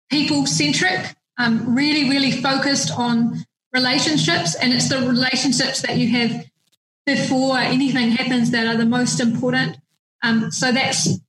people 0.10 0.46
centric, 0.46 1.16
um, 1.38 1.76
really, 1.76 2.10
really 2.10 2.32
focused 2.32 2.92
on 2.98 3.46
relationships. 3.74 4.56
And 4.56 4.74
it's 4.74 4.90
the 4.90 5.08
relationships 5.08 5.82
that 5.82 5.98
you 5.98 6.10
have 6.10 6.46
before 7.06 7.58
anything 7.58 8.12
happens 8.12 8.52
that 8.52 8.68
are 8.68 8.78
the 8.78 8.86
most 8.86 9.20
important. 9.20 9.78
Um, 10.24 10.52
so 10.52 10.72
that's 10.72 11.20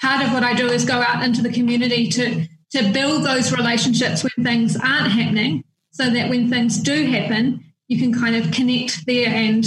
part 0.00 0.24
of 0.24 0.32
what 0.32 0.42
I 0.42 0.54
do 0.54 0.66
is 0.66 0.84
go 0.84 1.00
out 1.00 1.22
into 1.22 1.42
the 1.42 1.52
community 1.52 2.08
to 2.10 2.46
to 2.70 2.92
build 2.92 3.24
those 3.24 3.50
relationships 3.50 4.22
when 4.22 4.44
things 4.44 4.76
aren't 4.76 5.10
happening, 5.10 5.64
so 5.90 6.10
that 6.10 6.28
when 6.28 6.50
things 6.50 6.78
do 6.78 7.06
happen, 7.06 7.64
you 7.86 7.98
can 7.98 8.12
kind 8.12 8.36
of 8.36 8.52
connect 8.52 9.06
there. 9.06 9.28
And 9.28 9.64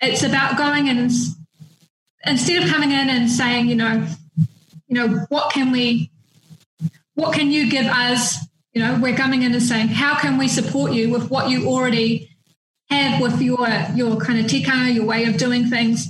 it's 0.00 0.22
about 0.22 0.56
going 0.56 0.86
in 0.86 1.10
instead 2.24 2.62
of 2.62 2.68
coming 2.68 2.92
in 2.92 3.10
and 3.10 3.28
saying, 3.28 3.66
you 3.66 3.74
know, 3.74 4.06
you 4.86 4.94
know, 4.94 5.26
what 5.30 5.52
can 5.52 5.72
we 5.72 6.12
what 7.14 7.34
can 7.34 7.50
you 7.50 7.70
give 7.70 7.86
us? 7.86 8.36
You 8.72 8.82
know, 8.82 8.98
we're 9.00 9.16
coming 9.16 9.42
in 9.42 9.52
and 9.52 9.62
saying, 9.62 9.88
how 9.88 10.18
can 10.18 10.36
we 10.36 10.48
support 10.48 10.92
you 10.92 11.10
with 11.10 11.30
what 11.30 11.48
you 11.48 11.68
already 11.68 12.30
have 12.90 13.20
with 13.20 13.40
your 13.40 13.68
your 13.94 14.16
kind 14.16 14.40
of 14.40 14.46
tika, 14.46 14.90
your 14.90 15.06
way 15.06 15.24
of 15.24 15.36
doing 15.36 15.68
things? 15.68 16.08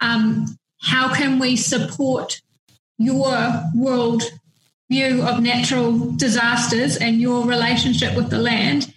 Um, 0.00 0.46
how 0.80 1.14
can 1.14 1.38
we 1.38 1.56
support 1.56 2.40
your 2.98 3.62
world 3.74 4.22
view 4.90 5.22
of 5.22 5.42
natural 5.42 6.12
disasters 6.12 6.96
and 6.96 7.20
your 7.20 7.44
relationship 7.44 8.16
with 8.16 8.30
the 8.30 8.38
land? 8.38 8.92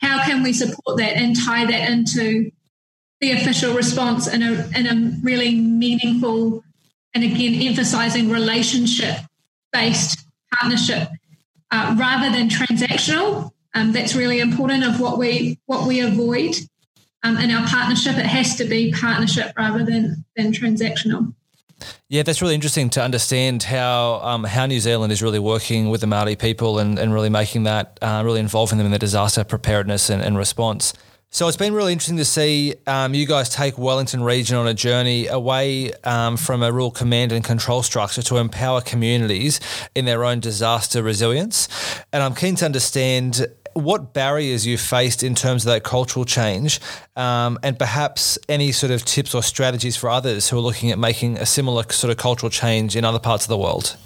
How 0.00 0.24
can 0.24 0.42
we 0.42 0.52
support 0.52 0.98
that 0.98 1.16
and 1.16 1.36
tie 1.36 1.64
that 1.64 1.90
into 1.90 2.50
the 3.20 3.32
official 3.32 3.74
response 3.74 4.26
in 4.26 4.42
a 4.42 4.68
in 4.76 4.86
a 4.86 5.20
really 5.22 5.56
meaningful 5.56 6.62
and 7.14 7.24
again 7.24 7.54
emphasizing 7.66 8.30
relationship 8.30 9.16
based 9.72 10.27
partnership 10.54 11.08
uh, 11.70 11.96
rather 11.98 12.30
than 12.30 12.48
transactional. 12.48 13.50
Um, 13.74 13.92
that's 13.92 14.14
really 14.14 14.40
important 14.40 14.84
of 14.84 15.00
what 15.00 15.18
we 15.18 15.58
what 15.66 15.86
we 15.86 16.00
avoid 16.00 16.56
um, 17.22 17.36
in 17.36 17.50
our 17.50 17.66
partnership. 17.68 18.16
It 18.16 18.26
has 18.26 18.56
to 18.56 18.64
be 18.64 18.92
partnership 18.92 19.52
rather 19.56 19.84
than 19.84 20.24
than 20.36 20.52
transactional. 20.52 21.34
Yeah, 22.08 22.22
that's 22.22 22.42
really 22.42 22.54
interesting 22.54 22.90
to 22.90 23.02
understand 23.02 23.62
how 23.62 24.20
um, 24.22 24.44
how 24.44 24.66
New 24.66 24.80
Zealand 24.80 25.12
is 25.12 25.22
really 25.22 25.38
working 25.38 25.90
with 25.90 26.00
the 26.00 26.06
Maori 26.06 26.36
people 26.36 26.78
and, 26.78 26.98
and 26.98 27.12
really 27.12 27.28
making 27.28 27.64
that 27.64 27.98
uh, 28.02 28.22
really 28.24 28.40
involving 28.40 28.78
them 28.78 28.86
in 28.86 28.92
the 28.92 28.98
disaster 28.98 29.44
preparedness 29.44 30.10
and, 30.10 30.22
and 30.22 30.36
response. 30.36 30.92
So 31.30 31.46
it's 31.46 31.58
been 31.58 31.74
really 31.74 31.92
interesting 31.92 32.16
to 32.16 32.24
see 32.24 32.74
um, 32.86 33.12
you 33.12 33.26
guys 33.26 33.50
take 33.50 33.76
Wellington 33.76 34.22
Region 34.22 34.56
on 34.56 34.66
a 34.66 34.72
journey 34.72 35.26
away 35.26 35.92
um, 36.04 36.38
from 36.38 36.62
a 36.62 36.72
real 36.72 36.90
command 36.90 37.32
and 37.32 37.44
control 37.44 37.82
structure 37.82 38.22
to 38.22 38.38
empower 38.38 38.80
communities 38.80 39.60
in 39.94 40.06
their 40.06 40.24
own 40.24 40.40
disaster 40.40 41.02
resilience. 41.02 41.68
And 42.14 42.22
I'm 42.22 42.34
keen 42.34 42.54
to 42.56 42.64
understand 42.64 43.46
what 43.74 44.14
barriers 44.14 44.66
you 44.66 44.78
faced 44.78 45.22
in 45.22 45.34
terms 45.34 45.66
of 45.66 45.72
that 45.72 45.84
cultural 45.84 46.24
change, 46.24 46.80
um, 47.14 47.58
and 47.62 47.78
perhaps 47.78 48.38
any 48.48 48.72
sort 48.72 48.90
of 48.90 49.04
tips 49.04 49.34
or 49.34 49.42
strategies 49.42 49.96
for 49.96 50.08
others 50.08 50.48
who 50.48 50.56
are 50.56 50.62
looking 50.62 50.90
at 50.90 50.98
making 50.98 51.36
a 51.36 51.46
similar 51.46 51.84
sort 51.90 52.10
of 52.10 52.16
cultural 52.16 52.50
change 52.50 52.96
in 52.96 53.04
other 53.04 53.20
parts 53.20 53.44
of 53.44 53.50
the 53.50 53.58
world. 53.58 53.96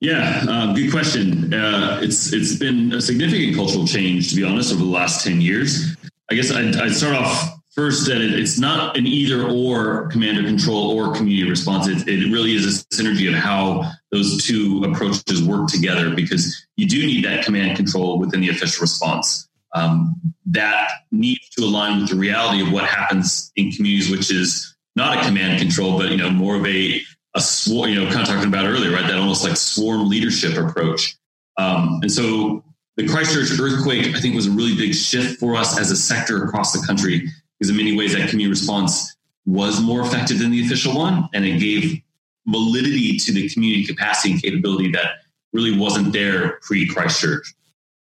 Yeah, 0.00 0.44
uh, 0.48 0.74
good 0.74 0.90
question. 0.90 1.54
Uh, 1.54 2.00
it's 2.02 2.32
it's 2.32 2.56
been 2.56 2.92
a 2.92 3.00
significant 3.00 3.54
cultural 3.56 3.86
change, 3.86 4.30
to 4.30 4.36
be 4.36 4.44
honest, 4.44 4.72
over 4.72 4.82
the 4.82 4.90
last 4.90 5.24
ten 5.24 5.40
years. 5.40 5.96
I 6.30 6.34
guess 6.34 6.50
I'd, 6.52 6.76
I'd 6.76 6.94
start 6.94 7.14
off 7.14 7.58
first 7.78 8.06
that 8.06 8.20
it's 8.20 8.58
not 8.58 8.96
an 8.96 9.06
either 9.06 9.46
or 9.46 10.08
command 10.08 10.36
or 10.36 10.42
control 10.42 10.90
or 10.90 11.14
community 11.14 11.48
response. 11.48 11.86
It, 11.86 12.08
it 12.08 12.30
really 12.32 12.54
is 12.54 12.66
a 12.66 12.84
synergy 12.94 13.28
of 13.28 13.34
how 13.34 13.90
those 14.10 14.44
two 14.44 14.82
approaches 14.84 15.42
work 15.42 15.68
together 15.68 16.14
because 16.14 16.66
you 16.76 16.88
do 16.88 17.06
need 17.06 17.24
that 17.24 17.44
command 17.44 17.76
control 17.76 18.18
within 18.18 18.40
the 18.40 18.48
official 18.48 18.82
response. 18.82 19.48
Um, 19.74 20.16
that 20.46 20.90
needs 21.12 21.48
to 21.50 21.64
align 21.64 22.00
with 22.00 22.10
the 22.10 22.16
reality 22.16 22.62
of 22.62 22.72
what 22.72 22.84
happens 22.84 23.52
in 23.54 23.70
communities, 23.70 24.10
which 24.10 24.30
is 24.30 24.76
not 24.96 25.18
a 25.18 25.26
command 25.26 25.60
control, 25.60 25.98
but 25.98 26.10
you 26.10 26.16
know 26.16 26.30
more 26.30 26.56
of 26.56 26.66
a 26.66 27.00
a 27.34 27.40
swarm. 27.40 27.90
You 27.90 28.02
know, 28.02 28.10
kind 28.10 28.22
of 28.22 28.28
talking 28.28 28.48
about 28.48 28.64
earlier, 28.64 28.90
right? 28.90 29.06
That 29.06 29.18
almost 29.18 29.44
like 29.44 29.56
swarm 29.56 30.08
leadership 30.08 30.56
approach. 30.56 31.16
Um, 31.58 32.00
and 32.02 32.10
so 32.10 32.64
the 32.98 33.06
Christchurch 33.06 33.58
earthquake, 33.60 34.14
I 34.14 34.20
think, 34.20 34.34
was 34.34 34.48
a 34.48 34.50
really 34.50 34.74
big 34.74 34.92
shift 34.92 35.38
for 35.38 35.54
us 35.54 35.78
as 35.78 35.92
a 35.92 35.96
sector 35.96 36.44
across 36.44 36.72
the 36.72 36.84
country 36.84 37.28
because 37.58 37.70
in 37.70 37.76
many 37.76 37.96
ways 37.96 38.12
that 38.12 38.28
community 38.28 38.50
response 38.50 39.16
was 39.46 39.80
more 39.80 40.02
effective 40.02 40.40
than 40.40 40.50
the 40.50 40.64
official 40.64 40.96
one, 40.96 41.28
and 41.32 41.44
it 41.44 41.60
gave 41.60 42.02
validity 42.48 43.16
to 43.16 43.32
the 43.32 43.48
community 43.50 43.86
capacity 43.86 44.32
and 44.32 44.42
capability 44.42 44.90
that 44.90 45.12
really 45.52 45.78
wasn't 45.78 46.12
there 46.12 46.58
pre 46.62 46.88
Christchurch, 46.88 47.54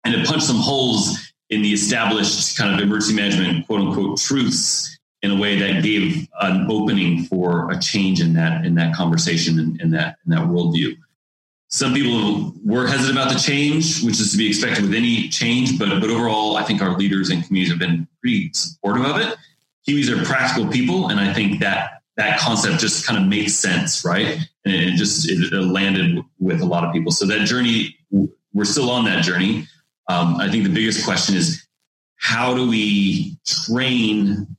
and 0.05 0.14
it 0.14 0.24
punched 0.24 0.47
some 0.47 0.59
holes 0.61 1.18
in 1.51 1.61
the 1.62 1.72
established 1.72 2.57
kind 2.57 2.72
of 2.72 2.81
emergency 2.81 3.14
management 3.14 3.66
quote 3.66 3.81
unquote 3.81 4.20
truths 4.20 4.97
in 5.22 5.33
a 5.33 5.41
way 5.41 5.59
that 5.59 5.83
gave 5.83 6.29
an 6.41 6.70
opening 6.70 7.24
for 7.24 7.68
a 7.72 7.79
change 7.81 8.20
in 8.20 8.35
that 8.35 8.64
in 8.64 8.76
that 8.76 8.95
conversation 8.95 9.59
and 9.59 9.81
in, 9.81 9.87
in 9.87 9.91
that 9.91 10.18
in 10.24 10.31
that 10.31 10.47
worldview. 10.47 10.97
Some 11.68 11.92
people 11.92 12.54
were 12.64 12.86
hesitant 12.86 13.18
about 13.18 13.32
the 13.32 13.38
change, 13.38 14.02
which 14.02 14.18
is 14.20 14.32
to 14.32 14.38
be 14.38 14.48
expected 14.48 14.84
with 14.84 14.94
any 14.94 15.28
change, 15.28 15.78
but 15.78 15.88
but 16.00 16.08
overall, 16.08 16.56
I 16.56 16.62
think 16.62 16.80
our 16.80 16.96
leaders 16.96 17.28
and 17.28 17.44
communities 17.44 17.70
have 17.70 17.78
been 17.78 18.08
pretty 18.20 18.50
supportive 18.54 19.04
of 19.04 19.20
it. 19.20 19.36
Kiwis 19.86 20.08
are 20.08 20.24
practical 20.24 20.70
people, 20.70 21.08
and 21.08 21.20
I 21.20 21.32
think 21.32 21.60
that 21.60 22.02
that 22.16 22.40
concept 22.40 22.80
just 22.80 23.06
kind 23.06 23.22
of 23.22 23.28
makes 23.28 23.54
sense, 23.54 24.04
right? 24.04 24.38
And 24.64 24.74
it 24.74 24.96
just 24.96 25.30
it 25.30 25.52
landed 25.52 26.22
with 26.38 26.60
a 26.62 26.66
lot 26.66 26.84
of 26.84 26.92
people. 26.92 27.12
So 27.12 27.26
that 27.26 27.46
journey, 27.46 27.96
we're 28.52 28.64
still 28.64 28.90
on 28.90 29.04
that 29.04 29.22
journey. 29.22 29.66
Um, 30.08 30.36
I 30.36 30.50
think 30.50 30.64
the 30.64 30.72
biggest 30.72 31.04
question 31.04 31.36
is 31.36 31.66
how 32.16 32.54
do 32.54 32.68
we 32.68 33.38
train 33.46 34.57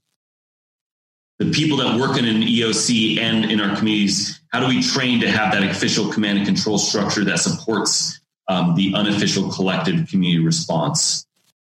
the 1.40 1.52
people 1.52 1.78
that 1.78 2.00
work 2.00 2.18
in 2.18 2.26
an 2.26 2.42
EOC 2.42 3.18
and 3.18 3.50
in 3.50 3.62
our 3.62 3.76
communities, 3.76 4.40
how 4.50 4.60
do 4.60 4.68
we 4.68 4.84
train 4.84 5.22
to 5.22 5.32
have 5.32 5.54
that 5.54 5.64
official 5.64 6.12
command 6.12 6.38
and 6.38 6.46
control 6.46 6.78
structure 6.78 7.24
that 7.24 7.40
supports 7.40 8.20
um, 8.50 8.76
the 8.76 8.94
unofficial 8.94 9.50
collective 9.50 10.08
community 10.10 10.44
response? 10.44 11.26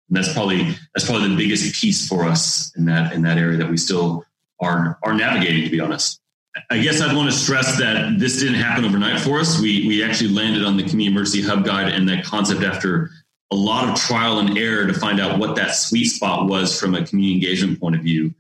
And 0.08 0.16
that's 0.16 0.32
probably 0.32 0.74
that's 0.94 1.06
probably 1.06 1.28
the 1.28 1.36
biggest 1.36 1.80
piece 1.80 2.08
for 2.08 2.24
us 2.24 2.74
in 2.76 2.86
that 2.86 3.12
in 3.12 3.22
that 3.22 3.38
area 3.38 3.58
that 3.58 3.70
we 3.70 3.76
still 3.76 4.24
are 4.60 4.98
are 5.04 5.14
navigating. 5.14 5.62
To 5.62 5.70
be 5.70 5.78
honest, 5.78 6.20
I 6.68 6.78
guess 6.78 7.00
I'd 7.00 7.14
want 7.14 7.30
to 7.30 7.36
stress 7.36 7.78
that 7.78 8.18
this 8.18 8.40
didn't 8.40 8.54
happen 8.54 8.84
overnight 8.84 9.20
for 9.20 9.38
us. 9.38 9.60
We 9.60 9.86
we 9.86 10.02
actually 10.02 10.30
landed 10.30 10.64
on 10.64 10.76
the 10.76 10.82
Community 10.82 11.14
Emergency 11.14 11.42
Hub 11.42 11.64
Guide 11.64 11.92
and 11.92 12.08
that 12.08 12.24
concept 12.24 12.62
after 12.62 13.10
a 13.52 13.56
lot 13.56 13.88
of 13.88 13.94
trial 13.94 14.40
and 14.40 14.58
error 14.58 14.86
to 14.86 14.94
find 14.94 15.20
out 15.20 15.38
what 15.38 15.54
that 15.56 15.76
sweet 15.76 16.06
spot 16.06 16.48
was 16.48 16.78
from 16.78 16.96
a 16.96 17.06
community 17.06 17.34
engagement 17.34 17.78
point 17.78 17.94
of 17.94 18.02
view. 18.02 18.34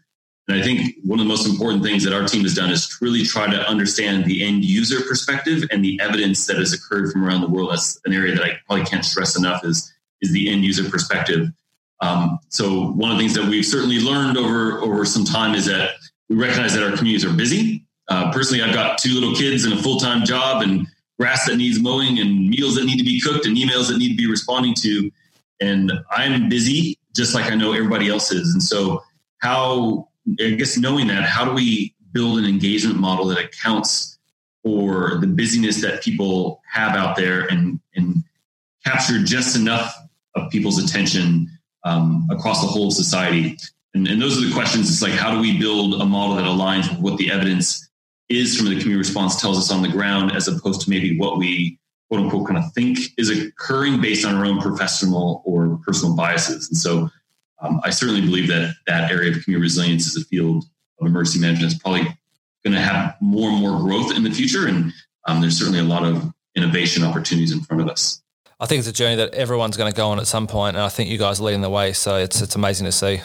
And 0.50 0.60
I 0.60 0.64
think 0.64 0.96
one 1.04 1.20
of 1.20 1.24
the 1.24 1.28
most 1.28 1.46
important 1.46 1.84
things 1.84 2.02
that 2.02 2.12
our 2.12 2.26
team 2.26 2.42
has 2.42 2.54
done 2.54 2.70
is 2.70 2.98
really 3.00 3.22
try 3.22 3.48
to 3.48 3.68
understand 3.68 4.24
the 4.24 4.44
end 4.44 4.64
user 4.64 5.00
perspective 5.06 5.62
and 5.70 5.84
the 5.84 6.00
evidence 6.00 6.46
that 6.46 6.56
has 6.56 6.72
occurred 6.72 7.12
from 7.12 7.24
around 7.24 7.42
the 7.42 7.48
world. 7.48 7.70
That's 7.70 8.00
an 8.04 8.12
area 8.12 8.34
that 8.34 8.42
I 8.42 8.58
probably 8.66 8.84
can't 8.84 9.04
stress 9.04 9.38
enough 9.38 9.64
is, 9.64 9.92
is 10.20 10.32
the 10.32 10.50
end 10.50 10.64
user 10.64 10.90
perspective. 10.90 11.48
Um, 12.00 12.40
so 12.48 12.90
one 12.90 13.12
of 13.12 13.16
the 13.16 13.22
things 13.22 13.34
that 13.34 13.44
we've 13.44 13.64
certainly 13.64 14.00
learned 14.00 14.36
over, 14.36 14.80
over 14.80 15.04
some 15.04 15.24
time 15.24 15.54
is 15.54 15.66
that 15.66 15.90
we 16.28 16.34
recognize 16.34 16.74
that 16.74 16.82
our 16.82 16.96
communities 16.96 17.24
are 17.24 17.32
busy. 17.32 17.84
Uh, 18.08 18.32
personally, 18.32 18.64
I've 18.64 18.74
got 18.74 18.98
two 18.98 19.14
little 19.14 19.36
kids 19.36 19.64
and 19.64 19.74
a 19.74 19.80
full-time 19.80 20.24
job 20.24 20.62
and 20.62 20.88
grass 21.18 21.46
that 21.46 21.56
needs 21.56 21.80
mowing 21.80 22.18
and 22.18 22.48
meals 22.48 22.74
that 22.74 22.86
need 22.86 22.98
to 22.98 23.04
be 23.04 23.20
cooked 23.20 23.46
and 23.46 23.56
emails 23.56 23.88
that 23.88 23.98
need 23.98 24.08
to 24.08 24.16
be 24.16 24.26
responding 24.26 24.74
to. 24.80 25.12
And 25.60 25.92
I'm 26.10 26.48
busy 26.48 26.98
just 27.14 27.36
like 27.36 27.52
I 27.52 27.54
know 27.54 27.72
everybody 27.72 28.08
else 28.08 28.32
is. 28.32 28.52
And 28.52 28.62
so 28.62 29.04
how 29.38 30.08
I 30.40 30.50
guess 30.50 30.76
knowing 30.76 31.08
that, 31.08 31.24
how 31.24 31.44
do 31.44 31.52
we 31.52 31.94
build 32.12 32.38
an 32.38 32.44
engagement 32.44 32.98
model 32.98 33.26
that 33.26 33.38
accounts 33.38 34.18
for 34.62 35.18
the 35.20 35.26
busyness 35.26 35.80
that 35.82 36.02
people 36.02 36.60
have 36.70 36.96
out 36.96 37.16
there 37.16 37.46
and, 37.46 37.80
and 37.94 38.22
capture 38.84 39.22
just 39.22 39.56
enough 39.56 39.94
of 40.34 40.50
people's 40.50 40.82
attention 40.82 41.50
um, 41.84 42.28
across 42.30 42.60
the 42.60 42.66
whole 42.66 42.88
of 42.88 42.92
society? 42.92 43.56
And, 43.94 44.06
and 44.06 44.20
those 44.20 44.38
are 44.38 44.46
the 44.46 44.52
questions. 44.52 44.90
It's 44.90 45.02
like, 45.02 45.12
how 45.12 45.34
do 45.34 45.40
we 45.40 45.58
build 45.58 46.00
a 46.00 46.04
model 46.04 46.36
that 46.36 46.44
aligns 46.44 46.90
with 46.90 47.00
what 47.00 47.18
the 47.18 47.30
evidence 47.30 47.88
is 48.28 48.56
from 48.56 48.66
the 48.66 48.78
community 48.78 48.96
response 48.96 49.40
tells 49.40 49.58
us 49.58 49.72
on 49.72 49.82
the 49.82 49.88
ground, 49.88 50.32
as 50.32 50.46
opposed 50.46 50.82
to 50.82 50.90
maybe 50.90 51.18
what 51.18 51.38
we 51.38 51.78
quote 52.08 52.22
unquote 52.22 52.46
kind 52.46 52.58
of 52.58 52.72
think 52.72 52.98
is 53.18 53.30
occurring 53.30 54.00
based 54.00 54.24
on 54.24 54.34
our 54.34 54.44
own 54.44 54.60
professional 54.60 55.42
or 55.44 55.80
personal 55.84 56.14
biases. 56.14 56.68
And 56.68 56.76
so 56.76 57.08
um, 57.60 57.80
I 57.84 57.90
certainly 57.90 58.20
believe 58.20 58.48
that 58.48 58.74
that 58.86 59.10
area 59.10 59.30
of 59.30 59.42
community 59.44 59.62
resilience 59.62 60.06
is 60.06 60.22
a 60.22 60.24
field 60.26 60.64
of 61.00 61.06
emergency 61.06 61.40
management 61.40 61.72
is 61.72 61.78
probably 61.78 62.02
going 62.64 62.74
to 62.74 62.80
have 62.80 63.16
more 63.20 63.50
and 63.50 63.60
more 63.60 63.78
growth 63.78 64.14
in 64.14 64.22
the 64.22 64.30
future. 64.30 64.66
And 64.66 64.92
um, 65.26 65.40
there's 65.40 65.58
certainly 65.58 65.80
a 65.80 65.84
lot 65.84 66.04
of 66.04 66.32
innovation 66.56 67.02
opportunities 67.02 67.52
in 67.52 67.60
front 67.60 67.82
of 67.82 67.88
us. 67.88 68.22
I 68.62 68.66
think 68.66 68.80
it's 68.80 68.88
a 68.88 68.92
journey 68.92 69.16
that 69.16 69.32
everyone's 69.32 69.78
going 69.78 69.90
to 69.90 69.96
go 69.96 70.10
on 70.10 70.18
at 70.18 70.26
some 70.26 70.46
point, 70.46 70.76
and 70.76 70.84
I 70.84 70.90
think 70.90 71.08
you 71.08 71.16
guys 71.16 71.40
are 71.40 71.44
leading 71.44 71.62
the 71.62 71.70
way. 71.70 71.94
So 71.94 72.16
it's 72.16 72.42
it's 72.42 72.56
amazing 72.56 72.84
to 72.84 72.92
see. 72.92 73.20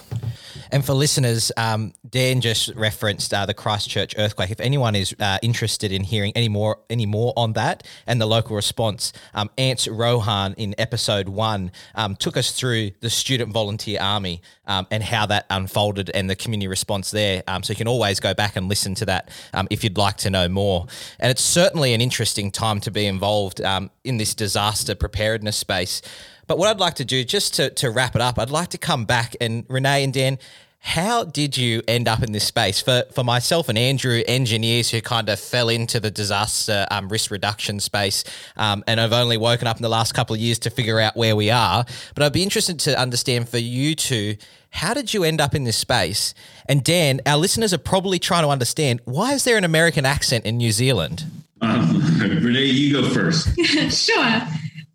And 0.72 0.84
for 0.84 0.94
listeners, 0.94 1.52
um, 1.58 1.94
Dan 2.10 2.42
just 2.42 2.74
referenced 2.76 3.34
uh, 3.34 3.46
the 3.46 3.54
Christchurch 3.54 4.16
earthquake. 4.18 4.52
If 4.52 4.60
anyone 4.60 4.96
is 4.96 5.16
uh, 5.20 5.38
interested 5.42 5.92
in 5.92 6.04
hearing 6.04 6.32
any 6.36 6.50
more, 6.50 6.80
any 6.90 7.06
more 7.06 7.34
on 7.38 7.54
that 7.54 7.84
and 8.08 8.20
the 8.20 8.26
local 8.26 8.56
response, 8.56 9.14
um, 9.34 9.50
Ants 9.58 9.88
Rohan 9.88 10.54
in 10.58 10.76
episode 10.78 11.30
one 11.30 11.72
um, 11.94 12.16
took 12.16 12.36
us 12.36 12.52
through 12.52 12.92
the 13.02 13.10
student 13.10 13.54
volunteer 13.54 14.00
army 14.02 14.42
um, 14.66 14.88
and 14.90 15.04
how 15.04 15.26
that 15.28 15.46
unfolded 15.50 16.10
and 16.10 16.30
the 16.30 16.36
community 16.36 16.68
response 16.68 17.12
there. 17.12 17.44
Um, 17.48 17.62
so 17.62 17.72
you 17.72 17.78
can 17.78 17.88
always 17.88 18.20
go 18.20 18.34
back 18.34 18.56
and 18.56 18.68
listen 18.68 18.96
to 18.96 19.06
that 19.06 19.30
um, 19.54 19.68
if 19.70 19.84
you'd 19.84 19.98
like 19.98 20.18
to 20.18 20.30
know 20.30 20.50
more. 20.50 20.88
And 21.20 21.30
it's 21.30 21.44
certainly 21.44 21.94
an 21.94 22.02
interesting 22.02 22.52
time 22.52 22.80
to 22.82 22.92
be 22.92 23.06
involved 23.06 23.62
in 24.04 24.18
this 24.18 24.34
disaster 24.34 24.96
preparedness 24.96 25.25
space. 25.52 26.02
But 26.48 26.58
what 26.58 26.70
I'd 26.70 26.80
like 26.80 26.96
to 26.96 27.06
do, 27.06 27.24
just 27.24 27.56
to, 27.56 27.70
to 27.72 27.90
wrap 27.90 28.16
it 28.16 28.22
up, 28.22 28.38
I'd 28.38 28.50
like 28.50 28.70
to 28.70 28.78
come 28.78 29.06
back 29.06 29.36
and 29.42 29.66
Renee 29.68 30.04
and 30.04 30.14
Dan, 30.14 30.38
how 30.80 31.24
did 31.24 31.58
you 31.58 31.82
end 31.88 32.08
up 32.08 32.22
in 32.22 32.32
this 32.32 32.44
space? 32.44 32.80
For 32.80 33.06
for 33.12 33.24
myself 33.24 33.70
and 33.70 33.78
Andrew, 33.78 34.22
engineers 34.28 34.92
who 34.92 35.02
kind 35.02 35.30
of 35.30 35.40
fell 35.40 35.68
into 35.68 36.00
the 36.00 36.12
disaster 36.12 36.86
um, 36.92 37.10
risk 37.10 37.32
reduction 37.32 37.80
space, 37.80 38.24
um, 38.56 38.84
and 38.86 39.02
I've 39.02 39.12
only 39.12 39.36
woken 39.38 39.68
up 39.68 39.78
in 39.78 39.82
the 39.82 39.90
last 39.90 40.14
couple 40.14 40.36
of 40.36 40.40
years 40.40 40.60
to 40.60 40.70
figure 40.70 41.00
out 41.00 41.18
where 41.18 41.36
we 41.36 41.50
are. 41.50 41.86
But 42.14 42.24
I'd 42.24 42.34
be 42.34 42.44
interested 42.44 42.80
to 42.82 43.00
understand 43.00 43.50
for 43.50 43.58
you 43.58 43.96
two, 43.96 44.38
how 44.70 44.94
did 44.94 45.12
you 45.12 45.24
end 45.24 45.42
up 45.42 45.56
in 45.56 45.64
this 45.64 45.78
space? 45.78 46.36
And 46.70 46.84
Dan, 46.84 47.20
our 47.26 47.38
listeners 47.38 47.74
are 47.74 47.80
probably 47.80 48.20
trying 48.20 48.44
to 48.44 48.50
understand 48.50 49.02
why 49.06 49.34
is 49.34 49.44
there 49.44 49.58
an 49.58 49.64
American 49.64 50.06
accent 50.06 50.46
in 50.46 50.58
New 50.58 50.72
Zealand? 50.72 51.26
Um, 51.62 52.00
Renee, 52.20 52.66
you 52.66 53.02
go 53.02 53.10
first. 53.10 53.60
sure. 53.90 54.42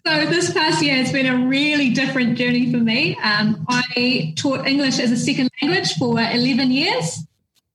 So 0.06 0.26
this 0.26 0.52
past 0.52 0.82
year 0.82 0.96
has 0.96 1.12
been 1.12 1.26
a 1.26 1.46
really 1.46 1.90
different 1.90 2.38
journey 2.38 2.70
for 2.70 2.78
me. 2.78 3.16
Um, 3.22 3.66
I 3.68 4.32
taught 4.36 4.66
English 4.66 4.98
as 4.98 5.10
a 5.12 5.16
second 5.16 5.50
language 5.60 5.92
for 5.94 6.18
11 6.18 6.70
years. 6.70 7.18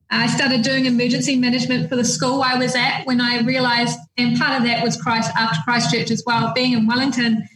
I 0.10 0.28
started 0.28 0.64
doing 0.64 0.86
emergency 0.86 1.36
management 1.36 1.88
for 1.88 1.96
the 1.96 2.06
school 2.06 2.42
I 2.42 2.56
was 2.56 2.76
at 2.76 3.04
when 3.06 3.22
I 3.22 3.42
realized, 3.42 4.00
and 4.18 4.38
part 4.38 4.58
of 4.58 4.64
that 4.68 4.84
was 4.84 5.00
Christ 5.00 5.32
after 5.38 5.62
Christchurch 5.64 6.10
as 6.10 6.24
well, 6.26 6.52
being 6.54 6.74
in 6.74 6.88
Wellington, 6.88 7.48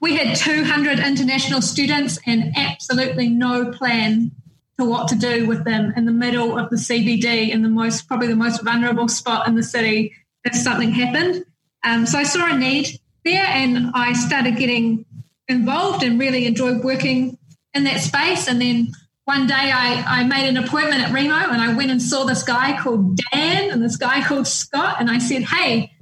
we 0.00 0.16
had 0.16 0.36
200 0.36 0.98
international 0.98 1.62
students 1.62 2.18
and 2.26 2.52
absolutely 2.56 3.28
no 3.28 3.70
plan 3.72 4.32
to 4.78 4.84
what 4.84 5.08
to 5.08 5.16
do 5.16 5.46
with 5.46 5.64
them 5.64 5.92
in 5.96 6.06
the 6.06 6.12
middle 6.12 6.56
of 6.56 6.70
the 6.70 6.76
CBD 6.76 7.50
in 7.50 7.62
the 7.62 7.68
most, 7.68 8.08
probably 8.08 8.28
the 8.28 8.36
most 8.36 8.62
vulnerable 8.64 9.08
spot 9.08 9.46
in 9.46 9.54
the 9.54 9.62
city 9.62 10.12
if 10.44 10.54
something 10.54 10.90
happened. 10.90 11.44
Um, 11.84 12.06
so 12.06 12.18
I 12.18 12.24
saw 12.24 12.52
a 12.52 12.56
need 12.56 12.98
there 13.28 13.44
and 13.44 13.90
I 13.94 14.12
started 14.14 14.56
getting 14.56 15.04
involved 15.48 16.02
and 16.02 16.18
really 16.18 16.46
enjoyed 16.46 16.82
working 16.82 17.38
in 17.74 17.84
that 17.84 18.00
space. 18.00 18.48
And 18.48 18.60
then 18.60 18.92
one 19.24 19.46
day 19.46 19.54
I, 19.54 20.20
I 20.20 20.24
made 20.24 20.48
an 20.48 20.56
appointment 20.56 21.02
at 21.02 21.10
WREMO 21.10 21.52
and 21.52 21.60
I 21.60 21.74
went 21.74 21.90
and 21.90 22.00
saw 22.00 22.24
this 22.24 22.42
guy 22.42 22.80
called 22.80 23.18
Dan 23.32 23.70
and 23.70 23.82
this 23.82 23.96
guy 23.96 24.22
called 24.24 24.46
Scott. 24.46 24.96
And 25.00 25.10
I 25.10 25.18
said, 25.18 25.42
Hey, 25.42 25.92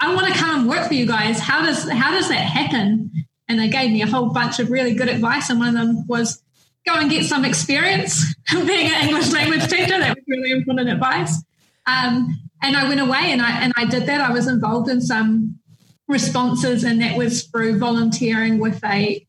I 0.00 0.14
want 0.14 0.32
to 0.32 0.38
come 0.38 0.60
and 0.60 0.68
work 0.68 0.88
for 0.88 0.94
you 0.94 1.06
guys. 1.06 1.38
How 1.38 1.64
does 1.64 1.88
how 1.88 2.12
does 2.12 2.28
that 2.28 2.34
happen? 2.34 3.10
And 3.48 3.58
they 3.58 3.68
gave 3.68 3.90
me 3.92 4.02
a 4.02 4.06
whole 4.06 4.30
bunch 4.30 4.58
of 4.58 4.70
really 4.70 4.94
good 4.94 5.08
advice. 5.08 5.50
And 5.50 5.58
one 5.58 5.68
of 5.68 5.74
them 5.74 6.06
was 6.06 6.42
go 6.86 6.94
and 6.94 7.10
get 7.10 7.24
some 7.24 7.44
experience 7.44 8.34
being 8.50 8.92
an 8.92 9.08
English 9.08 9.32
language 9.32 9.68
teacher. 9.68 9.98
That 9.98 10.16
was 10.16 10.24
really 10.26 10.50
important 10.52 10.88
advice. 10.88 11.42
Um, 11.86 12.40
and 12.62 12.76
I 12.76 12.88
went 12.88 13.00
away 13.00 13.32
and 13.32 13.40
I 13.40 13.60
and 13.60 13.72
I 13.76 13.84
did 13.84 14.06
that. 14.06 14.20
I 14.20 14.32
was 14.32 14.46
involved 14.48 14.88
in 14.88 15.00
some 15.00 15.58
responses, 16.08 16.84
and 16.84 17.00
that 17.02 17.16
was 17.16 17.44
through 17.44 17.78
volunteering 17.78 18.58
with 18.58 18.82
a 18.84 19.26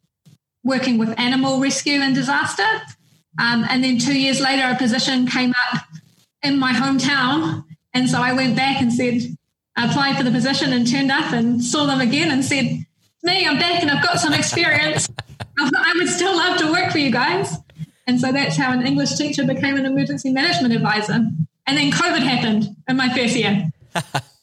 working 0.64 0.98
with 0.98 1.18
animal 1.18 1.60
rescue 1.60 2.00
and 2.02 2.14
disaster. 2.14 2.68
Um, 3.40 3.66
and 3.70 3.84
then 3.84 4.00
two 4.00 4.20
years 4.20 4.42
later, 4.42 4.68
a 4.70 4.76
position 4.76 5.28
came 5.28 5.54
up 5.72 5.84
in 6.44 6.60
my 6.60 6.74
hometown, 6.74 7.64
and 7.94 8.10
so 8.10 8.22
I 8.22 8.34
went 8.34 8.56
back 8.56 8.82
and 8.82 8.92
said, 8.92 9.22
I 9.76 9.86
applied 9.86 10.18
for 10.18 10.24
the 10.24 10.32
position 10.32 10.74
and 10.74 10.90
turned 10.90 11.12
up 11.12 11.32
and 11.32 11.64
saw 11.64 11.86
them 11.86 12.02
again 12.02 12.32
and 12.32 12.44
said, 12.44 12.86
"Me, 13.24 13.46
I'm 13.46 13.60
back 13.60 13.82
and 13.82 13.92
I've 13.92 14.04
got 14.04 14.20
some 14.20 14.34
experience. 14.34 15.08
I 15.60 15.94
would 15.98 16.10
still 16.10 16.36
love 16.36 16.58
to 16.60 16.72
work 16.72 16.92
for 16.92 16.98
you 16.98 17.12
guys." 17.12 17.56
And 18.08 18.20
so 18.20 18.32
that's 18.32 18.56
how 18.58 18.72
an 18.72 18.88
English 18.88 19.16
teacher 19.16 19.46
became 19.46 19.76
an 19.76 19.86
emergency 19.86 20.32
management 20.32 20.74
advisor. 20.74 21.14
And 21.68 21.78
then 21.78 21.92
COVID 21.92 22.20
happened 22.20 22.76
in 22.88 22.98
my 22.98 23.10
first 23.16 23.36
year. 23.36 23.70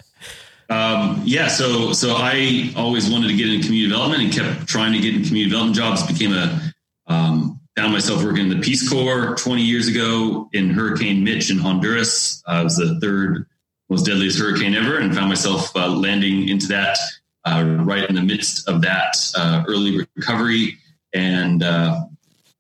Um, 0.71 1.23
yeah, 1.25 1.49
so 1.49 1.93
so 1.93 2.15
I 2.17 2.73
always 2.77 3.11
wanted 3.11 3.29
to 3.29 3.35
get 3.35 3.49
into 3.49 3.67
community 3.67 3.89
development 3.89 4.23
and 4.23 4.33
kept 4.33 4.67
trying 4.67 4.93
to 4.93 4.99
get 4.99 5.15
in 5.15 5.25
community 5.25 5.51
development 5.51 5.77
jobs. 5.77 6.03
Became 6.07 6.33
a 6.33 6.73
um, 7.07 7.61
found 7.77 7.93
myself 7.93 8.23
working 8.23 8.51
in 8.51 8.57
the 8.57 8.61
Peace 8.61 8.89
Corps 8.89 9.35
20 9.37 9.63
years 9.63 9.89
ago 9.89 10.49
in 10.53 10.71
Hurricane 10.71 11.25
Mitch 11.25 11.51
in 11.51 11.59
Honduras. 11.59 12.43
Uh, 12.49 12.61
it 12.61 12.65
was 12.65 12.77
the 12.77 12.99
third 13.01 13.47
most 13.91 14.07
deadliest 14.07 14.39
hurricane 14.39 14.75
ever, 14.75 14.99
and 14.99 15.15
found 15.15 15.29
myself 15.29 15.75
uh, 15.77 15.89
landing 15.89 16.49
into 16.49 16.67
that 16.69 16.97
uh, 17.45 17.63
right 17.81 18.09
in 18.09 18.15
the 18.15 18.23
midst 18.23 18.67
of 18.69 18.81
that 18.83 19.17
uh, 19.37 19.63
early 19.69 19.99
recovery, 20.17 20.79
and 21.13 21.63
uh, 21.63 22.05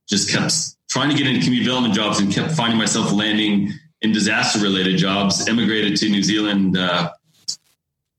just 0.09 0.31
kept 0.31 0.53
trying 0.89 1.09
to 1.09 1.17
get 1.17 1.27
into 1.27 1.41
community 1.41 1.65
development 1.65 1.95
jobs 1.95 2.21
and 2.21 2.33
kept 2.33 2.53
finding 2.53 2.79
myself 2.79 3.13
landing 3.13 3.73
in 4.03 4.13
disaster 4.13 4.59
related 4.61 4.99
jobs. 4.99 5.49
Emigrated 5.49 5.97
to 5.97 6.09
New 6.09 6.23
Zealand 6.23 6.77
uh, 6.77 7.11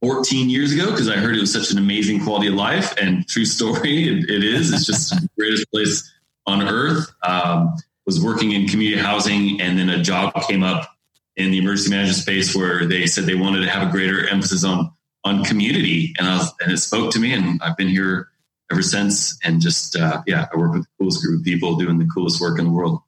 14 0.05 0.51
years 0.51 0.71
ago 0.71 0.91
because 0.91 1.09
I 1.09 1.15
heard 1.15 1.35
it 1.35 1.39
was 1.39 1.51
such 1.51 1.71
an 1.71 1.79
amazing 1.79 2.23
quality 2.23 2.47
of 2.47 2.53
life. 2.53 2.93
And 3.01 3.27
true 3.27 3.45
story, 3.45 4.07
it, 4.07 4.29
it 4.29 4.43
is. 4.43 4.71
It's 4.71 4.85
just 4.85 5.09
the 5.09 5.27
greatest 5.35 5.71
place 5.71 6.13
on 6.45 6.61
earth. 6.61 7.11
Um, 7.23 7.75
was 8.05 8.23
working 8.23 8.51
in 8.51 8.67
community 8.67 9.01
housing, 9.01 9.59
and 9.59 9.79
then 9.79 9.89
a 9.89 9.99
job 10.03 10.31
came 10.47 10.61
up 10.61 10.95
in 11.35 11.49
the 11.49 11.57
emergency 11.57 11.89
management 11.89 12.17
space 12.17 12.55
where 12.55 12.85
they 12.85 13.07
said 13.07 13.25
they 13.25 13.33
wanted 13.33 13.61
to 13.61 13.69
have 13.69 13.87
a 13.87 13.91
greater 13.91 14.27
emphasis 14.27 14.63
on 14.63 14.91
on 15.23 15.43
community, 15.43 16.13
and 16.19 16.27
I 16.27 16.37
was, 16.37 16.53
and 16.61 16.71
it 16.71 16.77
spoke 16.77 17.11
to 17.13 17.19
me, 17.19 17.33
and 17.33 17.59
I've 17.63 17.75
been 17.75 17.87
here 17.87 18.29
ever 18.71 18.83
since. 18.83 19.39
And 19.43 19.59
just 19.59 19.95
uh, 19.95 20.21
yeah, 20.27 20.45
I 20.53 20.57
work 20.57 20.73
with 20.73 20.83
the 20.83 20.87
coolest 20.99 21.23
group 21.23 21.39
of 21.39 21.43
people 21.43 21.77
doing 21.77 21.97
the 21.97 22.05
coolest 22.05 22.39
work 22.39 22.59
in 22.59 22.65
the 22.65 22.71
world. 22.71 23.01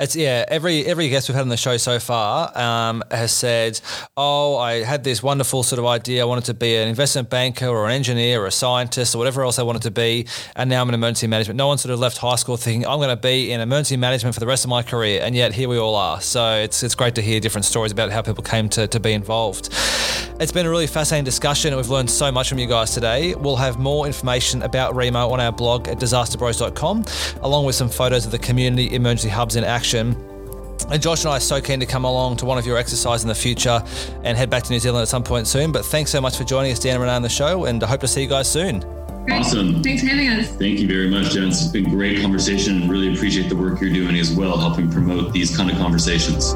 It's 0.00 0.16
yeah. 0.16 0.46
Every 0.48 0.86
every 0.86 1.10
guest 1.10 1.28
we've 1.28 1.36
had 1.36 1.42
on 1.42 1.50
the 1.50 1.58
show 1.58 1.76
so 1.76 1.98
far 1.98 2.56
um, 2.58 3.04
has 3.10 3.32
said, 3.32 3.78
"Oh, 4.16 4.56
I 4.56 4.82
had 4.82 5.04
this 5.04 5.22
wonderful 5.22 5.62
sort 5.62 5.78
of 5.78 5.84
idea. 5.84 6.22
I 6.22 6.24
wanted 6.24 6.44
to 6.44 6.54
be 6.54 6.74
an 6.76 6.88
investment 6.88 7.28
banker 7.28 7.66
or 7.66 7.84
an 7.84 7.92
engineer 7.92 8.40
or 8.40 8.46
a 8.46 8.50
scientist 8.50 9.14
or 9.14 9.18
whatever 9.18 9.42
else 9.42 9.58
I 9.58 9.62
wanted 9.62 9.82
to 9.82 9.90
be, 9.90 10.26
and 10.56 10.70
now 10.70 10.80
I'm 10.80 10.88
in 10.88 10.94
emergency 10.94 11.26
management." 11.26 11.58
No 11.58 11.66
one 11.66 11.76
sort 11.76 11.92
of 11.92 12.00
left 12.00 12.16
high 12.16 12.36
school 12.36 12.56
thinking 12.56 12.86
I'm 12.86 12.96
going 12.96 13.10
to 13.10 13.16
be 13.16 13.52
in 13.52 13.60
emergency 13.60 13.98
management 13.98 14.32
for 14.34 14.40
the 14.40 14.46
rest 14.46 14.64
of 14.64 14.70
my 14.70 14.82
career, 14.82 15.20
and 15.22 15.36
yet 15.36 15.52
here 15.52 15.68
we 15.68 15.76
all 15.76 15.94
are. 15.94 16.18
So 16.22 16.54
it's 16.54 16.82
it's 16.82 16.94
great 16.94 17.14
to 17.16 17.22
hear 17.22 17.38
different 17.38 17.66
stories 17.66 17.92
about 17.92 18.10
how 18.10 18.22
people 18.22 18.42
came 18.42 18.70
to 18.70 18.88
to 18.88 19.00
be 19.00 19.12
involved. 19.12 19.68
It's 20.40 20.52
been 20.52 20.64
a 20.64 20.70
really 20.70 20.86
fascinating 20.86 21.26
discussion, 21.26 21.76
we've 21.76 21.90
learned 21.90 22.08
so 22.08 22.32
much 22.32 22.48
from 22.48 22.58
you 22.58 22.66
guys 22.66 22.92
today. 22.94 23.34
We'll 23.34 23.56
have 23.56 23.78
more 23.78 24.06
information 24.06 24.62
about 24.62 24.94
WREMO 24.94 25.30
on 25.30 25.38
our 25.38 25.52
blog 25.52 25.86
at 25.88 25.98
disasterbros.com, 25.98 27.04
along 27.42 27.66
with 27.66 27.74
some 27.74 27.90
photos 27.90 28.24
of 28.24 28.32
the 28.32 28.38
community 28.38 28.94
emergency 28.94 29.28
hubs 29.28 29.56
in 29.56 29.64
action 29.64 29.89
and 29.94 31.02
Josh 31.02 31.24
and 31.24 31.32
I 31.32 31.36
are 31.36 31.40
so 31.40 31.60
keen 31.60 31.80
to 31.80 31.86
come 31.86 32.04
along 32.04 32.36
to 32.38 32.46
one 32.46 32.58
of 32.58 32.66
your 32.66 32.76
exercises 32.76 33.24
in 33.24 33.28
the 33.28 33.34
future 33.34 33.82
and 34.24 34.36
head 34.36 34.50
back 34.50 34.62
to 34.64 34.72
New 34.72 34.78
Zealand 34.78 35.02
at 35.02 35.08
some 35.08 35.22
point 35.22 35.46
soon. 35.46 35.72
But 35.72 35.84
thanks 35.84 36.10
so 36.10 36.20
much 36.20 36.36
for 36.36 36.44
joining 36.44 36.72
us, 36.72 36.78
Dan 36.78 36.94
and 36.94 37.02
Renee, 37.02 37.14
on 37.14 37.22
the 37.22 37.28
show, 37.28 37.64
and 37.64 37.82
I 37.82 37.86
hope 37.86 38.00
to 38.00 38.08
see 38.08 38.22
you 38.22 38.28
guys 38.28 38.50
soon. 38.50 38.84
Awesome. 39.30 39.82
Thanks 39.82 40.02
for 40.02 40.08
having 40.08 40.28
us. 40.28 40.48
Thank 40.48 40.80
you 40.80 40.88
very 40.88 41.08
much, 41.08 41.32
Jen. 41.32 41.48
It's 41.48 41.66
been 41.68 41.90
great 41.90 42.20
conversation 42.20 42.82
and 42.82 42.90
really 42.90 43.12
appreciate 43.14 43.48
the 43.48 43.56
work 43.56 43.80
you're 43.80 43.92
doing 43.92 44.16
as 44.16 44.32
well, 44.32 44.56
helping 44.56 44.90
promote 44.90 45.32
these 45.32 45.56
kind 45.56 45.70
of 45.70 45.76
conversations. 45.76 46.54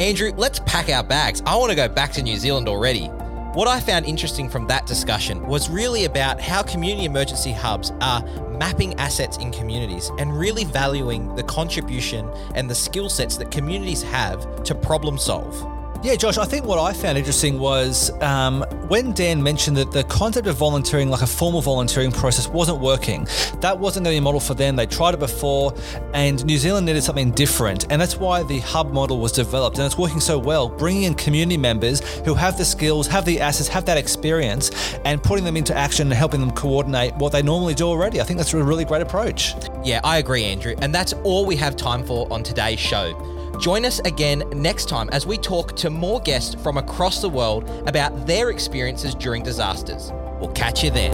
Andrew, 0.00 0.32
let's 0.36 0.60
pack 0.60 0.88
our 0.88 1.02
bags. 1.02 1.42
I 1.44 1.56
want 1.56 1.70
to 1.70 1.76
go 1.76 1.88
back 1.88 2.12
to 2.12 2.22
New 2.22 2.36
Zealand 2.36 2.68
already. 2.68 3.10
What 3.54 3.66
I 3.66 3.80
found 3.80 4.04
interesting 4.04 4.46
from 4.46 4.66
that 4.66 4.86
discussion 4.86 5.46
was 5.46 5.70
really 5.70 6.04
about 6.04 6.38
how 6.38 6.62
community 6.62 7.06
emergency 7.06 7.50
hubs 7.50 7.92
are 8.02 8.22
mapping 8.50 8.92
assets 9.00 9.38
in 9.38 9.50
communities 9.50 10.10
and 10.18 10.38
really 10.38 10.64
valuing 10.64 11.34
the 11.34 11.42
contribution 11.42 12.30
and 12.54 12.68
the 12.68 12.74
skill 12.74 13.08
sets 13.08 13.38
that 13.38 13.50
communities 13.50 14.02
have 14.02 14.62
to 14.64 14.74
problem 14.74 15.16
solve. 15.16 15.77
Yeah, 16.00 16.14
Josh, 16.14 16.38
I 16.38 16.44
think 16.44 16.64
what 16.64 16.78
I 16.78 16.92
found 16.92 17.18
interesting 17.18 17.58
was 17.58 18.12
um, 18.22 18.62
when 18.86 19.12
Dan 19.12 19.42
mentioned 19.42 19.76
that 19.78 19.90
the 19.90 20.04
concept 20.04 20.46
of 20.46 20.56
volunteering, 20.56 21.10
like 21.10 21.22
a 21.22 21.26
formal 21.26 21.60
volunteering 21.60 22.12
process, 22.12 22.46
wasn't 22.46 22.78
working. 22.78 23.26
That 23.60 23.76
wasn't 23.76 24.04
going 24.04 24.14
to 24.14 24.18
be 24.18 24.18
a 24.18 24.22
model 24.22 24.38
for 24.38 24.54
them. 24.54 24.76
They 24.76 24.86
tried 24.86 25.14
it 25.14 25.20
before, 25.20 25.74
and 26.14 26.44
New 26.46 26.56
Zealand 26.56 26.86
needed 26.86 27.02
something 27.02 27.32
different. 27.32 27.90
And 27.90 28.00
that's 28.00 28.16
why 28.16 28.44
the 28.44 28.60
hub 28.60 28.92
model 28.92 29.18
was 29.18 29.32
developed. 29.32 29.78
And 29.78 29.86
it's 29.86 29.98
working 29.98 30.20
so 30.20 30.38
well, 30.38 30.68
bringing 30.68 31.02
in 31.02 31.14
community 31.14 31.56
members 31.56 32.00
who 32.20 32.32
have 32.34 32.56
the 32.56 32.64
skills, 32.64 33.08
have 33.08 33.24
the 33.24 33.40
assets, 33.40 33.68
have 33.68 33.84
that 33.86 33.98
experience, 33.98 34.94
and 35.04 35.20
putting 35.20 35.44
them 35.44 35.56
into 35.56 35.76
action 35.76 36.06
and 36.06 36.14
helping 36.14 36.38
them 36.38 36.52
coordinate 36.52 37.16
what 37.16 37.32
they 37.32 37.42
normally 37.42 37.74
do 37.74 37.88
already. 37.88 38.20
I 38.20 38.24
think 38.24 38.36
that's 38.36 38.54
a 38.54 38.62
really 38.62 38.84
great 38.84 39.02
approach. 39.02 39.54
Yeah, 39.82 40.00
I 40.04 40.18
agree, 40.18 40.44
Andrew. 40.44 40.76
And 40.80 40.94
that's 40.94 41.12
all 41.24 41.44
we 41.44 41.56
have 41.56 41.74
time 41.74 42.04
for 42.04 42.32
on 42.32 42.44
today's 42.44 42.78
show. 42.78 43.37
Join 43.58 43.84
us 43.84 43.98
again 44.00 44.44
next 44.54 44.88
time 44.88 45.08
as 45.10 45.26
we 45.26 45.36
talk 45.36 45.76
to 45.76 45.90
more 45.90 46.20
guests 46.20 46.54
from 46.62 46.76
across 46.76 47.20
the 47.20 47.28
world 47.28 47.68
about 47.88 48.26
their 48.26 48.50
experiences 48.50 49.14
during 49.14 49.42
disasters. 49.42 50.12
We'll 50.40 50.52
catch 50.52 50.84
you 50.84 50.90
then. 50.90 51.12